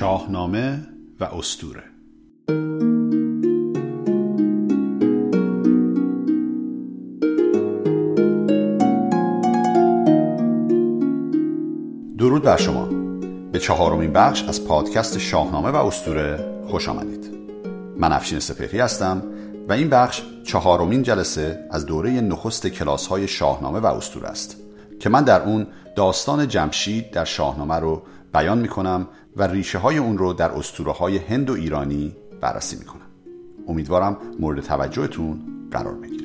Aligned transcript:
شاهنامه 0.00 0.86
و 1.20 1.24
استوره 1.24 1.82
درود 12.18 12.42
بر 12.42 12.56
شما. 12.56 12.84
به 13.52 13.58
چهارمین 13.58 14.12
بخش 14.12 14.44
از 14.44 14.64
پادکست 14.64 15.18
شاهنامه 15.18 15.68
و 15.68 15.76
استوره 15.76 16.44
خوش 16.66 16.88
آمدید. 16.88 17.30
من 17.96 18.12
افشین 18.12 18.38
سپهری 18.38 18.80
هستم 18.80 19.22
و 19.68 19.72
این 19.72 19.88
بخش 19.88 20.22
چهارمین 20.44 21.02
جلسه 21.02 21.68
از 21.70 21.86
دوره 21.86 22.10
نخست 22.10 22.66
کلاس 22.66 23.06
های 23.06 23.28
شاهنامه 23.28 23.78
و 23.78 23.86
استوره 23.86 24.28
است 24.28 24.56
که 25.00 25.08
من 25.08 25.24
در 25.24 25.42
اون 25.42 25.66
داستان 25.96 26.48
جمشید 26.48 27.10
در 27.10 27.24
شاهنامه 27.24 27.74
رو 27.74 28.02
بیان 28.32 28.58
می 28.58 28.68
کنم 28.68 29.08
و 29.36 29.46
ریشه 29.46 29.78
های 29.78 29.98
اون 29.98 30.18
رو 30.18 30.32
در 30.32 30.50
اسطوره 30.50 30.92
های 30.92 31.16
هند 31.18 31.50
و 31.50 31.52
ایرانی 31.52 32.16
بررسی 32.40 32.76
می 32.76 32.84
کنم 32.84 33.06
امیدوارم 33.68 34.16
مورد 34.40 34.60
توجهتون 34.60 35.40
قرار 35.70 35.94
بگیره 35.94 36.19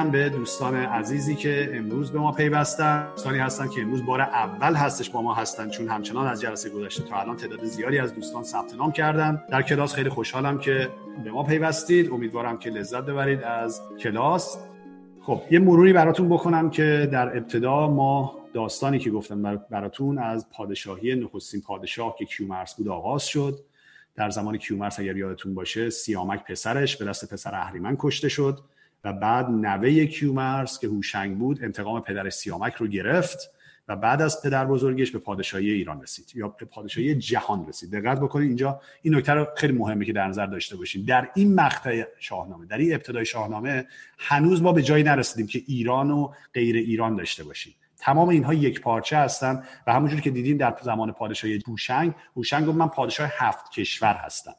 میگم 0.00 0.12
به 0.12 0.28
دوستان 0.28 0.76
عزیزی 0.76 1.34
که 1.34 1.70
امروز 1.74 2.12
به 2.12 2.18
ما 2.18 2.32
پیوستن. 2.32 3.08
دوستانی 3.10 3.38
هستن 3.38 3.68
که 3.68 3.82
امروز 3.82 4.06
بار 4.06 4.20
اول 4.20 4.74
هستش 4.74 5.10
با 5.10 5.22
ما 5.22 5.34
هستن 5.34 5.70
چون 5.70 5.88
همچنان 5.88 6.26
از 6.26 6.40
جلسه 6.40 6.70
گذشته 6.70 7.02
تا 7.02 7.20
الان 7.20 7.36
تعداد 7.36 7.64
زیادی 7.64 7.98
از 7.98 8.14
دوستان 8.14 8.42
ثبت 8.42 8.74
نام 8.74 8.92
کردن. 8.92 9.42
در 9.50 9.62
کلاس 9.62 9.94
خیلی 9.94 10.08
خوشحالم 10.08 10.58
که 10.58 10.88
به 11.24 11.30
ما 11.30 11.42
پیوستید. 11.42 12.10
امیدوارم 12.10 12.58
که 12.58 12.70
لذت 12.70 13.02
ببرید 13.02 13.42
از 13.42 13.80
کلاس. 13.98 14.58
خب 15.22 15.42
یه 15.50 15.58
مروری 15.58 15.92
براتون 15.92 16.28
بکنم 16.28 16.70
که 16.70 17.08
در 17.12 17.36
ابتدا 17.36 17.88
ما 17.88 18.38
داستانی 18.54 18.98
که 18.98 19.10
گفتم 19.10 19.56
براتون 19.70 20.18
از 20.18 20.50
پادشاهی 20.50 21.14
نخستین 21.14 21.60
پادشاه 21.60 22.16
که 22.18 22.24
کیومرس 22.24 22.74
بود 22.74 22.88
آغاز 22.88 23.24
شد. 23.24 23.58
در 24.14 24.30
زمان 24.30 24.56
کیومرس 24.56 25.00
اگر 25.00 25.16
یادتون 25.16 25.54
باشه 25.54 25.90
سیامک 25.90 26.44
پسرش 26.44 26.96
به 26.96 27.04
دست 27.04 27.32
پسر 27.32 27.54
اهریمن 27.54 27.96
کشته 27.98 28.28
شد. 28.28 28.58
و 29.04 29.12
بعد 29.12 29.48
نوه 29.48 30.06
کیومرس 30.06 30.78
که 30.78 30.86
هوشنگ 30.86 31.38
بود 31.38 31.64
انتقام 31.64 32.00
پدر 32.00 32.30
سیامک 32.30 32.74
رو 32.74 32.86
گرفت 32.86 33.50
و 33.90 33.96
بعد 33.96 34.22
از 34.22 34.42
پدر 34.42 34.64
بزرگش 34.64 35.10
به 35.10 35.18
پادشاهی 35.18 35.70
ایران 35.70 36.02
رسید 36.02 36.32
یا 36.34 36.48
به 36.48 36.66
پادشاهی 36.66 37.14
جهان 37.14 37.68
رسید. 37.68 37.90
دقت 37.90 38.20
بکنید 38.20 38.48
اینجا 38.48 38.80
این 39.02 39.14
نکته 39.14 39.32
رو 39.32 39.46
خیلی 39.56 39.72
مهمه 39.72 40.04
که 40.04 40.12
در 40.12 40.28
نظر 40.28 40.46
داشته 40.46 40.76
باشیم 40.76 41.04
در 41.04 41.30
این 41.34 41.54
مقطع 41.54 42.04
شاهنامه 42.18 42.66
در 42.66 42.78
این 42.78 42.94
ابتدای 42.94 43.24
شاهنامه 43.24 43.86
هنوز 44.18 44.62
ما 44.62 44.72
به 44.72 44.82
جایی 44.82 45.04
نرسیدیم 45.04 45.46
که 45.46 45.62
ایران 45.66 46.10
و 46.10 46.32
غیر 46.54 46.76
ایران 46.76 47.16
داشته 47.16 47.44
باشیم. 47.44 47.74
تمام 47.98 48.28
اینها 48.28 48.54
یک 48.54 48.80
پارچه 48.80 49.16
هستن 49.16 49.62
و 49.86 49.92
همونجور 49.92 50.20
که 50.20 50.30
دیدیم 50.30 50.56
در 50.56 50.76
زمان 50.82 51.12
پادشاهی 51.12 51.62
هوشنگ 51.66 52.12
هوشنگ 52.36 52.66
گفت 52.66 52.76
من 52.76 52.88
پادشاه 52.88 53.30
هفت 53.32 53.70
کشور 53.72 54.14
هستم. 54.14 54.54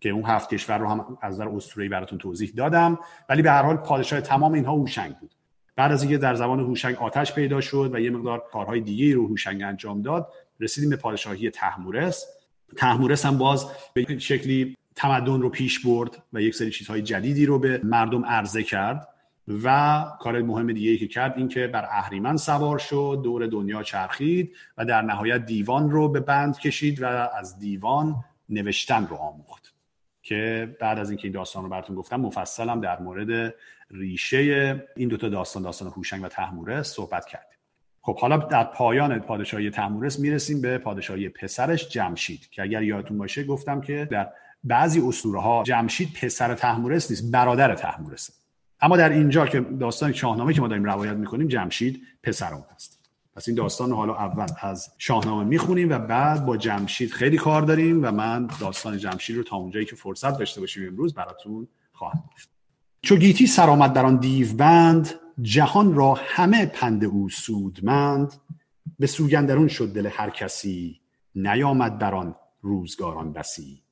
که 0.00 0.08
اون 0.08 0.24
هفت 0.24 0.50
کشور 0.50 0.78
رو 0.78 0.88
هم 0.88 1.18
از 1.20 1.34
نظر 1.34 1.48
اسطوره‌ای 1.48 1.88
براتون 1.88 2.18
توضیح 2.18 2.52
دادم. 2.56 2.98
ولی 3.28 3.42
به 3.42 3.50
هر 3.50 3.62
حال 3.62 3.76
پادشاه 3.76 4.20
تمام 4.20 4.52
اینها 4.52 4.72
هوشنگ 4.72 5.16
بود. 5.16 5.34
بعد 5.76 5.92
از 5.92 6.02
اینکه 6.02 6.18
در 6.18 6.34
زمان 6.34 6.60
هوشنگ 6.60 6.96
آتش 6.96 7.34
پیدا 7.34 7.60
شد 7.60 7.90
و 7.94 8.00
یه 8.00 8.10
مقدار 8.10 8.44
کارهای 8.52 8.80
دیگه 8.80 9.14
رو 9.14 9.26
هوشنگ 9.26 9.62
انجام 9.62 10.02
داد 10.02 10.32
رسیدیم 10.60 10.90
به 10.90 10.96
پادشاهی 10.96 11.50
تحمورس. 11.50 12.24
تحمورس 12.76 13.26
هم 13.26 13.38
باز 13.38 13.66
به 13.94 14.18
شکلی 14.18 14.76
تمدن 14.96 15.40
رو 15.40 15.48
پیش 15.48 15.86
برد 15.86 16.22
و 16.32 16.42
یک 16.42 16.54
سری 16.54 16.70
چیزهای 16.70 17.02
جدیدی 17.02 17.46
رو 17.46 17.58
به 17.58 17.80
مردم 17.84 18.24
عرضه 18.24 18.62
کرد 18.62 19.08
و 19.64 20.04
کار 20.20 20.42
مهم 20.42 20.72
دیگه 20.72 20.90
ای 20.90 20.98
که 20.98 21.08
کرد 21.08 21.34
این 21.36 21.48
که 21.48 21.66
بر 21.66 21.84
اهریمن 21.90 22.36
سوار 22.36 22.78
شد 22.78 23.20
دور 23.24 23.46
دنیا 23.46 23.82
چرخید 23.82 24.56
و 24.78 24.84
در 24.84 25.02
نهایت 25.02 25.46
دیوان 25.46 25.90
رو 25.90 26.08
به 26.08 26.20
بند 26.20 26.58
کشید 26.58 27.02
و 27.02 27.06
از 27.38 27.58
دیوان 27.58 28.24
نوشتن 28.48 29.06
رو 29.06 29.16
آموخت. 29.16 29.69
که 30.30 30.76
بعد 30.80 30.98
از 30.98 31.10
اینکه 31.10 31.24
این 31.24 31.32
داستان 31.32 31.62
رو 31.62 31.68
براتون 31.68 31.96
گفتم 31.96 32.20
مفصلم 32.20 32.80
در 32.80 32.98
مورد 33.00 33.54
ریشه 33.90 34.38
این 34.96 35.08
دوتا 35.08 35.28
داستان 35.28 35.62
داستان 35.62 35.88
هوشنگ 35.88 36.24
و 36.24 36.28
تحمورس 36.28 36.92
صحبت 36.92 37.26
کردیم. 37.26 37.58
خب 38.02 38.18
حالا 38.18 38.36
در 38.36 38.64
پایان 38.64 39.18
پادشاهی 39.18 39.70
تحمورس 39.70 40.18
می‌رسیم 40.18 40.60
به 40.60 40.78
پادشاهی 40.78 41.28
پسرش 41.28 41.88
جمشید 41.88 42.50
که 42.50 42.62
اگر 42.62 42.82
یادتون 42.82 43.18
باشه 43.18 43.44
گفتم 43.44 43.80
که 43.80 44.08
در 44.10 44.28
بعضی 44.64 45.00
اسطوره 45.08 45.62
جمشید 45.64 46.08
پسر 46.22 46.54
تحمورس 46.54 47.10
نیست 47.10 47.32
برادر 47.32 47.74
تحمورسه. 47.74 48.32
اما 48.80 48.96
در 48.96 49.08
اینجا 49.08 49.46
که 49.46 49.60
داستان 49.60 50.12
شاهنامه 50.12 50.54
که 50.54 50.60
ما 50.60 50.68
داریم 50.68 50.84
روایت 50.84 51.12
می‌کنیم 51.12 51.48
جمشید 51.48 52.02
پسر 52.22 52.54
اون 52.54 52.64
هست. 52.74 52.99
پس 53.40 53.48
این 53.48 53.56
داستان 53.56 53.92
حالا 53.92 54.14
اول 54.14 54.46
از 54.60 54.90
شاهنامه 54.98 55.44
می‌خونیم 55.44 55.90
و 55.90 55.98
بعد 55.98 56.46
با 56.46 56.56
جمشید 56.56 57.12
خیلی 57.12 57.36
کار 57.36 57.62
داریم 57.62 58.04
و 58.04 58.10
من 58.10 58.48
داستان 58.60 58.98
جمشید 58.98 59.36
رو 59.36 59.42
تا 59.42 59.56
اونجایی 59.56 59.86
که 59.86 59.96
فرصت 59.96 60.38
داشته 60.38 60.60
باشیم 60.60 60.88
امروز 60.88 61.14
براتون 61.14 61.68
خواهم 61.92 62.24
گفت. 62.32 62.50
چو 63.02 63.16
گیتی 63.16 63.46
سرآمد 63.46 63.94
بر 63.94 64.06
آن 64.06 64.16
دیوبند 64.16 65.14
جهان 65.42 65.94
را 65.94 66.18
همه 66.26 66.66
پند 66.66 67.04
او 67.04 67.28
سودمند. 67.28 68.32
به 68.98 69.06
سوگندرون 69.06 69.68
شد 69.68 69.92
دل 69.92 70.06
هر 70.06 70.30
کسی 70.30 71.00
نیامد 71.34 71.98
بر 71.98 72.14
آن 72.14 72.34
روزگاران 72.60 73.32
بسی. 73.32 73.82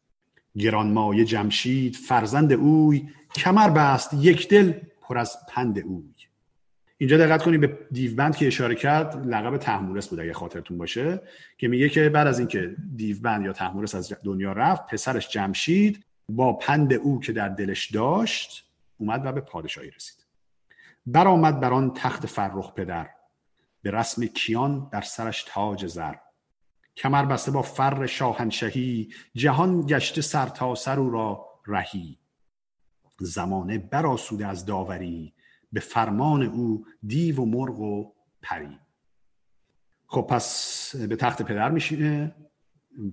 گرانمایه 0.59 1.25
جمشید 1.25 1.97
فرزند 1.97 2.53
اوی 2.53 3.09
کمر 3.34 3.70
بست 3.70 4.15
یک 4.15 4.48
دل 4.48 4.72
پر 5.00 5.19
از 5.19 5.36
پند 5.48 5.78
اوی. 5.78 6.18
اینجا 6.98 7.19
دقت 7.19 7.42
کنید 7.42 7.60
به 7.60 7.78
دیوبند 7.92 8.36
که 8.36 8.47
اشاره 8.47 8.75
کرد 8.75 9.26
لقب 9.26 9.56
تحمورس 9.56 10.09
بود 10.09 10.20
اگه 10.20 10.32
خاطرتون 10.32 10.78
باشه 10.78 11.22
که 11.59 11.69
میگه 11.69 11.88
که 11.88 12.09
بعد 12.09 12.26
از 12.26 12.38
اینکه 12.38 12.76
دیوبند 12.97 13.44
یا 13.44 13.53
تحمورس 13.53 13.94
از 13.94 14.12
دنیا 14.25 14.53
رفت 14.53 14.86
پسرش 14.86 15.28
جمشید 15.28 16.04
با 16.28 16.53
پند 16.53 16.92
او 16.92 17.20
که 17.20 17.32
در 17.32 17.48
دلش 17.48 17.91
داشت 17.91 18.64
اومد 18.98 19.26
و 19.26 19.32
به 19.32 19.41
پادشاهی 19.41 19.91
رسید. 19.91 20.26
برآمد 21.06 21.60
بر 21.60 21.72
آن 21.72 21.94
تخت 21.94 22.26
فرخ 22.26 22.75
پدر 22.75 23.10
به 23.82 23.91
رسم 23.91 24.26
کیان 24.26 24.88
در 24.92 25.00
سرش 25.00 25.42
تاج 25.42 25.86
زر. 25.86 26.15
کمر 26.97 27.25
بسته 27.25 27.50
با 27.50 27.62
فر 27.62 28.06
شاهنشهی 28.06 29.09
جهان 29.34 29.86
گشته 29.86 30.20
سر 30.20 30.47
تا 30.47 30.75
سر 30.75 31.00
او 31.00 31.10
را 31.10 31.47
رهی. 31.66 32.19
زمانه 33.20 33.78
براسوده 33.78 34.47
از 34.47 34.66
داوری 34.66 35.34
به 35.73 35.81
فرمان 35.81 36.43
او 36.43 36.87
دیو 37.06 37.41
و 37.41 37.45
مرغ 37.45 37.81
و 37.81 38.12
پری. 38.43 38.79
خب 40.06 40.27
پس 40.31 40.97
به 40.97 41.17
تخت 41.17 41.43
پدر 41.43 41.71
میشینه 41.71 42.34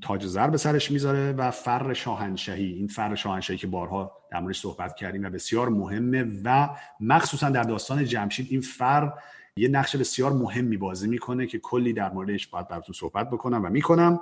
تاج 0.01 0.25
زر 0.25 0.47
به 0.49 0.57
سرش 0.57 0.91
می‌ذاره 0.91 1.31
و 1.31 1.51
فر 1.51 1.93
شاهنشهی 1.93 2.73
این 2.73 2.87
فر 2.87 3.15
شاهنشهی 3.15 3.57
که 3.57 3.67
بارها 3.67 4.11
در 4.31 4.39
موردش 4.39 4.59
صحبت 4.59 4.95
کردیم 4.95 5.23
و 5.23 5.29
بسیار 5.29 5.69
مهمه 5.69 6.41
و 6.43 6.69
مخصوصا 6.99 7.49
در 7.49 7.63
داستان 7.63 8.05
جمشید 8.05 8.47
این 8.49 8.61
فر 8.61 9.13
یه 9.57 9.67
نقش 9.67 9.95
بسیار 9.95 10.33
مهمی 10.33 10.77
بازی 10.77 11.07
می‌کنه 11.07 11.47
که 11.47 11.59
کلی 11.59 11.93
در 11.93 12.13
موردش 12.13 12.47
باید 12.47 12.67
براتون 12.67 12.93
صحبت 12.93 13.29
بکنم 13.29 13.65
و 13.65 13.69
می‌کنم. 13.69 14.19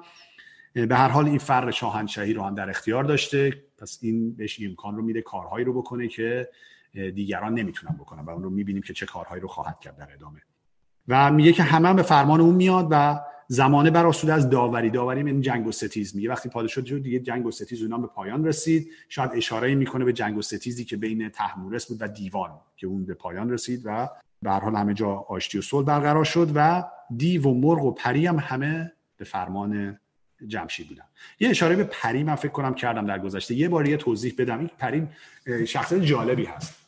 به 0.74 0.96
هر 0.96 1.08
حال 1.08 1.26
این 1.28 1.38
فر 1.38 1.72
شاهنشهی 1.72 2.34
رو 2.34 2.44
هم 2.44 2.56
در 2.56 2.70
اختیار 2.70 3.04
داشته. 3.04 3.64
پس 3.78 4.00
این 4.02 4.36
بهش 4.36 4.60
امکان 4.62 4.96
رو 4.96 5.02
میده 5.02 5.22
کارهایی 5.22 5.66
رو 5.66 5.74
بکنه 5.74 6.08
که 6.08 6.50
دیگران 6.94 7.54
نمی‌تونن 7.54 7.96
بکنن 7.96 8.24
و 8.26 8.30
اون 8.30 8.44
رو 8.44 8.50
می‌بینیم 8.50 8.82
که 8.82 8.94
چه 8.94 9.06
کارهایی 9.06 9.42
رو 9.42 9.48
خواهد 9.48 9.80
کرد 9.80 9.98
در 9.98 10.14
ادامه. 10.14 10.42
و 11.08 11.32
میگه 11.32 11.54
که 11.54 11.64
همه 11.64 11.94
به 11.94 12.04
فرمان 12.04 12.42
اون 12.42 12.56
میاد 12.56 12.88
و 12.92 13.20
زمانه 13.48 13.92
بر 13.92 14.06
از 14.06 14.50
داوری. 14.50 14.90
داوری 14.90 15.24
این 15.24 15.42
جنگ 15.42 15.68
و 15.68 15.72
ستیز. 15.72 16.16
میگه 16.16 16.30
وقتی 16.30 16.50
پادشاه 16.50 16.86
شد 16.86 17.04
دیگه 17.04 17.20
جنگ 17.20 17.46
و 17.46 17.52
ستیز 17.52 17.82
اونها 17.82 17.98
به 17.98 18.08
پایان 18.08 18.46
رسید. 18.46 18.92
شاید 19.10 19.32
اشاره 19.34 19.76
می‌کنه 19.76 20.06
به 20.06 20.14
جنگ 20.14 20.38
و 20.38 20.42
ستیزی 20.42 20.86
که 20.86 20.98
بین 20.98 21.30
تحمورس 21.30 21.86
بود 21.88 21.98
و 22.02 22.08
دیوان 22.08 22.52
که 22.76 22.88
اون 22.88 23.06
به 23.06 23.14
پایان 23.14 23.50
رسید 23.50 23.82
و 23.86 24.10
به 24.42 24.52
هر 24.52 24.60
حال 24.60 24.76
همه 24.76 24.94
جا 24.94 25.10
آشتی 25.10 25.58
و 25.58 25.62
صلح 25.62 25.86
برقرار 25.86 26.24
شد 26.24 26.52
و 26.56 26.84
دیو 27.18 27.44
و 27.44 27.54
مرغ 27.54 27.86
و 27.86 27.92
پری 27.92 28.26
هم 28.28 28.40
همه 28.40 28.92
به 29.18 29.26
فرمان 29.26 30.00
جمشید 30.48 30.88
بودن. 30.88 31.04
یه 31.40 31.50
اشاره 31.50 31.76
به 31.76 31.84
پری 31.84 32.24
من 32.24 32.36
فکر 32.36 32.52
کنم 32.52 32.74
کردم 32.74 33.06
در 33.06 33.20
گذشته. 33.20 33.56
یه 33.56 33.70
بار 33.70 33.88
یه 33.88 33.98
توضیح 33.98 34.36
بدم. 34.38 34.60
این 34.60 34.70
پری 34.80 35.08
شخصیت 35.68 36.02
جالبی 36.02 36.46
هست. 36.46 36.83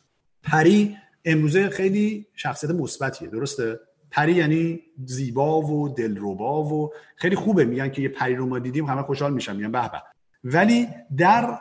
پری 0.46 0.96
امروزه 1.24 1.68
خیلی 1.68 2.26
شخصیت 2.34 2.70
مثبتیه 2.70 3.28
درسته؟ 3.28 3.80
پری 4.10 4.32
یعنی 4.32 4.80
زیبا 5.04 5.60
و 5.62 5.88
دلربا 5.88 6.64
و 6.64 6.92
خیلی 7.16 7.36
خوبه 7.36 7.64
میگن 7.64 7.88
که 7.88 8.02
یه 8.02 8.08
پری 8.08 8.34
رو 8.34 8.46
ما 8.46 8.58
دیدیم 8.58 8.84
همه 8.84 9.02
خوشحال 9.02 9.32
میشن 9.32 9.56
میگن 9.56 9.72
به 9.72 9.88
به. 9.88 10.02
ولی 10.44 10.88
در 11.16 11.58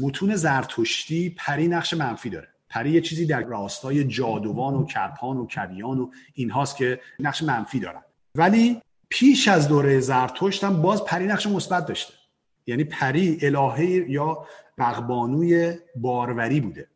متون 0.00 0.36
زرتشتی 0.36 1.30
پری 1.38 1.68
نقش 1.68 1.94
منفی 1.94 2.30
داره. 2.30 2.48
پری 2.68 2.90
یه 2.90 3.00
چیزی 3.00 3.26
در 3.26 3.42
راستای 3.42 4.04
جادوان 4.04 4.74
و 4.74 4.84
کرپان 4.86 5.36
و 5.36 5.46
کویان 5.50 5.98
و 5.98 6.10
اینهاست 6.34 6.76
که 6.76 7.00
نقش 7.18 7.42
منفی 7.42 7.80
دارن. 7.80 8.02
ولی 8.34 8.82
پیش 9.08 9.48
از 9.48 9.68
دوره 9.68 10.00
زرتشت 10.00 10.64
هم 10.64 10.82
باز 10.82 11.04
پری 11.04 11.26
نقش 11.26 11.46
مثبت 11.46 11.86
داشته. 11.86 12.14
یعنی 12.66 12.84
پری 12.84 13.38
الهه 13.42 14.10
یا 14.10 14.46
بغبانوی 14.78 15.74
باروری 15.96 16.60
بوده. 16.60 16.88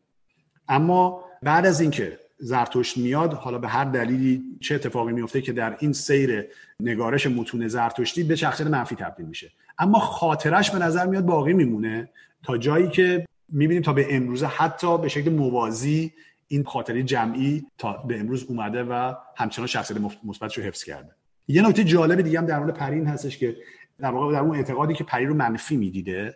اما 0.67 1.22
بعد 1.43 1.65
از 1.65 1.81
اینکه 1.81 2.19
زرتشت 2.37 2.97
میاد 2.97 3.33
حالا 3.33 3.57
به 3.57 3.67
هر 3.67 3.83
دلیلی 3.83 4.43
چه 4.61 4.75
اتفاقی 4.75 5.13
میفته 5.13 5.41
که 5.41 5.53
در 5.53 5.77
این 5.79 5.93
سیر 5.93 6.45
نگارش 6.79 7.27
متون 7.27 7.67
زرتشتی 7.67 8.23
به 8.23 8.35
شخصیت 8.35 8.67
منفی 8.67 8.95
تبدیل 8.95 9.25
میشه. 9.25 9.51
اما 9.79 9.99
خاطرش 9.99 10.71
به 10.71 10.79
نظر 10.79 11.05
میاد 11.05 11.25
باقی 11.25 11.53
میمونه 11.53 12.09
تا 12.43 12.57
جایی 12.57 12.87
که 12.87 13.25
می‌بینیم 13.49 13.83
تا 13.83 13.93
به 13.93 14.15
امروزه 14.15 14.47
حتی 14.47 14.97
به 14.97 15.09
شکل 15.09 15.31
موازی 15.31 16.13
این 16.47 16.63
خاطره 16.63 17.03
جمعی 17.03 17.65
تا 17.77 17.93
به 17.93 18.19
امروز 18.19 18.43
اومده 18.43 18.83
و 18.83 19.13
همچنان 19.35 19.67
شخصیت 19.67 19.97
مثبتش 20.23 20.57
رو 20.57 20.63
حفظ 20.63 20.83
کرده. 20.83 21.11
یه 21.47 21.67
نکته 21.67 21.83
جالب 21.83 22.21
دیگه 22.21 22.39
هم 22.39 22.45
در 22.45 22.59
مورد 22.59 22.73
پرین 22.73 23.07
هستش 23.07 23.37
که 23.37 23.55
در 23.99 24.11
واقع 24.11 24.33
در 24.33 24.39
اون 24.39 24.55
اعتقادی 24.55 24.93
که 24.93 25.03
پری 25.03 25.25
رو 25.25 25.33
منفی 25.33 25.77
می‌دیده 25.77 26.35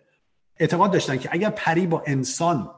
اعتقاد 0.60 0.92
داشتن 0.92 1.18
که 1.18 1.30
اگر 1.32 1.50
پری 1.50 1.88
با 1.88 2.04
انسان 2.08 2.70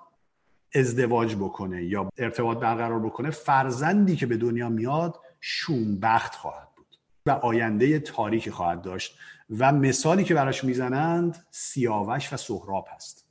ازدواج 0.76 1.36
بکنه 1.36 1.84
یا 1.84 2.10
ارتباط 2.18 2.58
برقرار 2.58 3.00
بکنه 3.00 3.30
فرزندی 3.30 4.16
که 4.16 4.26
به 4.26 4.38
دنیا 4.38 4.70
میاد 4.70 5.20
شومبخت 5.42 6.36
خواهد 6.36 6.68
بود 6.76 6.96
و 7.26 7.32
آینده 7.32 8.00
تاریکی 8.00 8.52
خواهد 8.52 8.82
داشت 8.82 9.20
و 9.58 9.72
مثالی 9.72 10.24
که 10.24 10.34
براش 10.34 10.64
می‌زنند 10.64 11.46
سیاوش 11.52 12.34
و 12.34 12.38
سهراب 12.38 12.88
هست. 12.96 13.26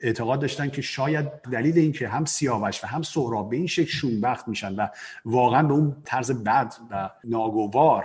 اعتقاد 0.00 0.40
داشتن 0.40 0.68
که 0.68 0.82
شاید 0.82 1.28
دلیل 1.42 1.78
اینکه 1.78 2.08
هم 2.08 2.24
سیاوش 2.24 2.84
و 2.84 2.86
هم 2.86 3.02
سهراب 3.02 3.50
به 3.50 3.56
این 3.56 3.66
شکل 3.66 3.90
شونبخت 3.90 4.48
میشن 4.48 4.74
و 4.74 4.88
واقعا 5.24 5.62
به 5.62 5.74
اون 5.74 5.96
طرز 6.04 6.30
بد 6.30 6.74
و 6.90 7.10
ناگوار 7.24 8.04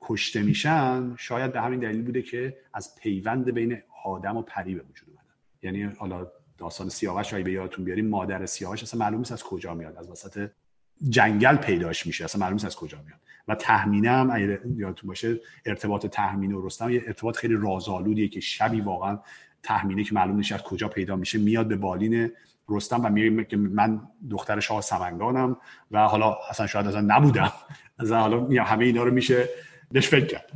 کشته 0.00 0.42
میشن 0.42 1.16
شاید 1.16 1.52
به 1.52 1.60
همین 1.60 1.80
دلیل 1.80 2.02
بوده 2.02 2.22
که 2.22 2.56
از 2.74 2.94
پیوند 2.94 3.50
بین 3.50 3.82
آدم 4.04 4.36
و 4.36 4.42
پری 4.42 4.74
به 4.74 4.82
وجود 4.90 5.08
اومدن. 5.08 5.24
یعنی 5.62 5.82
حالا 5.82 6.26
داستان 6.60 6.88
سیاوش 6.88 7.32
رو 7.32 7.42
به 7.42 7.52
یادتون 7.52 7.84
بیاریم 7.84 8.08
مادر 8.08 8.46
سیاوش 8.46 8.82
اصلا 8.82 9.00
معلوم 9.00 9.18
نیست 9.18 9.32
از 9.32 9.42
کجا 9.42 9.74
میاد. 9.74 9.96
از 9.96 10.10
وسط 10.10 10.50
جنگل 11.08 11.56
پیداش 11.56 12.06
میشه. 12.06 12.24
اصلا 12.24 12.40
معلوم 12.40 12.54
نیست 12.54 12.64
از 12.64 12.76
کجا 12.76 12.98
میاد. 13.06 13.18
و 13.48 13.54
تهمینه 13.54 14.10
هم 14.10 14.30
اگه 14.30 14.60
یادتون 14.76 15.08
باشه 15.08 15.40
ارتباط 15.66 16.06
تهمینه 16.06 16.56
و 16.56 16.66
رستم 16.66 16.90
یه 16.90 17.02
ارتباط 17.06 17.36
خیلی 17.36 17.54
رازآلودیه 17.54 18.28
که 18.28 18.40
شبی 18.40 18.80
واقعا 18.80 19.18
تهمینه 19.62 20.04
که 20.04 20.14
معلوم 20.14 20.36
نیست 20.36 20.52
از 20.52 20.62
کجا 20.62 20.88
پیدا 20.88 21.16
میشه 21.16 21.38
میاد 21.38 21.68
به 21.68 21.76
بالین 21.76 22.32
رستم 22.68 23.04
و 23.04 23.08
میگه 23.08 23.44
که 23.44 23.56
من 23.56 24.00
دختر 24.30 24.60
شاه 24.60 24.80
سمنگانم 24.80 25.56
و 25.90 26.08
حالا 26.08 26.36
اصلا 26.50 26.66
شاید 26.66 26.86
اصلا 26.86 27.00
نبودم. 27.00 27.52
از 27.98 28.12
حالا 28.12 28.64
همه 28.64 28.84
اینا 28.84 29.02
رو 29.02 29.14
میشه 29.14 29.48
بهش 29.92 30.08
فکر 30.08 30.26
کرد. 30.26 30.50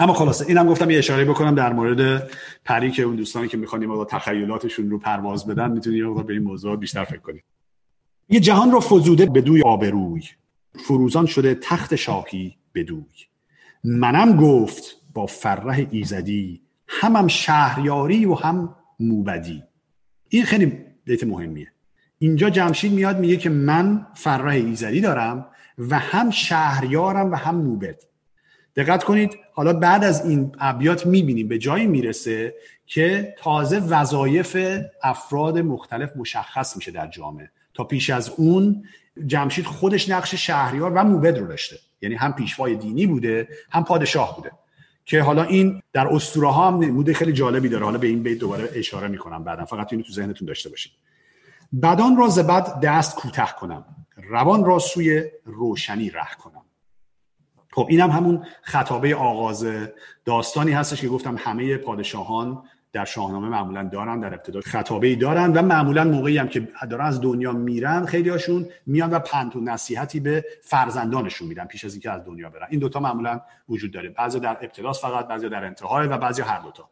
اما 0.00 0.12
خلاصه 0.12 0.46
اینم 0.48 0.66
گفتم 0.66 0.90
یه 0.90 0.98
اشاره 0.98 1.24
بکنم 1.24 1.54
در 1.54 1.72
مورد 1.72 2.30
پری 2.64 2.90
که 2.90 3.02
اون 3.02 3.16
دوستانی 3.16 3.48
که 3.48 3.56
می‌خوان 3.56 3.86
با 3.86 4.04
تخیلاتشون 4.04 4.90
رو 4.90 4.98
پرواز 4.98 5.46
بدن 5.46 5.70
می‌تونید 5.70 6.26
به 6.26 6.32
این 6.32 6.42
موضوع 6.42 6.76
بیشتر 6.76 7.04
فکر 7.04 7.20
کنید 7.20 7.44
یه 8.28 8.40
جهان 8.40 8.70
رو 8.70 8.80
فزوده 8.80 9.26
به 9.26 9.40
دوی 9.40 9.62
آبروی. 9.62 10.22
فروزان 10.84 11.26
شده 11.26 11.54
تخت 11.54 11.96
شاهی 11.96 12.56
به 12.72 12.82
دوی. 12.82 13.04
منم 13.84 14.36
گفت 14.36 14.96
با 15.14 15.26
فرح 15.26 15.86
ایزدی 15.90 16.62
همم 16.88 17.28
شهریاری 17.28 18.26
و 18.26 18.34
هم 18.34 18.76
موبدی. 19.00 19.62
این 20.28 20.44
خیلی 20.44 20.66
بیت 21.04 21.24
مهمیه. 21.24 21.72
اینجا 22.18 22.50
جمشید 22.50 22.92
میاد 22.92 23.20
میگه 23.20 23.36
که 23.36 23.50
من 23.50 24.06
فرح 24.14 24.52
ایزدی 24.52 25.00
دارم 25.00 25.46
و 25.78 25.98
هم 25.98 26.30
شهریارم 26.30 27.32
و 27.32 27.34
هم 27.34 27.56
موبد. 27.56 28.09
دقت 28.82 29.04
کنید 29.04 29.38
حالا 29.52 29.72
بعد 29.72 30.04
از 30.04 30.26
این 30.26 30.52
ابیات 30.58 31.06
می‌بینیم 31.06 31.48
به 31.48 31.58
جایی 31.58 31.86
می‌رسه 31.86 32.54
که 32.86 33.34
تازه 33.38 33.78
وظایف 33.78 34.56
افراد 35.02 35.58
مختلف 35.58 36.10
مشخص 36.16 36.76
میشه 36.76 36.90
در 36.90 37.06
جامعه. 37.06 37.50
تا 37.74 37.84
پیش 37.84 38.10
از 38.10 38.32
اون 38.36 38.84
جمشید 39.26 39.66
خودش 39.66 40.08
نقش 40.08 40.34
شهریار 40.34 40.92
و 40.94 41.04
موبد 41.04 41.38
رو 41.38 41.46
داشته. 41.46 41.76
یعنی 42.02 42.14
هم 42.14 42.32
پیشوای 42.32 42.76
دینی 42.76 43.06
بوده 43.06 43.48
هم 43.70 43.84
پادشاه 43.84 44.36
بوده. 44.36 44.50
که 45.04 45.22
حالا 45.22 45.42
این 45.42 45.82
در 45.92 46.06
اسطوره 46.08 46.48
ها 46.48 46.68
هم 46.68 46.78
نموده 46.78 47.14
خیلی 47.14 47.32
جالبی 47.32 47.68
داره. 47.68 47.84
حالا 47.84 47.98
به 47.98 48.06
این 48.06 48.22
بیت 48.22 48.38
دوباره 48.38 48.68
اشاره 48.74 49.08
می‌کنم 49.08 49.44
بعدا. 49.44 49.64
فقط 49.64 49.92
اینو 49.92 50.04
تو 50.04 50.12
ذهنتون 50.12 50.48
داشته 50.48 50.68
باشید. 50.68 50.92
بدان 51.82 52.16
را 52.16 52.28
زبد 52.28 52.80
دست 52.80 53.14
کوته 53.14 53.48
کنم. 53.60 53.84
روان 54.16 54.64
را 54.64 54.78
سوی 54.78 55.24
روشنی 55.44 56.10
ره 56.10 56.34
کنم. 56.42 56.59
خب 57.72 57.86
اینم 57.90 58.10
هم 58.10 58.16
همون 58.16 58.44
خطابه 58.62 59.14
آغاز 59.14 59.66
داستانی 60.24 60.72
هستش 60.72 61.00
که 61.00 61.08
گفتم 61.08 61.36
همه 61.38 61.76
پادشاهان 61.76 62.62
در 62.92 63.04
شاهنامه 63.04 63.48
معمولا 63.48 63.88
دارن 63.92 64.20
در 64.20 64.34
ابتدا 64.34 64.60
خطابه 64.60 65.06
ای 65.06 65.16
دارن 65.16 65.52
و 65.52 65.62
معمولا 65.62 66.04
موقعی 66.04 66.38
هم 66.38 66.48
که 66.48 66.68
دارن 66.90 67.06
از 67.06 67.20
دنیا 67.20 67.52
میرن 67.52 68.06
خیلی 68.06 68.28
هاشون 68.28 68.66
میان 68.86 69.10
و 69.10 69.18
پند 69.18 69.56
و 69.56 69.60
نصیحتی 69.60 70.20
به 70.20 70.44
فرزندانشون 70.62 71.48
میدن 71.48 71.64
پیش 71.64 71.84
از 71.84 71.92
اینکه 71.92 72.10
از 72.10 72.24
دنیا 72.24 72.50
برن. 72.50 72.66
این 72.70 72.80
دوتا 72.80 73.00
معمولا 73.00 73.40
وجود 73.68 73.92
داره. 73.92 74.08
بعضی 74.08 74.40
در 74.40 74.56
ابتداس 74.60 75.00
فقط 75.00 75.28
بعضی 75.28 75.48
در 75.48 75.64
انتهای 75.64 76.06
و 76.06 76.18
بعضی 76.18 76.42
هر 76.42 76.60
دوتا. 76.60 76.90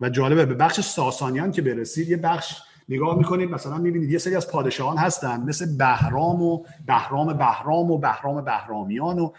و 0.00 0.08
جالبه 0.08 0.46
به 0.46 0.54
بخش 0.54 0.80
ساسانیان 0.80 1.52
که 1.52 1.62
برسید 1.62 2.08
یه 2.08 2.16
بخش 2.16 2.62
نگاه 2.88 3.18
می‌کنید 3.18 3.50
مثلا 3.50 3.78
می‌بینید 3.78 4.10
یه 4.10 4.18
سری 4.18 4.36
از 4.36 4.50
پادشاهان 4.50 4.96
هستن 4.96 5.40
مثل 5.40 5.76
بهرام 5.76 6.42
و 6.42 6.64
بهرام 6.86 7.32
بهرام 7.32 7.90
و 7.90 7.98
بهرام 7.98 8.44
بهرامیان 8.44 9.18
و 9.18 9.32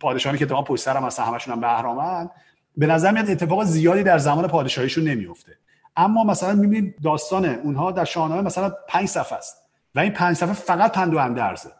پادشاهانی 0.00 0.38
که 0.38 0.46
تمام 0.46 0.64
پشت 0.64 0.82
سرم 0.82 1.04
هستن 1.04 1.22
همشون 1.22 1.54
هم 1.54 1.60
بهرامن 1.60 2.30
به 2.76 2.86
نظر 2.86 3.12
میاد 3.12 3.30
اتفاق 3.30 3.64
زیادی 3.64 4.02
در 4.02 4.18
زمان 4.18 4.48
پادشاهیشون 4.48 5.04
نمیفته. 5.04 5.56
اما 5.96 6.24
مثلا 6.24 6.54
می‌بینید 6.54 6.94
داستان 7.02 7.44
اونها 7.44 7.92
در 7.92 8.04
شاهنامه 8.04 8.42
مثلا 8.42 8.72
پنج 8.88 9.08
صفحه 9.08 9.38
است. 9.38 9.56
و 9.94 10.00
این 10.00 10.12
پنج 10.12 10.36
صفحه 10.36 10.52
فقط 10.52 10.92
پند 10.92 11.14
و 11.14 11.18
اندرزه. 11.18 11.70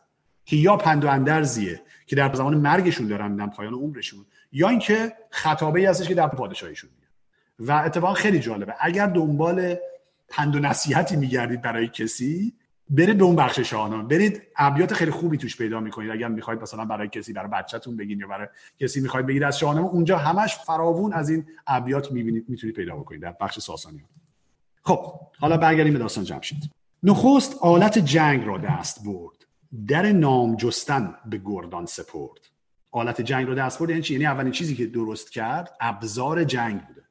که 0.44 0.56
یا 0.56 0.76
پند 0.76 1.04
و 1.04 1.08
اندرزیه 1.08 1.80
که 2.06 2.16
در 2.16 2.34
زمان 2.34 2.54
مرگشون 2.54 3.06
دارن 3.06 3.30
میدن 3.30 3.46
پایان 3.46 3.74
عمرشون 3.74 4.26
یا 4.52 4.68
اینکه 4.68 5.12
خطابه 5.30 5.80
ای 5.80 5.86
هستش 5.86 6.08
که 6.08 6.14
در 6.14 6.26
پادشاهیشون 6.26 6.90
میاد. 6.98 7.10
و 7.68 7.84
اتفاقا 7.86 8.14
خیلی 8.14 8.38
جالبه. 8.38 8.74
اگر 8.80 9.06
دنبال 9.06 9.76
پند 10.28 10.56
و 10.56 10.58
نصیحتی 10.58 11.16
میگردید 11.16 11.62
برای 11.62 11.88
کسی 11.88 12.52
برید 12.90 13.18
به 13.18 13.24
اون 13.24 13.36
بخش 13.36 13.60
شاهنامه. 13.60 14.02
برید 14.02 14.42
ابیات 14.56 14.94
خیلی 14.94 15.10
خوبی 15.10 15.36
توش 15.36 15.56
پیدا 15.56 15.80
می‌کنید. 15.80 16.10
اگر 16.10 16.28
می‌خواید 16.28 16.62
مثلا 16.62 16.84
برای 16.84 17.08
کسی 17.08 17.32
برای 17.32 17.50
بچهتون 17.50 17.96
بگین 17.96 18.20
یا 18.20 18.26
برای 18.26 18.46
کسی 18.80 19.00
می‌خواید 19.00 19.26
بگید 19.26 19.42
از 19.42 19.58
شاهنامه 19.58 19.88
اونجا 19.88 20.18
همش 20.18 20.56
فراوون 20.56 21.12
از 21.12 21.30
این 21.30 21.46
ابیات 21.66 22.12
می‌بینید 22.12 22.44
می‌تونید 22.48 22.76
پیدا 22.76 22.96
بکنید 22.96 23.22
در 23.22 23.36
بخش 23.40 23.58
ساسانی 23.58 24.04
خب 24.82 25.20
حالا 25.40 25.56
برگردیم 25.56 25.92
به 25.92 25.98
داستان 25.98 26.24
جمشید. 26.24 26.70
نخست 27.02 27.58
آلت 27.60 27.98
جنگ 27.98 28.46
را 28.46 28.58
دست 28.58 29.04
برد. 29.04 29.46
در 29.86 30.12
نام 30.12 30.56
جستن 30.56 31.14
به 31.26 31.40
گردان 31.44 31.86
سپرد. 31.86 32.40
آلت 32.90 33.20
جنگ 33.20 33.48
را 33.48 33.54
دست 33.54 33.78
برد 33.78 33.90
یعنی 33.90 34.02
یعنی 34.10 34.26
اولین 34.26 34.52
چیزی 34.52 34.74
که 34.74 34.86
درست 34.86 35.32
کرد 35.32 35.76
ابزار 35.80 36.44
جنگ 36.44 36.80
بوده. 36.86 37.02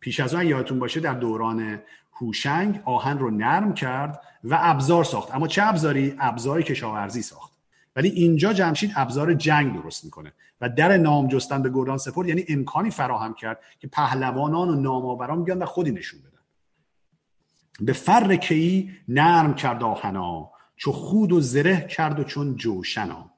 پیش 0.00 0.20
از 0.20 0.34
اون 0.34 0.46
یادتون 0.46 0.78
باشه 0.78 1.00
در 1.00 1.14
دوران 1.14 1.82
هوشنگ 2.20 2.80
آهن 2.84 3.18
رو 3.18 3.30
نرم 3.30 3.74
کرد 3.74 4.20
و 4.44 4.58
ابزار 4.60 5.04
ساخت. 5.04 5.34
اما 5.34 5.48
چه 5.48 5.62
ابزاری؟ 5.62 6.14
ابزار 6.18 6.62
کشاورزی 6.62 7.22
ساخت. 7.22 7.52
ولی 7.96 8.08
اینجا 8.08 8.52
جمشید 8.52 8.92
ابزار 8.96 9.34
جنگ 9.34 9.82
درست 9.82 10.04
می‌کنه 10.04 10.32
و 10.60 10.68
در 10.68 10.96
نام 10.96 11.28
جستن 11.28 11.62
به 11.62 11.70
گردان 11.70 11.98
سپرد 11.98 12.28
یعنی 12.28 12.44
امکانی 12.48 12.90
فراهم 12.90 13.34
کرد 13.34 13.60
که 13.78 13.86
پهلوانان 13.86 14.68
و 14.68 14.80
نامآوران 14.80 15.44
بیان 15.44 15.58
و 15.58 15.66
خودی 15.66 15.90
نشون 15.90 16.20
بدن. 16.20 16.38
به 17.80 17.92
فر 17.92 18.36
کیی 18.36 18.90
نرم 19.08 19.54
کرد 19.54 19.82
آهنا 19.82 20.50
چو 20.76 20.92
خود 20.92 21.32
و 21.32 21.40
زره 21.40 21.86
کرد 21.86 22.20
و 22.20 22.24
چون 22.24 22.56
جوشنا 22.56 23.30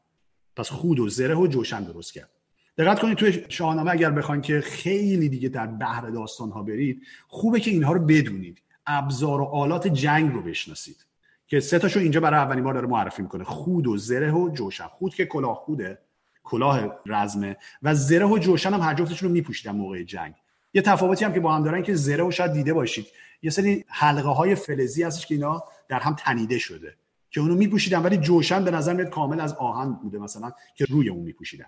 پس 0.57 0.71
خود 0.71 1.01
و 1.01 1.09
زره 1.09 1.35
و 1.35 1.47
جوشن 1.47 1.85
درست 1.85 2.13
کرد. 2.13 2.31
دقت 2.79 3.01
کنید 3.01 3.17
توی 3.17 3.45
شاهنامه 3.49 3.91
اگر 3.91 4.11
بخواید 4.11 4.43
که 4.43 4.61
خیلی 4.61 5.29
دیگه 5.29 5.49
در 5.49 5.67
بحر 5.67 6.11
داستان 6.11 6.51
ها 6.51 6.63
برید 6.63 7.03
خوبه 7.29 7.61
که 7.61 7.71
اینها 7.71 7.93
رو 7.93 8.01
بدونید. 8.01 8.63
ابزار 8.99 9.41
و 9.41 9.45
آلات 9.45 9.89
جنگ 9.89 10.33
رو 10.33 10.43
بشناسید. 10.43 11.07
که 11.47 11.61
سه 11.61 11.79
تاشو 11.79 12.01
اینجا 12.01 12.21
برای 12.21 12.41
اولین 12.41 12.65
بار 12.65 12.75
داره 12.75 12.87
معرفی 12.87 13.23
می‌کنه. 13.23 13.45
خود 13.45 13.87
و 13.87 13.97
زره 13.97 14.33
و 14.33 14.49
جوشن. 14.49 14.87
خود 14.87 15.15
که 15.15 15.27
کلاه 15.27 15.55
خوده 15.55 15.99
کلاه 16.43 16.81
رزمه. 17.07 17.57
و 17.83 17.95
زره 17.95 18.27
و 18.27 18.39
جوشن 18.39 18.75
هم 18.75 18.81
هر 18.81 18.95
جفتشون 18.95 19.29
رو 19.29 19.33
میپوشیدن 19.35 19.77
موقع 19.77 20.03
جنگ. 20.03 20.35
یه 20.75 20.83
تفاوتی 20.83 21.25
هم 21.25 21.33
که 21.33 21.41
با 21.41 21.55
هم 21.55 21.63
دارن 21.63 21.83
که 21.83 21.95
زره 21.95 22.25
و 22.25 22.31
شاید 22.31 22.53
دیده 22.53 22.73
باشید. 22.73 23.07
یه 23.43 23.51
سری 23.51 23.85
حلقه 23.89 24.29
های 24.29 24.55
فلزی 24.55 25.03
هستش 25.03 25.27
که 25.27 25.35
اینا 25.35 25.65
در 25.89 26.01
هم 26.01 26.15
تنیده 26.15 26.59
شده. 26.59 26.95
که 27.31 27.41
اونو 27.41 27.55
میپوشیدن 27.55 28.03
ولی 28.03 28.17
جوشن 28.17 28.65
به 28.65 28.71
نظر 28.71 28.93
میاد 28.93 29.09
کامل 29.09 29.41
از 29.41 29.55
آهن 29.55 29.93
بوده 29.93 30.19
مثلا 30.19 30.53
که 30.75 30.85
روی 30.85 31.09
اون 31.09 31.23
میپوشیدن. 31.23 31.67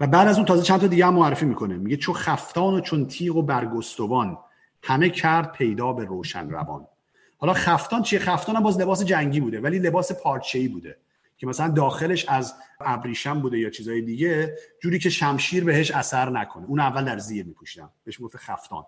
و 0.00 0.06
بعد 0.06 0.28
از 0.28 0.36
اون 0.36 0.46
تازه 0.46 0.62
چند 0.62 0.80
تا 0.80 0.86
دیگه 0.86 1.06
هم 1.06 1.14
معرفی 1.14 1.46
می‌کنه. 1.46 1.76
میگه 1.76 1.96
چون 1.96 2.14
خفتان 2.14 2.74
و 2.74 2.80
چون 2.80 3.06
تیغ 3.06 3.36
و 3.36 3.42
برگستوان. 3.42 4.38
همه 4.82 5.10
کرد 5.10 5.52
پیدا 5.52 5.92
به 5.92 6.04
روشن 6.04 6.50
روان. 6.50 6.86
حالا 7.38 7.52
خفتان 7.52 8.02
چیه؟ 8.02 8.18
خفتان 8.18 8.56
هم 8.56 8.62
باز 8.62 8.80
لباس 8.80 9.04
جنگی 9.04 9.40
بوده 9.40 9.60
ولی 9.60 9.78
لباس 9.78 10.12
پارچه‌ای 10.12 10.68
بوده 10.68 10.96
که 11.36 11.46
مثلا 11.46 11.68
داخلش 11.68 12.28
از 12.28 12.54
ابریشم 12.80 13.40
بوده 13.40 13.58
یا 13.58 13.70
چیزای 13.70 14.02
دیگه 14.02 14.56
جوری 14.82 14.98
که 14.98 15.10
شمشیر 15.10 15.64
بهش 15.64 15.90
اثر 15.90 16.30
نکنه. 16.30 16.66
اون 16.66 16.80
اول 16.80 17.04
در 17.04 17.18
زیر 17.18 17.46
میپوشیدن 17.46 17.88
بهش 18.04 18.20
گفته 18.22 18.38
خفتان. 18.38 18.84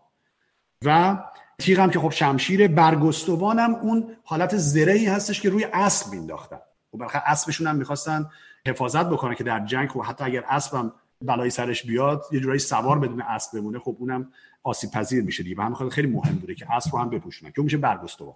و 0.84 1.18
تیغ 1.58 1.78
هم 1.78 1.90
که 1.90 1.98
خب 1.98 2.10
شمشیر 2.10 2.68
برگستوان 2.68 3.58
هم 3.58 3.74
اون 3.74 4.16
حالت 4.24 4.56
زرهی 4.56 5.06
هستش 5.06 5.40
که 5.40 5.50
روی 5.50 5.66
اسب 5.72 6.12
مینداختن 6.12 6.56
و 6.56 6.60
خب 6.92 6.98
برخلاف 6.98 7.24
اسبشون 7.26 7.66
هم 7.66 7.76
می‌خواستن 7.76 8.30
حفاظت 8.66 9.06
بکنه 9.06 9.34
که 9.34 9.44
در 9.44 9.64
جنگ 9.64 9.96
و 9.96 10.02
حتی 10.02 10.24
اگر 10.24 10.44
اسبم 10.48 10.92
بلای 11.22 11.50
سرش 11.50 11.86
بیاد 11.86 12.24
یه 12.32 12.40
جورایی 12.40 12.58
سوار 12.58 12.98
بدون 12.98 13.22
اسب 13.22 13.58
بمونه 13.58 13.78
خب 13.78 13.96
اونم 13.98 14.32
آسیب 14.62 14.90
پذیر 14.90 15.24
میشه 15.24 15.42
دیگه. 15.42 15.56
و 15.56 15.62
هم 15.62 15.88
خیلی 15.88 16.08
مهم 16.08 16.34
بوده 16.34 16.54
که 16.54 16.72
اسب 16.72 16.92
رو 16.92 16.98
هم 16.98 17.10
بپوشونن 17.10 17.52
که 17.52 17.62
میشه 17.62 17.76
برگستوان 17.76 18.34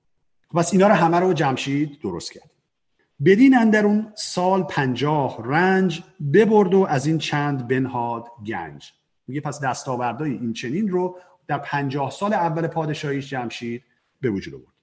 پس 0.55 0.73
اینا 0.73 0.89
رو 0.89 0.95
همه 0.95 1.21
رو 1.21 1.33
جمشید 1.33 2.01
درست 2.01 2.33
کرد. 2.33 2.51
بدین 3.25 3.57
اندرون 3.57 4.13
سال 4.15 4.63
پنجاه 4.63 5.39
رنج 5.45 6.03
ببرد 6.33 6.75
و 6.75 6.87
از 6.89 7.07
این 7.07 7.19
چند 7.19 7.69
بنهاد 7.69 8.27
گنج. 8.47 8.93
میگه 9.27 9.41
پس 9.41 9.61
دستاوردهای 9.61 10.33
این 10.33 10.53
چنین 10.53 10.89
رو 10.89 11.19
در 11.47 11.59
پنجاه 11.59 12.11
سال 12.11 12.33
اول 12.33 12.67
پادشاهیش 12.67 13.31
جمشید 13.31 13.85
به 14.21 14.31
وجود 14.31 14.55
آورد. 14.55 14.77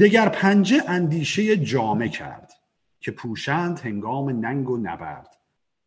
دگر 0.00 0.28
پنجه 0.28 0.82
اندیشه 0.88 1.56
جامه 1.56 2.08
کرد 2.08 2.52
که 3.00 3.10
پوشند 3.10 3.78
هنگام 3.78 4.30
ننگ 4.30 4.70
و 4.70 4.76
نبرد. 4.76 5.36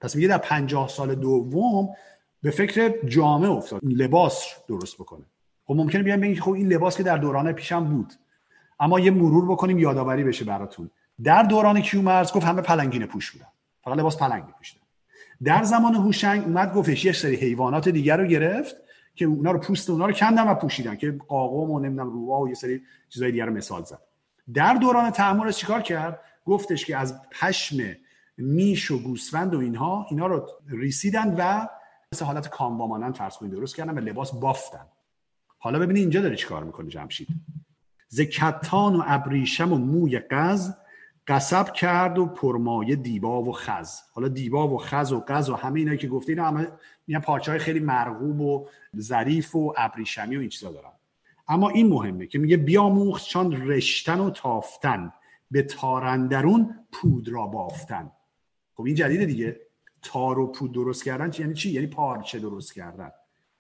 پس 0.01 0.15
میگه 0.15 0.27
در 0.27 0.37
پنجاه 0.37 0.87
سال 0.87 1.15
دوم 1.15 1.89
به 2.41 2.51
فکر 2.51 3.05
جامعه 3.07 3.49
افتاد. 3.49 3.81
لباس 3.83 4.43
درست 4.67 4.95
بکنه. 4.95 5.25
خب 5.65 5.73
ممکنه 5.73 6.03
بیان 6.03 6.21
بگین 6.21 6.41
خب 6.41 6.51
این 6.51 6.67
لباس 6.67 6.97
که 6.97 7.03
در 7.03 7.17
دوران 7.17 7.51
پیشم 7.51 7.85
بود. 7.85 8.13
اما 8.79 8.99
یه 8.99 9.11
مرور 9.11 9.51
بکنیم 9.51 9.79
یادآوری 9.79 10.23
بشه 10.23 10.45
براتون. 10.45 10.89
در 11.23 11.43
دوران 11.43 11.81
کیومرز 11.81 12.33
گفت 12.33 12.45
همه 12.45 12.61
پلنگینه 12.61 13.05
پوش 13.05 13.31
بودن. 13.31 13.47
فقط 13.83 13.97
لباس 13.97 14.17
پلنگ 14.17 14.43
میپوشیدن. 14.45 14.81
در 15.43 15.63
زمان 15.63 15.95
هوشنگ 15.95 16.43
اومد 16.43 16.73
گفتش 16.73 17.05
یه 17.05 17.11
سری 17.11 17.35
حیوانات 17.35 17.89
دیگر 17.89 18.17
رو 18.17 18.27
گرفت 18.27 18.75
که 19.15 19.25
اونا 19.25 19.51
رو 19.51 19.59
پوست 19.59 19.89
اونا 19.89 20.05
رو 20.05 20.13
کندن 20.13 20.47
و 20.47 20.55
پوشیدن 20.55 20.95
که 20.95 21.19
قاقم 21.27 21.71
و 21.71 21.79
نمی‌دونم 21.79 22.09
روها 22.09 22.41
و 22.41 22.49
یه 22.49 22.53
سری 22.53 22.81
چیزای 23.09 23.31
دیگر 23.31 23.45
رو 23.45 23.53
مثال 23.53 23.83
زد. 23.83 23.99
در 24.53 24.73
دوران 24.73 25.11
تحمل 25.11 25.51
چیکار 25.51 25.81
کرد؟ 25.81 26.19
گفتش 26.45 26.85
که 26.85 26.97
از 26.97 27.21
پشم 27.31 27.77
میش 28.37 28.91
و 28.91 28.99
گوسفند 29.03 29.55
و 29.55 29.59
اینها 29.59 30.05
اینا 30.09 30.27
رو 30.27 30.47
ریسیدن 30.69 31.35
و 31.37 31.67
مثل 32.13 32.25
حالت 32.25 32.49
کامبا 32.49 32.87
مانند 32.87 33.15
فرض 33.15 33.37
کنید 33.37 33.51
درست 33.51 33.75
کردن 33.75 33.97
و 33.97 33.99
لباس 33.99 34.31
بافتن 34.33 34.85
حالا 35.57 35.79
ببینید 35.79 36.01
اینجا 36.01 36.21
داره 36.21 36.35
چیکار 36.35 36.63
می‌کنه 36.63 36.89
جمشید؟ 36.89 37.27
ز 38.07 38.21
کتان 38.21 38.95
و 38.95 39.03
ابریشم 39.05 39.73
و 39.73 39.77
موی 39.77 40.19
قز 40.19 40.73
قصب 41.27 41.73
کرد 41.73 42.17
و 42.17 42.25
پرمایه 42.25 42.95
دیبا 42.95 43.43
و 43.43 43.51
خز. 43.53 43.99
حالا 44.13 44.27
دیبا 44.27 44.67
و 44.67 44.77
خز 44.77 45.11
و 45.11 45.23
قز 45.27 45.49
و 45.49 45.55
همه 45.55 45.79
اینایی 45.79 45.97
که 45.97 46.07
گفته 46.07 46.31
اینا 46.31 46.47
همه 46.47 46.67
میان 47.07 47.21
پارچه 47.21 47.51
های 47.51 47.59
خیلی 47.59 47.79
مرغوب 47.79 48.41
و 48.41 48.67
ظریف 48.99 49.55
و 49.55 49.73
ابریشمی 49.77 50.37
و 50.37 50.39
این 50.39 50.49
چیزا 50.49 50.71
دارن. 50.71 50.91
اما 51.47 51.69
این 51.69 51.89
مهمه 51.89 52.27
که 52.27 52.39
میگه 52.39 52.57
بیاموخت 52.57 53.25
چون 53.25 53.67
رشتن 53.67 54.19
و 54.19 54.29
تافتن. 54.29 55.13
به 55.51 55.61
تارندرون 55.63 56.75
پود 56.91 57.29
را 57.29 57.47
بافتن. 57.47 58.11
خب 58.75 58.83
این 58.83 58.95
جدیده 58.95 59.25
دیگه. 59.25 59.68
تار 60.01 60.39
و 60.39 60.51
پود 60.51 60.73
درست 60.73 61.03
کردن 61.03 61.31
یعنی 61.39 61.53
چی؟ 61.53 61.71
یعنی 61.71 61.87
پارچه 61.87 62.39
درست 62.39 62.73
کردن. 62.73 63.11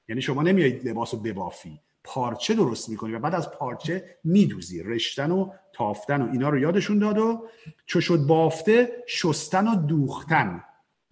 یعنی 0.07 0.21
شما 0.21 0.41
نمیایید 0.41 0.87
لباس 0.87 1.13
رو 1.13 1.19
ببافی. 1.19 1.79
پارچه 2.03 2.53
درست 2.53 2.89
می‌کنی 2.89 3.13
و 3.13 3.19
بعد 3.19 3.35
از 3.35 3.51
پارچه 3.51 4.17
میدوزی. 4.23 4.83
رشتن 4.83 5.31
و 5.31 5.51
تافتن 5.73 6.21
و 6.21 6.31
اینا 6.31 6.49
رو 6.49 6.59
یادشون 6.59 6.99
داد 6.99 7.17
و 7.17 7.47
چو 7.85 8.01
شد 8.01 8.17
بافته 8.17 9.03
شستن 9.07 9.67
و 9.67 9.75
دوختن. 9.75 10.63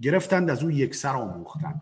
گرفتند 0.01 0.49
از 0.49 0.63
او 0.63 0.71
یک 0.71 0.95
سر 0.95 1.15
آموختن. 1.15 1.81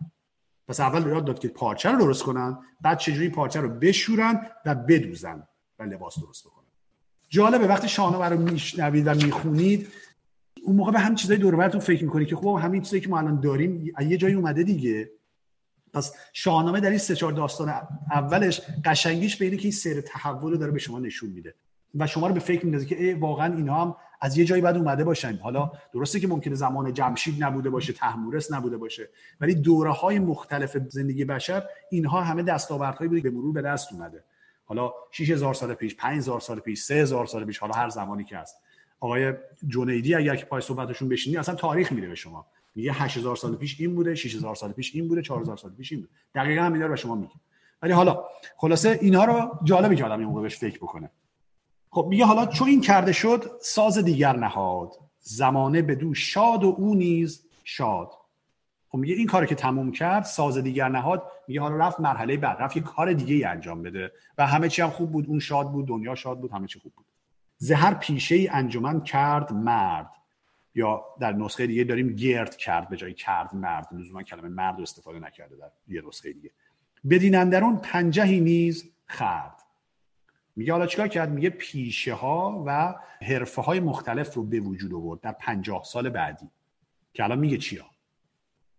پس 0.68 0.80
اول 0.80 1.10
یاد 1.10 1.24
داد 1.24 1.38
که 1.38 1.48
پارچه 1.48 1.90
رو 1.90 1.98
درست 1.98 2.22
کنن 2.22 2.58
بعد 2.80 2.98
چجوری 2.98 3.28
پارچه 3.28 3.60
رو 3.60 3.68
بشورن 3.68 4.46
و 4.66 4.74
بدوزن 4.74 5.48
و 5.78 5.82
لباس 5.82 6.18
درست 6.20 6.46
بکنن. 6.46 6.66
جالبه 7.28 7.66
وقتی 7.66 7.88
شاهنامه 7.88 8.28
رو 8.28 8.38
میشنوید 8.38 9.06
و 9.06 9.14
می‌خونید 9.14 9.88
اون 10.62 10.76
موقع 10.76 10.92
به 10.92 10.98
همین 10.98 11.14
چیزای 11.14 11.36
دور 11.36 11.68
فکر 11.68 12.04
می‌کنی 12.04 12.26
که 12.26 12.36
خب 12.36 12.58
همین 12.62 12.82
چیزایی 12.82 13.02
که 13.02 13.08
ما 13.08 13.18
الان 13.18 13.40
داریم 13.40 13.94
یه 14.00 14.16
جایی 14.16 14.34
اومده 14.34 14.62
دیگه. 14.62 15.10
پس 15.92 16.14
شاهنامه 16.32 16.80
در 16.80 16.88
این 16.88 16.98
سه 16.98 17.14
چهار 17.14 17.32
داستان 17.32 17.72
اولش 18.10 18.60
قشنگیش 18.84 19.36
به 19.36 19.44
اینه 19.44 19.56
که 19.56 19.62
این 19.62 19.72
سیر 19.72 20.00
تحول 20.00 20.52
رو 20.52 20.56
داره 20.56 20.72
به 20.72 20.78
شما 20.78 20.98
نشون 20.98 21.30
میده 21.30 21.54
و 21.94 22.06
شما 22.06 22.26
رو 22.26 22.34
به 22.34 22.40
فکر 22.40 22.64
میندازه 22.64 22.86
که 22.86 23.16
واقعا 23.20 23.54
اینها 23.54 23.82
هم 23.82 23.96
از 24.20 24.38
یه 24.38 24.44
جایی 24.44 24.62
بعد 24.62 24.76
اومده 24.76 25.04
باشن. 25.04 25.36
حالا 25.36 25.72
درسته 25.92 26.20
که 26.20 26.28
ممکنه 26.28 26.54
زمان 26.54 26.92
جمشید 26.92 27.44
نبوده 27.44 27.70
باشه 27.70 27.92
تحمورس 27.92 28.52
نبوده 28.52 28.76
باشه 28.76 29.08
ولی 29.40 29.54
دوره 29.54 29.90
های 29.90 30.18
مختلف 30.18 30.76
زندگی 30.88 31.24
بشر 31.24 31.62
اینها 31.90 32.20
همه 32.20 32.42
دستاوردهایی 32.42 33.08
بوده 33.08 33.20
که 33.20 33.30
به 33.30 33.36
مرور 33.36 33.52
به 33.52 33.62
دست 33.62 33.92
اومده. 33.92 34.24
حالا 34.64 34.92
6000 35.10 35.54
سال 35.54 35.74
پیش 35.74 35.96
5000 35.96 36.40
سال 36.40 36.60
پیش 36.60 36.80
3000 36.82 37.26
سال 37.26 37.44
پیش 37.44 37.58
حالا 37.58 37.74
هر 37.74 37.88
زمانی 37.88 38.24
که 38.24 38.38
هست. 38.38 38.56
آقای 39.00 39.32
جنیدی 39.68 40.14
اگر 40.14 40.36
که 40.36 40.44
پای 40.44 40.60
صحبتشون 40.60 41.08
بشینی 41.08 41.36
اصلا 41.36 41.54
تاریخ 41.54 41.92
میده 41.92 42.08
به 42.08 42.14
شما. 42.14 42.46
میگه 42.74 42.92
8000 42.92 43.36
سال 43.36 43.56
پیش 43.56 43.80
این 43.80 43.94
بوده 43.94 44.14
6000 44.14 44.54
سال 44.54 44.72
پیش 44.72 44.94
این 44.94 45.08
بوده 45.08 45.22
4000 45.22 45.56
سال 45.56 45.70
پیش 45.70 45.92
این 45.92 46.00
بوده. 46.00 46.12
دقیقاً 46.34 46.62
همینا 46.62 46.84
رو 46.84 46.90
به 46.90 46.96
شما 46.96 47.14
میگه 47.14 47.34
ولی 47.82 47.92
حالا 47.92 48.24
خلاصه 48.56 48.98
اینها 49.02 49.24
رو 49.24 49.58
جالبی 49.64 49.96
که 49.96 50.04
آدم 50.04 50.20
موقع 50.20 50.42
بهش 50.42 50.56
فکر 50.56 50.76
بکنه. 50.76 51.10
خب 51.90 52.06
میگه 52.08 52.24
حالا 52.24 52.46
چون 52.46 52.68
این 52.68 52.80
کرده 52.80 53.12
شد 53.12 53.50
ساز 53.60 53.98
دیگر 53.98 54.36
نهاد. 54.36 54.92
زمانه 55.20 55.82
به 55.82 55.94
دو 55.94 56.14
شاد 56.14 56.64
و 56.64 56.74
او 56.78 56.94
نیز 56.94 57.44
شاد. 57.64 58.10
خب 58.88 58.98
میگه 58.98 59.14
این 59.14 59.26
کاری 59.26 59.46
که 59.46 59.54
تموم 59.54 59.92
کرد 59.92 60.24
ساز 60.24 60.58
دیگر 60.58 60.88
نهاد. 60.88 61.22
میگه 61.48 61.60
حالا 61.60 61.76
رفت 61.76 62.00
مرحله 62.00 62.36
بعد 62.36 62.56
رفت 62.60 62.76
یه 62.76 62.82
کار 62.82 63.12
دیگه 63.12 63.34
ای 63.34 63.44
انجام 63.44 63.82
بده. 63.82 64.12
و 64.38 64.46
همه 64.46 64.68
چی 64.68 64.82
هم 64.82 64.90
خوب 64.90 65.12
بود 65.12 65.26
اون 65.28 65.38
شاد 65.38 65.72
بود 65.72 65.86
دنیا 65.86 66.14
شاد 66.14 66.40
بود 66.40 66.50
همه 66.50 66.66
چی 66.66 66.78
خوب 66.78 66.92
بود. 66.96 67.05
زهر 67.58 67.94
پیشه 67.94 68.34
ای 68.34 68.48
انجمن 68.48 69.00
کرد 69.00 69.52
مرد. 69.52 70.10
یا 70.74 71.04
در 71.20 71.32
نسخه 71.32 71.66
دیگه 71.66 71.84
داریم 71.84 72.16
گرد 72.16 72.56
کرد 72.56 72.88
به 72.88 72.96
جای 72.96 73.14
کرد 73.14 73.54
مرد. 73.54 73.88
لزوما 73.92 74.22
کلمه 74.22 74.48
مرد 74.48 74.76
رو 74.76 74.82
استفاده 74.82 75.18
نکرده 75.18 75.56
در 75.56 75.70
یه 75.88 76.02
نسخه 76.08 76.32
دیگه. 76.32 76.50
بدین 77.10 77.76
پنجهی 77.76 78.40
نیز 78.40 78.90
خرد. 79.06 79.62
میگه 80.56 80.72
حالا 80.72 80.86
چیکار 80.86 81.08
کرد؟ 81.08 81.30
میگه 81.32 81.50
پیشه 81.50 82.14
ها 82.14 82.64
و 82.66 82.94
حرفه 83.22 83.62
های 83.62 83.80
مختلف 83.80 84.34
رو 84.34 84.42
به 84.42 84.60
وجود 84.60 84.94
آورد 84.94 85.20
در 85.20 85.32
پنجاه 85.32 85.84
سال 85.84 86.08
بعدی. 86.08 86.50
که 87.14 87.24
الان 87.24 87.38
میگه 87.38 87.58
چیا؟ 87.58 87.84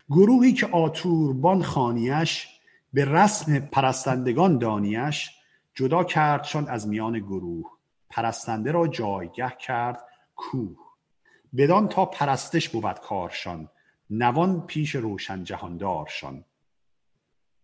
گروهی 0.09 0.53
که 0.53 0.67
آتوربان 0.67 1.63
خانیش 1.63 2.47
به 2.93 3.05
رسم 3.05 3.59
پرستندگان 3.59 4.57
دانیش 4.57 5.31
جدا 5.75 6.03
کرد 6.03 6.43
چون 6.43 6.67
از 6.67 6.87
میان 6.87 7.19
گروه. 7.19 7.76
پرستنده 8.09 8.71
را 8.71 8.87
جایگه 8.87 9.49
کرد 9.49 10.03
کوه. 10.35 10.77
بدان 11.57 11.87
تا 11.87 12.05
پرستش 12.05 12.69
بود 12.69 12.99
کارشان 12.99 13.69
نوان 14.09 14.61
پیش 14.67 14.95
روشن 14.95 15.43
جهاندارشان. 15.43 16.45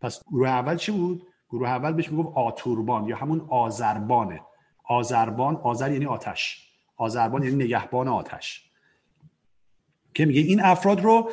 پس 0.01 0.21
گروه 0.27 0.49
اول 0.49 0.77
چی 0.77 0.91
بود؟ 0.91 1.27
گروه 1.49 1.69
اول 1.69 1.93
بهش 1.93 2.11
می‌گفت 2.11 2.37
آتوربان 2.37 3.07
یا 3.07 3.17
همون 3.17 3.47
آزربانه 3.49 4.41
آزربان 4.83 5.55
آذر 5.55 5.91
یعنی 5.91 6.05
آتش. 6.05 6.69
آزربان 6.97 7.43
یعنی 7.43 7.63
نگهبان 7.63 8.07
آتش. 8.07 8.69
که 10.13 10.25
میگه 10.25 10.41
این 10.41 10.63
افراد 10.63 11.01
رو 11.01 11.29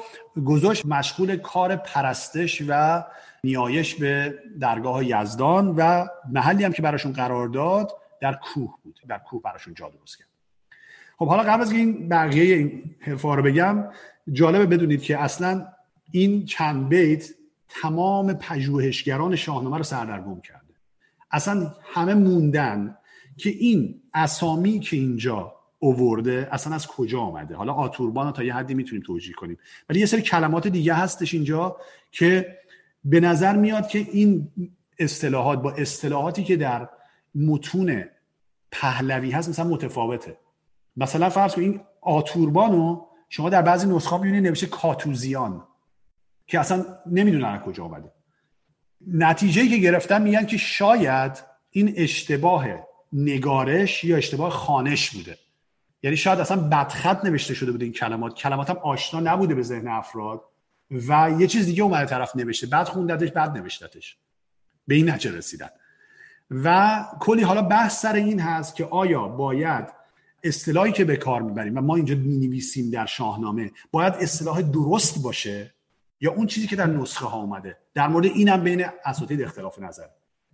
گذاشت 0.47 0.87
مشغول 0.87 1.37
کار 1.37 1.77
پرستش 1.77 2.63
و 2.69 3.05
نیایش 3.45 3.95
به 3.95 4.35
درگاه 4.61 5.05
یزدان 5.05 5.75
و 5.77 6.07
محلی 6.33 6.65
هم 6.65 6.73
که 6.73 6.83
براشون 6.83 7.13
قرار 7.13 7.49
داد 7.49 8.00
در 8.21 8.33
کوه 8.33 8.75
بود. 8.83 9.01
در 9.09 9.19
کوه 9.19 9.43
براشون 9.43 9.75
جا 9.75 9.89
درست 9.89 10.19
کرد. 10.19 10.29
خب 11.19 11.29
حالا 11.29 11.43
قبل 11.43 11.63
از 11.63 11.73
این 11.73 12.09
بقیه 12.09 12.57
این 12.57 12.95
حرفا 13.01 13.35
رو 13.35 13.43
بگم 13.43 13.85
جالبه 14.33 14.67
بدونید 14.67 15.03
که 15.03 15.19
اصلا 15.19 15.67
این 16.11 16.45
چند 16.45 16.89
بیت 16.89 17.31
تمام 17.69 18.33
پژوهشگران 18.33 19.37
شاهنامه 19.37 19.77
رو 19.77 19.83
سردرگم 19.83 20.41
کرده. 20.41 20.75
اصلا 21.31 21.75
همه 21.83 22.15
موندن 22.15 22.97
که 23.37 23.51
این 23.51 24.03
اسامی 24.15 24.81
که 24.81 24.97
اینجا 24.97 25.55
اوورده 25.79 26.49
اصلا 26.53 26.75
از 26.75 26.87
کجا 26.87 27.21
آمده؟ 27.21 27.55
حالا 27.55 27.73
آتوربان 27.73 28.33
تا 28.33 28.43
یه 28.43 28.55
حدی 28.55 28.75
می‌تونیم 28.75 29.03
توجیه 29.03 29.35
کنیم. 29.35 29.59
ولی 29.89 30.01
یه 30.01 30.07
سری 30.07 30.23
کلمات 30.23 30.69
دیگه 30.69 30.95
هستش 30.95 31.35
اینجا 31.35 31.77
که 32.13 32.59
به 33.05 33.21
نظر 33.21 33.57
میاد 33.57 33.89
که 33.89 33.99
این 33.99 34.49
اصطلاحات 34.99 35.63
با 35.63 35.73
اصطلاحاتی 35.73 36.45
که 36.45 36.57
در 36.57 36.89
متون 37.35 38.05
پهلوی 38.73 39.31
هست 39.31 39.49
مثلا 39.49 39.65
متفاوته. 39.65 40.39
مثلا 40.97 41.31
فرض 41.31 41.55
کن 41.55 41.61
این 41.61 41.81
آتوربانو 42.01 43.07
شما 43.29 43.51
در 43.51 43.63
بعضی 43.63 43.89
نسخه 43.89 44.17
می‌بینید 44.17 44.47
نوشته 44.47 44.67
کاتوزیان 44.67 45.67
که 46.47 46.61
اصلا 46.61 46.85
نمی‌دونن 47.07 47.59
کجا 47.59 47.85
آمده 47.85 48.13
نتیجه 49.07 49.69
که 49.69 49.77
گرفتن 49.77 50.23
میگن 50.23 50.47
که 50.47 50.57
شاید 50.57 51.43
این 51.71 51.95
اشتباه 51.97 52.67
نگارش 53.13 54.05
یا 54.05 54.17
اشتباه 54.17 54.51
خانش 54.51 55.11
بوده. 55.11 55.39
یعنی 56.03 56.17
شاید 56.17 56.41
اصلا 56.41 56.57
بدخط 56.69 57.25
نوشته 57.25 57.55
شده 57.55 57.73
بوده 57.73 57.85
این 57.85 57.95
کلمات. 57.95 58.35
کلمات 58.35 58.71
هم 58.71 58.77
آشنا 58.77 59.21
نبوده 59.21 59.55
به 59.55 59.63
ذهن 59.63 59.89
افراد 59.89 60.45
و 60.91 61.31
یه 61.39 61.47
چیز 61.47 61.67
دیگه 61.67 61.83
اومده 61.83 62.07
طرف 62.07 62.37
نوشته. 62.37 62.67
بعد 62.67 62.89
خوندتش 62.89 63.31
بعد 63.31 63.59
نوشتتش. 63.59 64.17
به 64.87 64.95
این 64.95 65.11
نتیجه 65.11 65.37
رسیدن. 65.37 65.69
و 66.51 66.99
کلی 67.21 67.43
حالا 67.43 67.63
بحث 67.63 68.01
سر 68.01 68.15
این 68.15 68.41
هست 68.41 68.77
که 68.77 68.85
آیا 68.85 69.29
باید 69.29 69.85
اصطلاحی 70.45 70.93
که 70.93 71.05
به 71.05 71.17
کار 71.17 71.43
می‌بریم 71.43 71.79
و 71.79 71.81
ما 71.81 71.97
اینجا 71.97 72.15
می 72.15 72.63
در 72.93 73.07
شاهنامه 73.07 73.71
باید 73.91 74.15
اصطلاح 74.15 74.63
درست 74.63 75.23
باشه 75.23 75.75
یا 76.21 76.33
اون 76.33 76.47
چیزی 76.47 76.67
که 76.67 76.77
در 76.77 76.87
نسخه 76.87 77.27
ها 77.27 77.39
اومده؟ 77.39 77.77
در 77.95 78.09
مورد 78.09 78.27
اینم 78.27 78.65
بین 78.65 78.87
اساتید 79.05 79.43
اختلاف 79.43 79.79
نظر. 79.79 80.07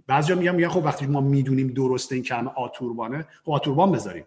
بعضیا 0.06 0.36
میگن 0.36 0.54
میگن 0.54 0.68
خب 0.68 0.84
وقتی 0.84 1.06
ما 1.06 1.20
می‌دونیم 1.20 1.68
درسته 1.68 2.14
این 2.14 2.24
کلمه 2.24 2.50
آتوربانه 2.56 3.26
خب 3.44 3.50
آتوربان 3.50 3.92
بذاریم. 3.92 4.24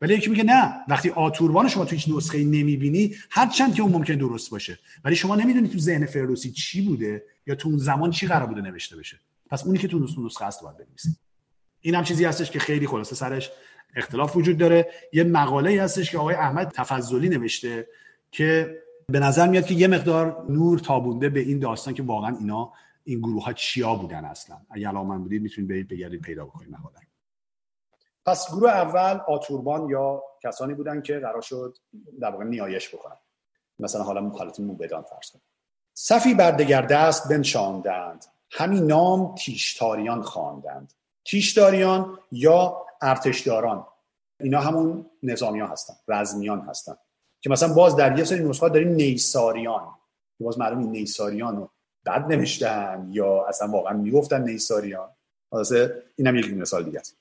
ولی 0.00 0.14
یکی 0.14 0.30
میگه 0.30 0.44
نه 0.44 0.74
وقتی 0.88 1.10
آتوربان 1.10 1.68
شما 1.68 1.84
تو 1.84 1.96
هیچ 1.96 2.08
نسخه 2.08 2.38
ای 2.38 2.44
نمی‌بینی 2.44 3.14
هر 3.30 3.46
چند 3.46 3.74
که 3.74 3.82
اون 3.82 3.92
ممکن 3.92 4.14
درست 4.14 4.50
باشه. 4.50 4.78
ولی 5.04 5.16
شما 5.16 5.36
نمی‌دونی 5.36 5.68
تو 5.68 5.78
ذهن 5.78 6.06
فردوسی 6.06 6.50
چی 6.50 6.88
بوده 6.88 7.24
یا 7.46 7.54
تو 7.54 7.68
اون 7.68 7.78
زمان 7.78 8.10
چی 8.10 8.26
قرار 8.26 8.46
بوده 8.46 8.60
نوشته 8.60 8.96
بشه. 8.96 9.18
پس 9.50 9.66
اونی 9.66 9.78
که 9.78 9.88
تو 9.88 9.98
نسخه 9.98 10.44
هست 10.44 10.62
باید 10.62 10.76
بنویسید 10.76 11.18
این 11.80 11.94
هم 11.94 12.04
چیزی 12.04 12.24
هستش 12.24 12.50
که 12.50 12.58
خیلی 12.58 12.86
خلاصه 12.86 13.14
سرش 13.14 13.50
اختلاف 13.96 14.36
وجود 14.36 14.58
داره. 14.58 14.90
یه 15.12 15.24
مقاله 15.24 15.82
هستش 15.82 16.10
که 16.10 16.18
آقای 16.18 16.34
احمد 16.34 16.72
تفضلی 16.74 17.28
نوشته 17.28 17.88
که 18.30 18.82
به 19.08 19.20
نظر 19.20 19.48
میاد 19.48 19.66
که 19.66 19.74
یه 19.74 19.86
مقدار 19.86 20.46
نور 20.48 20.78
تابونده 20.78 21.28
به 21.28 21.40
این 21.40 21.58
داستان 21.58 21.94
که 21.94 22.02
واقعا 22.02 22.36
اینا 22.36 22.72
این 23.04 23.18
گروه 23.18 23.44
ها 23.44 23.52
چیا 23.52 23.94
بودن 23.94 24.24
اصلا. 24.24 24.56
اگر 24.70 24.88
علاقه 24.88 25.18
بودید 25.18 25.42
می‌تونید 25.42 25.70
برید 25.70 25.88
بگردید 25.88 26.20
پیدا 26.20 26.44
بکنید 26.44 26.70
مقاله. 26.70 26.98
پس 28.26 28.50
گروه 28.50 28.70
اول 28.70 29.20
آتوربان 29.28 29.88
یا 29.88 30.22
کسانی 30.42 30.74
بودن 30.74 31.02
که 31.02 31.18
قرار 31.18 31.40
شد 31.40 31.76
در 32.20 32.30
واقع 32.30 32.44
نیایش 32.44 32.94
بکنن. 32.94 33.16
مثلا 33.78 34.02
حالا 34.02 34.20
مخالط 34.20 34.60
موبدان 34.60 35.02
فرض 35.02 35.30
کنید. 35.30 35.44
صفی 35.94 36.34
بر 36.34 36.50
دگر 36.50 36.82
دست 36.82 37.28
بنشاندند. 37.28 38.24
همین 38.50 38.86
نام 38.86 39.34
تیشتاریان 39.34 40.22
خواندند. 40.22 40.92
تیشتاریان 41.24 42.18
یا 42.32 42.86
ارتشداران. 43.02 43.86
اینا 44.40 44.60
همون 44.60 45.06
نظامیان 45.22 45.68
هستن 45.68 45.94
رزمیان 46.08 46.60
هستن. 46.60 46.96
که 47.40 47.50
مثلا 47.50 47.74
باز 47.74 47.96
در 47.96 48.18
یه 48.18 48.24
سری 48.24 48.44
نسخات 48.44 48.72
داریم 48.72 48.88
نیساریان. 48.88 49.94
که 50.38 50.44
باز 50.44 50.58
معلوم 50.58 50.90
نیساریان 50.90 51.56
رو 51.56 51.70
بد 52.06 52.32
نوشتن 52.32 53.08
یا 53.10 53.46
اصلا 53.46 53.68
واقعا 53.68 53.92
می‌گفتن 53.92 54.42
نیساریان. 54.42 55.08
واسه 55.52 56.02
اینم 56.16 56.36
یک 56.36 56.54
مثال 56.54 56.84
دیگه 56.84 57.00
است. 57.00 57.16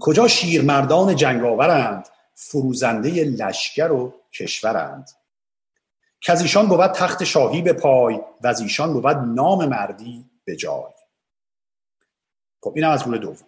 کجا 0.00 0.28
شیرمردان 0.28 1.16
جنگاورند 1.16 2.08
فروزنده 2.34 3.24
لشکر 3.24 3.92
و 3.92 4.14
کشورند؟ 4.32 5.10
که 6.20 6.32
از 6.32 6.42
ایشان 6.42 6.68
بود 6.68 6.86
تخت 6.86 7.24
شاهی 7.24 7.62
به 7.62 7.72
پای 7.72 8.20
و 8.40 8.46
از 8.46 8.60
ایشان 8.60 8.92
بود 8.92 9.06
نام 9.06 9.66
مردی 9.66 10.30
به 10.44 10.56
جای. 10.56 10.92
خب 12.62 12.72
اینم 12.76 12.90
از 12.90 13.04
گروه 13.04 13.18
دوم. 13.18 13.46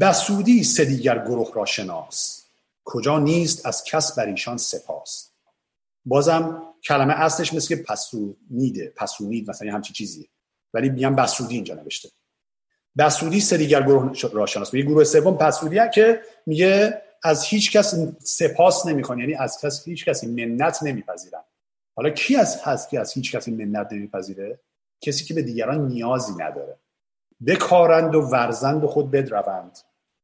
بسودی 0.00 0.64
سه 0.64 0.84
دیگر 0.84 1.18
گروه 1.18 1.54
را 1.54 1.64
شناس. 1.64 2.44
کجا 2.84 3.18
نیست 3.18 3.66
از 3.66 3.84
کس 3.84 4.18
بر 4.18 4.26
ایشان 4.26 4.56
سپاس. 4.56 5.30
بازم 6.04 6.62
کلمه 6.84 7.12
اصلش 7.12 7.54
مثل 7.54 7.76
که 7.76 7.82
پسونیده 7.82 8.92
پسونید 8.96 9.50
مثلا 9.50 9.72
همچی 9.72 9.92
چیزیه. 9.92 10.28
ولی 10.74 10.88
میگم 10.88 11.16
بسودی 11.16 11.54
اینجا 11.54 11.74
نوشته. 11.74 12.08
بسودی 12.98 13.40
سه 13.40 13.56
دیگر 13.56 13.82
گروه 13.82 14.12
را 14.32 14.46
شناس. 14.46 14.74
میگه 14.74 14.86
گروه 14.86 15.04
سوم 15.04 15.36
پسودی 15.36 15.80
که 15.94 16.22
میگه 16.46 17.02
از 17.22 17.44
هیچ 17.44 17.72
کس 17.72 17.94
سپاس 18.18 18.86
نمی‌خوان. 18.86 19.18
یعنی 19.18 19.34
از 19.34 19.58
کس 19.60 19.88
هیچ 19.88 20.04
کسی 20.04 20.26
منت 20.26 20.82
نمیپذیرن. 20.82 21.44
حالا 21.94 22.10
کی 22.10 22.36
از 22.36 22.62
هست 22.62 22.88
که 22.88 23.00
از 23.00 23.12
هیچ 23.12 23.36
کسی 23.36 23.50
منت 23.50 23.92
نمیپذیره؟ 23.92 24.60
کسی 25.00 25.24
که 25.24 25.34
به 25.34 25.42
دیگران 25.42 25.88
نیازی 25.88 26.32
نداره. 26.32 26.76
بکارند 27.46 28.14
و 28.14 28.20
ورزند 28.20 28.84
و 28.84 28.86
خود 28.86 29.10
بدروند. 29.10 29.78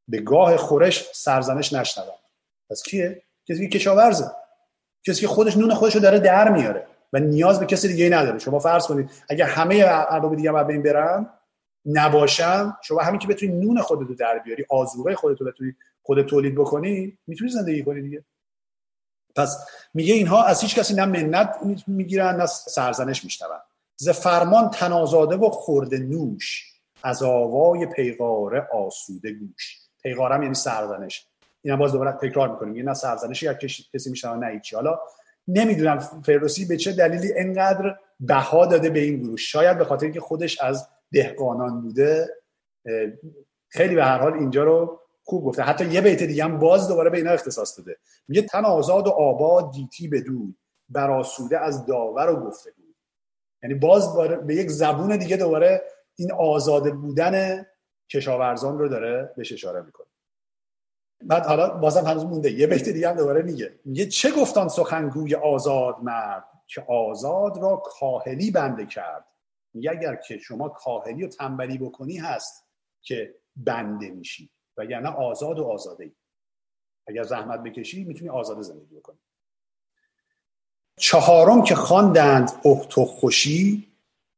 به 0.09 0.21
گاه 0.21 0.57
خورش 0.57 1.11
سرزنش 1.13 1.73
نشنوند. 1.73 2.19
پس 2.71 2.83
کیه؟ 2.83 3.23
کسی 3.49 3.69
که 3.69 3.79
کشاورزه. 3.79 4.31
کسی 5.07 5.21
که 5.21 5.29
خودش 5.29 5.57
نون 5.57 5.75
خودش 5.75 5.95
رو 5.95 6.01
داره 6.01 6.19
در 6.19 6.53
میاره 6.53 6.87
و 7.13 7.19
نیاز 7.21 7.61
به 7.61 7.67
کسی 7.67 7.89
دیگه 7.89 8.09
نداره. 8.09 8.39
شما 8.39 8.59
فرض 8.59 8.87
کنید 8.87 9.11
اگر 9.29 9.47
همه 9.47 9.85
ارباب 9.87 10.37
دیگه 10.37 10.53
بر 10.53 10.65
بین 10.65 10.83
برن 10.83 11.31
نباشم 11.87 12.77
شما 12.83 13.01
همین 13.01 13.19
که 13.19 13.29
بتونی 13.29 13.53
نون 13.53 13.81
خودت 13.81 14.09
رو 14.09 14.15
در 14.15 14.39
بیاری 14.39 14.65
آذوقه 14.71 15.15
خودت 15.15 15.41
رو 15.41 15.47
بتونی 15.47 15.75
خودت 16.03 16.27
تولید 16.27 16.55
بکنی 16.55 17.19
می‌تونی 17.27 17.51
زندگی 17.51 17.83
کنی 17.85 18.03
دیگه. 18.03 18.25
پس 19.39 19.67
میگه 19.95 20.15
اینها 20.15 20.45
از 20.45 20.61
هیچ 20.61 20.79
کسی 20.79 20.95
نه 20.95 21.05
منت 21.05 21.57
می‌گیرن 21.87 22.37
نه 22.37 22.47
سرزنش 22.47 23.25
میشنون. 23.25 23.59
ز 23.97 24.09
فرمان 24.09 24.71
تنازاده 24.71 25.37
و 25.37 25.51
خورده 25.51 25.99
نوش 25.99 26.65
از 27.03 27.23
آوای 27.23 27.87
پیغاره 27.87 28.69
آسوده 28.73 29.33
گوش. 29.33 29.79
پیغارم 30.03 30.43
یعنی 30.43 30.55
سرزنش. 30.55 31.27
این 31.63 31.77
باز 31.77 31.93
دوباره 31.93 32.13
تکرار 32.13 32.49
می‌کنیم. 32.49 32.77
یه 32.77 32.83
نه 32.83 32.95
سرزنشی 32.95 33.47
یا 33.47 33.55
کسی 33.95 34.11
میشنوه 34.11 34.37
نه 34.37 34.53
هیچی. 34.53 34.77
حالا 34.77 34.99
نمی‌دونم 35.49 35.99
فردوسی 35.99 36.65
به 36.65 36.77
چه 36.77 36.93
دلیلی 36.93 37.33
انقدر 37.37 37.97
بها 38.21 38.67
داده 38.67 38.91
به 38.91 39.01
این 39.01 39.23
گروه. 39.23 39.37
شاید 39.37 39.79
به 39.79 39.85
خاطر 39.85 40.05
اینکه 40.05 40.21
خودش 40.21 40.61
از 40.61 40.89
دهقانان 41.13 41.81
بوده 41.81 42.29
خیلی 43.69 43.95
به 43.95 44.05
هر 44.05 44.19
حال 44.19 44.33
اینجا 44.33 44.65
رو 44.65 45.01
خوب 45.29 45.45
گفته. 45.45 45.63
حتی 45.63 45.87
یه 45.87 46.01
بیت 46.01 46.23
دیگه 46.23 46.45
هم 46.45 46.59
باز 46.59 46.89
دوباره 46.89 47.11
به 47.11 47.17
اینا 47.19 47.31
اختصاص 47.31 47.79
داده. 47.79 47.97
میگه 48.29 48.43
تن 48.43 48.65
آزاد 48.65 49.07
و 49.07 49.11
آباد 49.11 49.73
دیتی 49.73 50.09
بدون 50.09 50.57
براسوده 50.89 51.59
از 51.61 51.87
داور 51.87 52.31
و 52.31 52.37
گفته 52.37 52.71
بود. 52.71 52.97
یعنی 53.63 53.75
باز 53.75 54.17
به 54.47 54.55
یک 54.55 54.71
زبون 54.71 55.17
دیگه 55.17 55.37
دوباره 55.37 55.83
این 56.17 56.33
آزاده 56.33 56.91
بودن 56.91 57.67
کشاورزان 58.11 58.79
رو 58.79 58.89
داره 58.89 59.33
بهش 59.37 59.53
اشاره 59.53 59.83
می‌کنه. 59.83 60.07
بعد 61.25 61.47
حالا 61.47 61.69
بازم 61.69 62.05
هنوز 62.07 62.25
مونده. 62.25 62.51
یه 62.51 62.67
بیت 62.67 62.89
دیگه 62.89 63.09
هم 63.09 63.17
دوباره 63.17 63.43
میگه. 63.43 63.79
میگه 63.85 64.07
چه 64.07 64.31
گفتان 64.31 64.69
سخنگوی 64.69 65.35
آزاد 65.35 65.97
مرد 66.03 66.45
که 66.67 66.85
آزاد 66.89 67.59
را 67.59 67.77
کاهلی 67.77 68.51
بنده 68.51 68.87
کرد؟ 68.87 69.25
میگه 69.75 69.91
اگر 69.91 70.17
که 70.17 70.39
شما 70.39 70.69
کاهلی 70.69 71.25
و 71.25 71.29
تنبلی 71.29 71.79
بکنی 71.79 72.17
هست 72.17 72.65
که 73.03 73.35
بنده 73.57 74.11
میشی. 74.11 74.51
و 74.79 74.85
یعنی 74.85 75.07
آزاد 75.07 75.59
و 75.59 75.65
آزاده 75.65 76.05
ای 76.05 76.13
اگر 77.07 77.23
زحمت 77.23 77.63
بکشی 77.63 78.05
می‌تونی 78.05 78.31
آزاده 78.31 78.63
زندگی 78.63 78.95
بکنی. 78.95 79.19
چهارم 80.97 81.63
که 81.63 81.75
خواندند 81.75 82.53
اختو 82.65 83.05
خوشی 83.05 83.89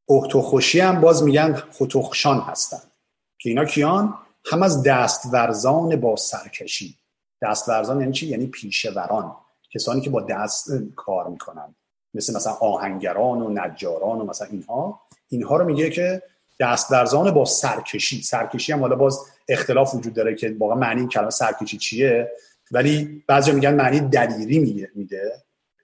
اختو 0.08 0.42
خوشی 0.42 0.80
هم 0.80 1.00
باز 1.00 1.22
میگن 1.22 1.54
خطخشان 1.54 2.38
هستند 2.38 2.90
که 3.38 3.48
اینا 3.48 3.64
کیان؟ 3.64 4.14
هم 4.44 4.62
از 4.62 4.82
دستورزان 4.82 5.96
با 5.96 6.16
سرکشی. 6.16 6.96
دستورزان 7.42 8.00
یعنی 8.00 8.12
چی؟ 8.12 8.26
یعنی 8.26 8.46
پیشوران. 8.46 9.36
کسانی 9.70 10.00
که 10.00 10.10
با 10.10 10.20
دست 10.20 10.70
کار 10.96 11.28
می‌کنن. 11.28 11.74
مثل 12.14 12.36
مثلا 12.36 12.52
آهنگران 12.52 13.42
و 13.42 13.48
نجاران 13.48 14.20
و 14.20 14.24
مثلا 14.24 14.48
اینها. 14.50 15.00
اینها 15.28 15.56
رو 15.56 15.64
میگه 15.64 15.90
که 15.90 16.22
دستورزان 16.60 17.30
با 17.30 17.44
سرکشی. 17.44 18.22
سرکشی 18.22 18.72
هم 18.72 18.80
حالا 18.80 18.96
باز 18.96 19.20
اختلاف 19.48 19.94
وجود 19.94 20.14
داره 20.14 20.34
که 20.34 20.56
واقعا 20.58 20.76
معنی 20.76 21.08
کلمه 21.08 21.30
سرکشی 21.30 21.78
چیه؟ 21.78 22.32
ولی 22.70 23.24
بعضی 23.26 23.52
میگن 23.52 23.74
معنی 23.74 24.00
دلیری 24.00 24.90
میده 24.94 25.32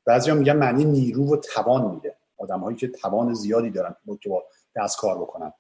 بعضی 0.05 0.33
میگن 0.33 0.57
معنی 0.57 0.85
نیرو 0.85 1.35
و 1.35 1.37
توان 1.37 1.95
میده. 1.95 2.17
آدم 2.39 2.61
هایی 2.61 2.77
که 2.77 2.89
توان 2.89 3.35
زیادی 3.35 3.71
دارن 3.71 3.97
که 4.21 4.29
با 4.29 4.45
دست 4.77 4.99
کار 4.99 5.19
بکنن. 5.19 5.53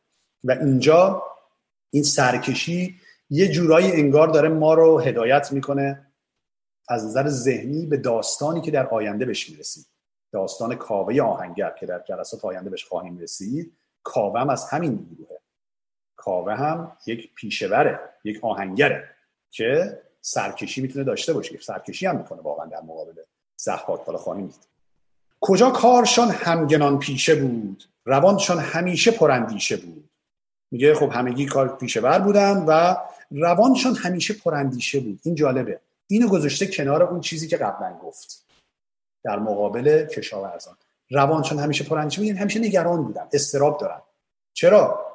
و 0.44 0.52
اینجا 0.52 1.22
این 1.90 2.02
سرکشی 2.02 2.96
یه 3.30 3.48
جورایی 3.48 3.92
انگار 3.92 4.28
داره 4.28 4.48
ما 4.48 4.74
رو 4.74 4.98
هدایت 4.98 5.52
می‌کنه 5.52 6.06
از 6.88 7.06
نظر 7.06 7.28
ذهنی 7.28 7.86
به 7.86 7.96
داستانی 7.96 8.60
که 8.60 8.70
در 8.70 8.86
آینده 8.86 9.24
بهش 9.24 9.50
می‌رسید 9.50 9.86
داستان 10.32 10.74
کاوه 10.74 11.22
آهنگر 11.22 11.70
که 11.80 11.86
در 11.86 12.02
جلسات 12.08 12.44
آینده 12.44 12.70
بهش 12.70 12.84
خواهیم 12.84 13.18
رسید. 13.18 13.76
کاوه 14.06 14.40
هم 14.40 14.50
از 14.50 14.64
همین 14.70 15.08
گروهه 15.14 15.40
کاوه 16.16 16.54
هم 16.54 16.96
یک 17.06 17.34
پیشوره 17.34 18.00
یک 18.24 18.44
آهنگره 18.44 19.08
که 19.50 20.02
سرکشی 20.20 20.80
می‌تونه 20.80 21.04
داشته 21.04 21.32
باشه 21.32 21.58
سرکشی 21.58 22.06
هم 22.06 22.16
می‌کنه 22.16 22.42
واقعا 22.42 22.66
در 22.66 22.80
مقابل 22.80 23.14
زحاک 23.56 24.00
خواهیم 24.00 24.46
دید 24.46 24.68
کجا 25.40 25.70
کارشان 25.70 26.28
همگنان 26.28 26.98
پیشه 26.98 27.34
بود؟ 27.34 27.84
روانشان 28.04 28.58
همیشه 28.58 29.10
پرندیشه 29.10 29.76
بود. 29.76 30.10
میگه 30.70 30.94
خب 30.94 31.10
همگی 31.12 31.46
کار 31.46 31.76
پیشور 31.76 32.18
بودن 32.18 32.64
و 32.68 32.96
روانشان 33.30 33.94
همیشه 33.94 34.34
پرندیشه 34.34 35.00
بود. 35.00 35.20
این 35.24 35.34
جالبه. 35.34 35.80
اینو 36.06 36.28
گذاشته 36.28 36.66
کنار 36.66 37.02
اون 37.02 37.20
چیزی 37.20 37.48
که 37.48 37.56
قبلا 37.56 37.98
گفت. 37.98 38.46
در 39.24 39.38
مقابل 39.38 40.06
کشاورزان. 40.06 40.76
روانشان 41.10 41.58
همیشه 41.58 41.84
پرندیشه 41.84 42.20
بود 42.20 42.26
یعنی 42.26 42.38
همیشه 42.38 42.60
نگران 42.60 43.04
بودن 43.04 43.26
استراب 43.32 43.80
دارن 43.80 44.00
چرا؟ 44.52 45.06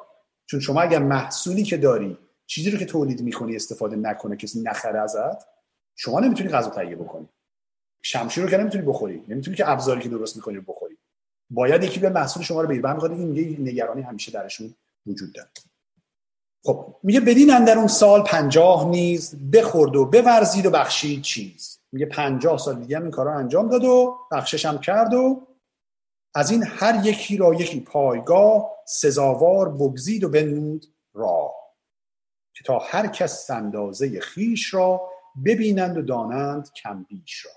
چون 0.45 0.59
شما 0.59 0.81
اگر 0.81 0.99
محصولی 0.99 1.63
که 1.63 1.77
داری 1.77 2.17
چیزی 2.45 2.71
رو 2.71 2.77
که 2.77 2.85
تولید 2.85 3.21
می‌کنی 3.21 3.55
استفاده 3.55 3.95
نکنه 3.95 4.35
کسی 4.35 4.61
نخره 4.61 4.99
ازت 4.99 5.47
شما 5.95 6.19
نمی‌تونی 6.19 6.49
غذا 6.49 6.69
تهیه 6.69 6.95
بکنی. 6.95 7.29
شمشیر 8.01 8.43
رو 8.43 8.49
که 8.49 8.57
نمی‌تونی 8.57 8.85
بخوری 8.85 9.23
نمی‌تونی 9.27 9.57
که 9.57 9.69
ابزاری 9.69 10.01
که 10.01 10.09
درست 10.09 10.35
می‌کنی 10.35 10.55
رو 10.55 10.61
بخوری. 10.67 10.97
باید 11.49 11.83
یکی 11.83 11.99
به 11.99 12.09
محصول 12.09 12.43
شما 12.43 12.61
رو 12.61 12.67
بگیره 12.67 12.83
برمیخواد 12.83 13.11
این 13.11 13.35
یه 13.35 13.59
نگرانی 13.59 14.01
همیشه 14.01 14.31
درشون 14.31 14.73
وجود 15.05 15.33
داره. 15.33 15.49
خب 16.63 16.95
میگه 17.03 17.19
بدین 17.19 17.53
اندر 17.53 17.77
اون 17.77 17.87
سال 17.87 18.23
پنجاه 18.23 18.89
نیز 18.89 19.35
بخورد 19.53 19.95
و 19.95 20.05
بورزید 20.05 20.65
و 20.65 20.69
بخشید 20.69 21.21
چیز. 21.21 21.79
میگه 21.91 22.05
پنجاه 22.05 22.57
سال 22.57 22.75
دیگه 22.75 22.97
هم 22.97 23.01
این 23.01 23.11
کارا 23.11 23.37
انجام 23.37 23.69
داد 23.69 23.83
و 23.83 24.17
بخشش 24.31 24.65
هم 24.65 24.79
کرد 24.79 25.13
و 25.13 25.47
از 26.33 26.51
این 26.51 26.63
هر 26.63 27.05
یکی 27.05 27.37
را 27.37 27.53
یکی 27.53 27.79
پایگاه 27.79 28.71
سزاوار 28.85 29.69
بگزید 29.69 30.23
و 30.23 30.29
بنمود 30.29 30.85
را 31.13 31.53
که 32.53 32.63
تا 32.63 32.79
هر 32.79 33.07
کس 33.07 33.49
اندازه 33.49 34.19
خیش 34.19 34.73
را 34.73 35.01
ببینند 35.45 35.97
و 35.97 36.01
دانند 36.01 36.73
کم 36.73 37.03
بیش 37.03 37.45
را. 37.45 37.51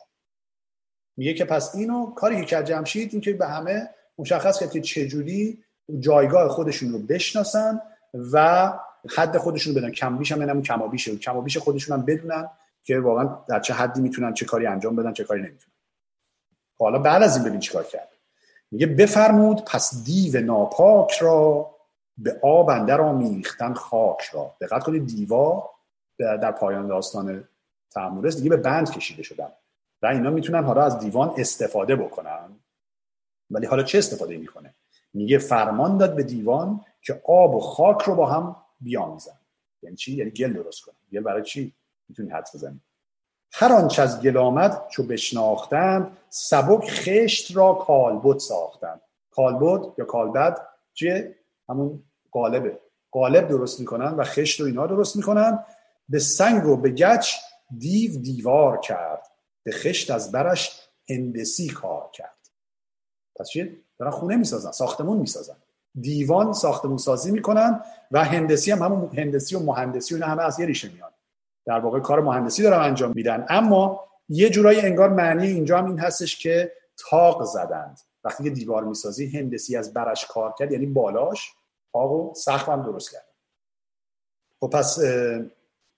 میگه 1.16 1.34
که 1.34 1.44
پس 1.44 1.74
اینو 1.74 2.06
کاری 2.06 2.36
که 2.36 2.44
کرد 2.44 2.66
جمشید 2.66 3.12
این 3.12 3.20
که 3.20 3.32
به 3.32 3.46
همه 3.46 3.90
مشخص 4.18 4.60
کرد 4.60 4.70
که 4.70 4.80
چجوری 4.80 5.64
جایگاه 5.98 6.48
خودشون 6.48 6.92
رو 6.92 6.98
بشناسن 6.98 7.80
و 8.32 8.72
حد 9.16 9.38
خودشون 9.38 9.74
رو 9.74 9.80
بدن. 9.80 9.90
کم 9.90 10.18
بیش 10.18 10.32
هم 10.32 10.42
یعنی 10.42 10.62
کم 10.62 10.88
بیشه 10.88 11.16
کم 11.16 11.40
بیش 11.40 11.56
خودشون 11.56 11.98
هم 11.98 12.04
بدونن 12.04 12.50
که 12.84 12.98
واقعا 12.98 13.38
در 13.48 13.60
چه 13.60 13.74
حدی 13.74 14.00
می‌تونن 14.00 14.34
چه 14.34 14.44
کاری 14.44 14.66
انجام 14.66 14.96
بدن 14.96 15.12
چه 15.12 15.24
کاری 15.24 15.40
نمی‌تونن. 15.40 15.74
حالا 16.78 16.98
بعد 16.98 17.22
از 17.22 17.36
این 17.36 17.44
ببین 17.46 17.60
چیکار 17.60 17.84
کرد. 17.84 18.08
میگه 18.70 18.86
بفرمود 18.86 19.64
پس 19.64 20.04
دیو 20.04 20.40
ناپاک 20.40 21.12
را 21.12 21.70
به 22.18 22.40
آب 22.42 22.68
اندر 22.68 23.00
آمیختن 23.00 23.74
خاک 23.74 24.22
را. 24.32 24.54
دقت 24.60 24.84
کنید 24.84 25.06
دیوا 25.06 25.70
در 26.18 26.52
پایان 26.52 26.86
داستان 26.86 27.48
تعمورس 27.90 28.36
دیگه 28.36 28.50
به 28.50 28.56
بند 28.56 28.90
کشیده 28.90 29.22
شدن. 29.22 29.48
و 30.02 30.06
اینا 30.06 30.30
می‌تونن 30.30 30.64
حالا 30.64 30.82
از 30.82 30.98
دیوان 30.98 31.34
استفاده 31.38 31.96
بکنن. 31.96 32.48
ولی 33.50 33.66
حالا 33.66 33.82
چه 33.82 33.98
استفاده 33.98 34.36
می‌کنه؟ 34.36 34.74
میگه 35.14 35.38
فرمان 35.38 35.96
داد 35.96 36.16
به 36.16 36.22
دیوان 36.22 36.84
که 37.02 37.22
آب 37.24 37.54
و 37.54 37.60
خاک 37.60 38.02
رو 38.02 38.14
با 38.14 38.26
هم 38.26 38.56
بیامیزن. 38.80 39.38
یعنی 39.82 39.96
چی؟ 39.96 40.12
یعنی 40.12 40.30
گل 40.30 40.52
درست 40.52 40.82
کنن 40.82 40.94
گل 41.12 41.20
برای 41.20 41.42
چی 41.42 41.74
می‌تونی 42.08 42.30
حد 42.30 42.48
بزنی؟ 42.54 42.80
هر 43.56 43.72
آنچه 43.72 44.02
از 44.02 44.20
گل 44.20 44.36
آمد 44.36 44.88
چو 44.88 45.02
بشناختند 45.02 46.16
سبک 46.28 46.90
خشت 46.90 47.56
را 47.56 47.74
کالبد 47.74 48.38
ساختند 48.38 49.00
کالبد 49.30 49.92
یا 49.98 50.04
کالبد 50.04 50.66
چیه؟ 50.94 51.36
همون 51.68 52.02
قالبه. 52.30 52.78
قالب 53.10 53.48
درست 53.48 53.80
می‌کنن 53.80 54.14
و 54.14 54.24
خشت 54.24 54.60
و 54.60 54.64
اینا 54.64 54.86
درست 54.86 55.16
می‌کنن. 55.16 55.64
به 56.08 56.18
سنگ 56.18 56.66
و 56.66 56.76
به 56.76 56.90
گچ 56.90 57.34
دیو 57.78 58.20
دیوار 58.20 58.78
کرد. 58.78 59.26
به 59.62 59.72
خشت 59.72 60.10
از 60.10 60.32
برش 60.32 60.80
هندسی 61.08 61.68
کار 61.68 62.10
کرد. 62.12 62.50
پس 63.36 63.48
چیه؟ 63.48 63.76
دارن 63.98 64.10
خونه 64.10 64.36
می‌سازن 64.36 64.70
ساختمون 64.70 65.18
می‌سازن. 65.18 65.56
دیوان 66.00 66.52
ساختمون 66.52 66.96
سازی 66.96 67.32
می‌کنن 67.32 67.80
و 68.10 68.24
هندسی 68.24 68.70
هم 68.70 68.82
همون 68.82 69.10
هندسی 69.18 69.56
و 69.56 69.58
مهندسی 69.58 70.14
و 70.14 70.24
همه 70.24 70.42
از 70.42 70.60
یه 70.60 70.66
ریشه 70.66 70.88
میان. 70.88 71.10
در 71.66 71.78
واقع 71.78 72.00
کار 72.00 72.20
مهندسی 72.20 72.62
دارن 72.62 72.80
انجام 72.80 73.12
میدن. 73.14 73.46
اما 73.48 74.04
یه 74.28 74.50
جورایی 74.50 74.80
انگار 74.80 75.08
معنی 75.08 75.46
اینجا 75.46 75.78
هم 75.78 75.86
این 75.86 75.98
هستش 75.98 76.38
که 76.38 76.72
تاق 76.96 77.44
زدند. 77.44 78.00
وقتی 78.24 78.44
که 78.44 78.50
دیوار 78.50 78.84
می‌سازی 78.84 79.38
هندسی 79.38 79.76
از 79.76 79.94
برش 79.94 80.26
کار 80.26 80.54
کرد 80.58 80.72
یعنی 80.72 80.86
بالاش 80.86 81.52
تاق 81.92 82.12
و 82.12 82.34
سقف 82.34 82.68
هم 82.68 82.82
درست 82.82 83.12
کرد. 83.12 83.24
خب 84.60 84.70
پس 84.70 84.98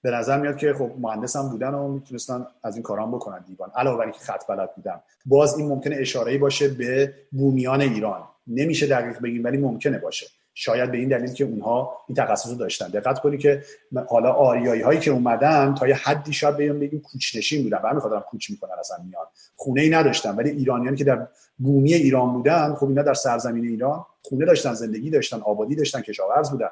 به 0.03 0.11
نظر 0.11 0.41
میاد 0.41 0.57
که 0.57 0.75
خب 0.75 0.91
مهندس 0.99 1.37
هم 1.37 1.49
بودن 1.49 1.75
و 1.75 1.89
می‌تونستن 1.89 2.47
از 2.63 2.75
این 2.75 2.83
کارام 2.83 3.13
بکنن 3.13 3.45
دیوان. 3.47 3.71
علاوه 3.77 3.99
بر 4.05 4.11
که 4.11 4.21
خط 4.21 4.47
بلد 4.47 4.75
بودن. 4.75 5.01
باز 5.27 5.59
این 5.59 5.69
ممکنه 5.69 5.97
اشاره 5.97 6.39
باشه 6.39 6.69
به 6.69 7.15
بومیان 7.33 7.81
ایران. 7.81 8.29
نمیشه 8.47 8.87
دقیق 8.87 9.21
بگیم 9.21 9.45
ولی 9.45 9.59
ممکنه 9.59 9.99
باشه. 9.99 10.27
شاید 10.59 10.91
به 10.91 10.99
این 10.99 11.09
دلیل 11.09 11.33
که 11.33 11.45
اونها 11.45 11.99
این 12.09 12.17
تخصص 12.17 12.51
رو 12.51 12.55
داشتن. 12.55 12.89
دقت 12.89 13.19
کنی 13.19 13.39
که 13.39 13.65
حالا 14.09 14.33
آریایی 14.33 14.83
هایی 14.83 15.01
که 15.01 15.11
اومدن 15.11 15.75
تا 15.75 15.89
یه 15.89 15.95
حدی 15.95 16.33
شاید 16.33 16.57
بگیم 16.57 16.81
بگیم 16.81 17.01
کوچنشین 17.01 17.63
بودن. 17.63 17.79
و 17.83 17.95
میخوادن 17.95 18.21
کوچ 18.21 18.51
می‌کنن 18.51 18.73
اصلا 18.79 18.97
میان. 19.05 19.27
خونه 19.57 19.81
ای 19.81 19.91
نداشتن 19.91 20.37
ولی 20.37 20.51
ایرانیان 20.51 20.97
که 20.97 21.05
در 21.05 21.27
بومی 21.59 21.95
ایران 21.95 22.33
بودن 22.33 22.75
خب 22.75 22.89
اینا 22.89 23.03
در 23.03 23.15
سرزمین 23.15 23.65
ایران 23.65 24.07
خونه 24.23 24.45
داشتن 24.45 24.75
زندگی 24.75 25.11
داشتن 25.11 25.41
آبادی 25.41 25.75
داشتن 25.75 26.01
کشاورز 26.01 26.51
بودن 26.51 26.71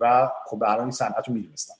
و 0.00 0.30
خب 0.46 0.58
به 0.58 0.68
هر 0.68 0.80
این 0.80 0.90
صنعت 0.90 1.28
رو 1.28 1.34
می‌دونستن. 1.34 1.74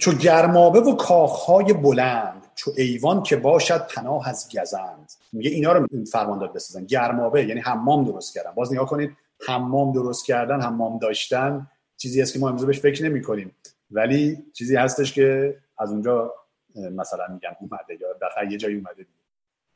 چو 0.00 0.12
گرمابه 0.12 0.80
و 0.80 0.96
کاخهای 0.96 1.72
بلند 1.72 2.46
چو 2.54 2.70
ایوان 2.76 3.22
که 3.22 3.36
باشد 3.36 3.86
پناه 3.86 4.28
از 4.28 4.48
گزند. 4.56 5.12
میگه 5.32 5.50
اینا 5.50 5.72
رو 5.72 5.86
فرمان 6.12 6.38
داد 6.38 6.52
بسازن. 6.52 6.84
گرمابه 6.84 7.44
یعنی 7.44 7.60
حمام 7.60 8.04
درست 8.04 8.34
کردن. 8.34 8.50
باز 8.50 8.72
نگاه 8.72 8.86
کنید 8.86 9.16
حمام 9.40 9.92
درست 9.92 10.26
کردن 10.26 10.60
حمام 10.60 10.98
داشتن 10.98 11.66
چیزی 11.96 12.20
هست 12.20 12.32
که 12.32 12.38
ما 12.38 12.48
امروز 12.48 12.66
بهش 12.66 12.80
فکر 12.80 13.04
نمی 13.04 13.22
کنیم 13.22 13.56
ولی 13.90 14.44
چیزی 14.52 14.76
هستش 14.76 15.12
که 15.12 15.56
از 15.78 15.90
اونجا 15.90 16.34
مثلا 16.74 17.24
میگن 17.28 17.56
اومده 17.60 17.98
یا 18.00 18.08
در 18.12 18.52
یه 18.52 18.58
جایی 18.58 18.76
اومده 18.76 19.06